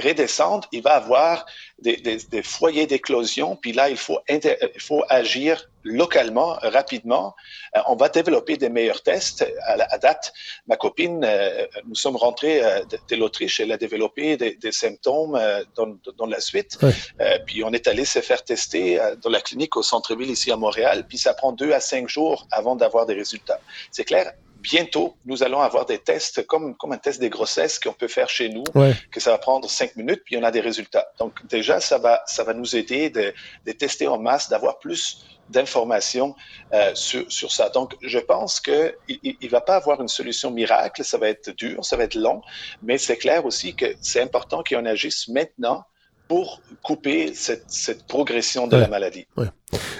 [0.03, 1.47] redescendre, il va avoir
[1.79, 4.41] des, des, des foyers d'éclosion, puis là, il faut, il
[4.79, 7.35] faut agir localement, rapidement.
[7.77, 9.45] Euh, on va développer des meilleurs tests.
[9.67, 10.33] À, la, à date,
[10.67, 14.73] ma copine, euh, nous sommes rentrés euh, de, de l'Autriche, elle a développé des, des
[14.73, 16.79] symptômes euh, dans, dans, la suite.
[17.21, 20.57] Euh, puis on est allé se faire tester dans la clinique au centre-ville ici à
[20.57, 23.61] Montréal, puis ça prend deux à cinq jours avant d'avoir des résultats.
[23.91, 24.33] C'est clair,
[24.63, 28.31] bientôt, nous allons avoir des tests comme, comme un test des grossesses qu'on peut faire
[28.31, 28.95] chez nous, ouais.
[29.11, 31.07] que ça va prendre cinq minutes, puis on a des résultats.
[31.19, 33.35] Donc déjà, ça va, ça va nous aider de,
[33.67, 36.35] de tester en masse, d'avoir plus d'informations
[36.73, 37.69] euh, sur, sur ça.
[37.69, 38.95] Donc, je pense qu'il
[39.43, 42.41] ne va pas avoir une solution miracle, ça va être dur, ça va être long,
[42.83, 45.85] mais c'est clair aussi que c'est important qu'on agisse maintenant
[46.29, 48.83] pour couper cette, cette progression de ouais.
[48.83, 49.27] la maladie.
[49.37, 49.49] Ouais.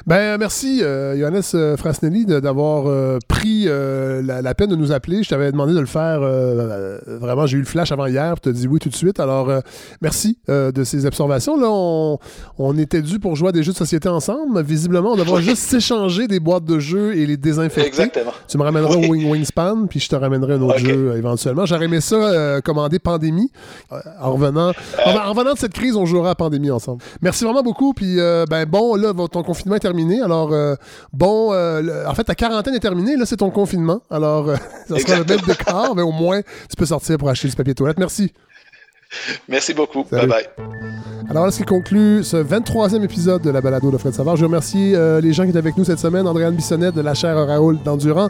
[0.07, 4.93] Ben, merci, euh, Johannes euh, Frasnelli, d'avoir euh, pris euh, la, la, peine de nous
[4.93, 5.23] appeler.
[5.23, 6.21] Je t'avais demandé de le faire.
[7.07, 8.41] Vraiment, j'ai eu le flash avant hier.
[8.41, 9.21] Tu as dit oui tout de suite.
[9.21, 9.51] Alors,
[10.01, 11.59] merci de ces observations.
[11.59, 12.19] Là, on,
[12.59, 14.63] on, était dû pour jouer à des jeux de société ensemble.
[14.63, 15.45] Visiblement, on devrait oui.
[15.45, 17.87] juste s'échanger des boîtes de jeux et les désinfecter.
[17.87, 18.33] Exactement.
[18.49, 19.09] Tu me ramèneras oui.
[19.09, 20.87] Wing Wingspan, puis je te ramènerai un autre okay.
[20.87, 21.67] jeu éventuellement.
[21.67, 23.51] J'aurais aimé ça commander Pandémie.
[24.21, 24.73] en, revenant,
[25.07, 27.03] en, en, revenant de cette crise, on jouera à Pandémie ensemble.
[27.21, 27.93] Merci vraiment beaucoup.
[27.95, 30.21] Puis, ben bon, là, ton confinement confinement est terminé.
[30.21, 30.75] Alors, euh,
[31.13, 33.17] bon, euh, le, en fait, ta quarantaine est terminée.
[33.17, 34.03] Là, c'est ton confinement.
[34.11, 34.57] Alors, euh,
[34.89, 37.55] ça sera le bête de quart, mais au moins, tu peux sortir pour acheter du
[37.55, 37.99] papier toilette.
[37.99, 38.33] Merci.
[39.49, 40.05] Merci beaucoup.
[40.09, 40.27] Salut.
[40.27, 40.67] Bye bye.
[41.31, 44.37] Alors, là, ce qui conclut ce 23e épisode de la balado de Fred Savard.
[44.37, 46.27] Je remercie les gens qui étaient avec nous cette semaine.
[46.27, 48.29] Andréane Bissonnette de la chaire Raoul d'Endurant.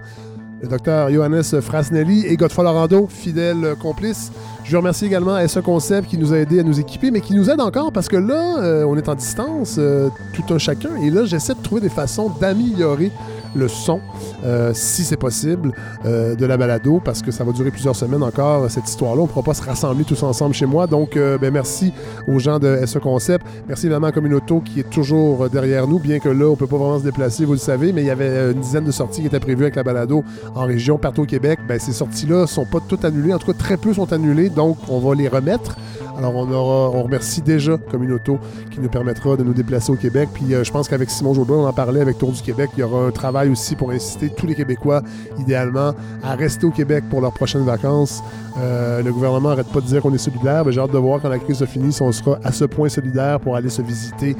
[0.63, 4.31] Le docteur Johannes Frasnelli et Godfrey Lorando, fidèle complice.
[4.65, 7.21] Je veux remercier également à SE Concept qui nous a aidé à nous équiper, mais
[7.21, 10.59] qui nous aide encore parce que là, euh, on est en distance, euh, tout un
[10.59, 13.11] chacun, et là, j'essaie de trouver des façons d'améliorer
[13.55, 14.01] le son,
[14.45, 15.73] euh, si c'est possible,
[16.05, 19.20] euh, de la balado, parce que ça va durer plusieurs semaines encore, cette histoire-là.
[19.23, 20.87] On ne pourra pas se rassembler tous ensemble chez moi.
[20.87, 21.93] Donc, euh, ben, merci
[22.29, 23.47] aux gens de SE Concept.
[23.69, 26.66] Merci évidemment à Communauto qui est toujours derrière nous, bien que là, on ne peut
[26.66, 29.20] pas vraiment se déplacer, vous le savez, mais il y avait une dizaine de sorties
[29.20, 30.24] qui étaient prévues avec la balado
[30.55, 31.61] en région, partout au Québec.
[31.69, 33.35] Ben, ces sorties-là ne sont pas toutes annulées.
[33.35, 35.77] En tout cas, très peu sont annulées, donc on va les remettre.
[36.16, 38.39] Alors, on, aura, on remercie déjà Communauto
[38.70, 40.29] qui nous permettra de nous déplacer au Québec.
[40.33, 42.70] Puis, je pense qu'avec Simon Jourdain, on en parlait avec Tour du Québec.
[42.77, 45.02] Il y aura un travail aussi pour inciter tous les Québécois,
[45.39, 48.23] idéalement, à rester au Québec pour leurs prochaines vacances.
[48.59, 50.64] Euh, le gouvernement n'arrête pas de dire qu'on est solidaire.
[50.64, 52.64] mais J'ai hâte de voir quand la crise se finit si on sera à ce
[52.64, 54.36] point solidaire pour aller se visiter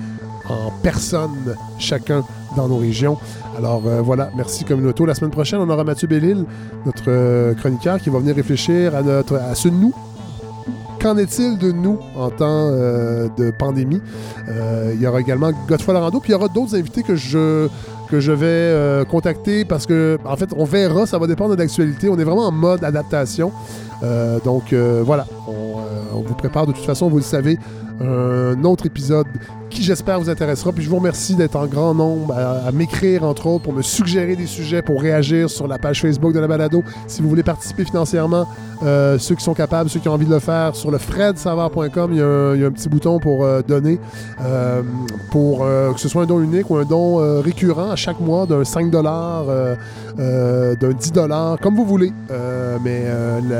[0.49, 2.25] en personne chacun
[2.57, 3.17] dans nos régions.
[3.57, 5.07] Alors euh, voilà, merci Communauto.
[5.07, 6.45] La semaine prochaine, on aura Mathieu Bellil,
[6.85, 9.95] notre euh, chroniqueur, qui va venir réfléchir à, notre, à ce nous
[11.01, 14.01] Qu'en est-il de nous en temps de pandémie?
[14.47, 17.67] Il y aura également Godfrey Lorando, puis il y aura d'autres invités que je,
[18.13, 21.59] que je vais euh, contacter parce que, en fait, on verra, ça va dépendre de
[21.59, 22.11] l'actualité.
[22.11, 23.53] On est vraiment en mode adaptation.
[24.03, 25.77] Euh, donc euh, voilà, on,
[26.15, 27.59] on vous prépare de toute façon, vous le savez,
[28.01, 29.27] un autre épisode
[29.73, 30.73] qui j'espère vous intéressera.
[30.73, 34.37] Puis je vous remercie d'être en grand nombre à, m'écrire, entre autres, pour me suggérer
[34.37, 36.85] des sujets, pour réagir sur la page Facebook de la balado.
[37.07, 38.47] Si vous voulez participer financièrement,
[38.83, 42.11] euh, ceux qui sont capables, ceux qui ont envie de le faire, sur le fredsavard.com,
[42.13, 43.99] il, il y a un petit bouton pour euh, donner,
[44.43, 44.83] euh,
[45.31, 48.65] pour que ce soit un don unique ou un don récurrent à chaque mois d'un
[48.65, 49.77] 5 euh,
[50.19, 51.13] euh, d'un 10
[51.61, 52.13] comme vous voulez.
[52.85, 53.05] Mais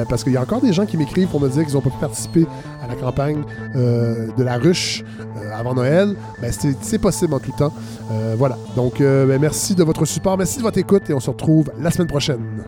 [0.09, 1.91] parce qu'il y a encore des gens qui m'écrivent pour me dire qu'ils n'ont pas
[1.91, 2.47] pu participer
[2.83, 3.43] à la campagne
[4.23, 5.05] euh, de la ruche
[5.37, 7.73] euh, avant Noël, ben, c'est possible en tout temps.
[8.11, 8.57] Euh, voilà.
[8.77, 11.91] Donc, ben, merci de votre support, merci de votre écoute et on se retrouve la
[11.91, 12.65] semaine prochaine.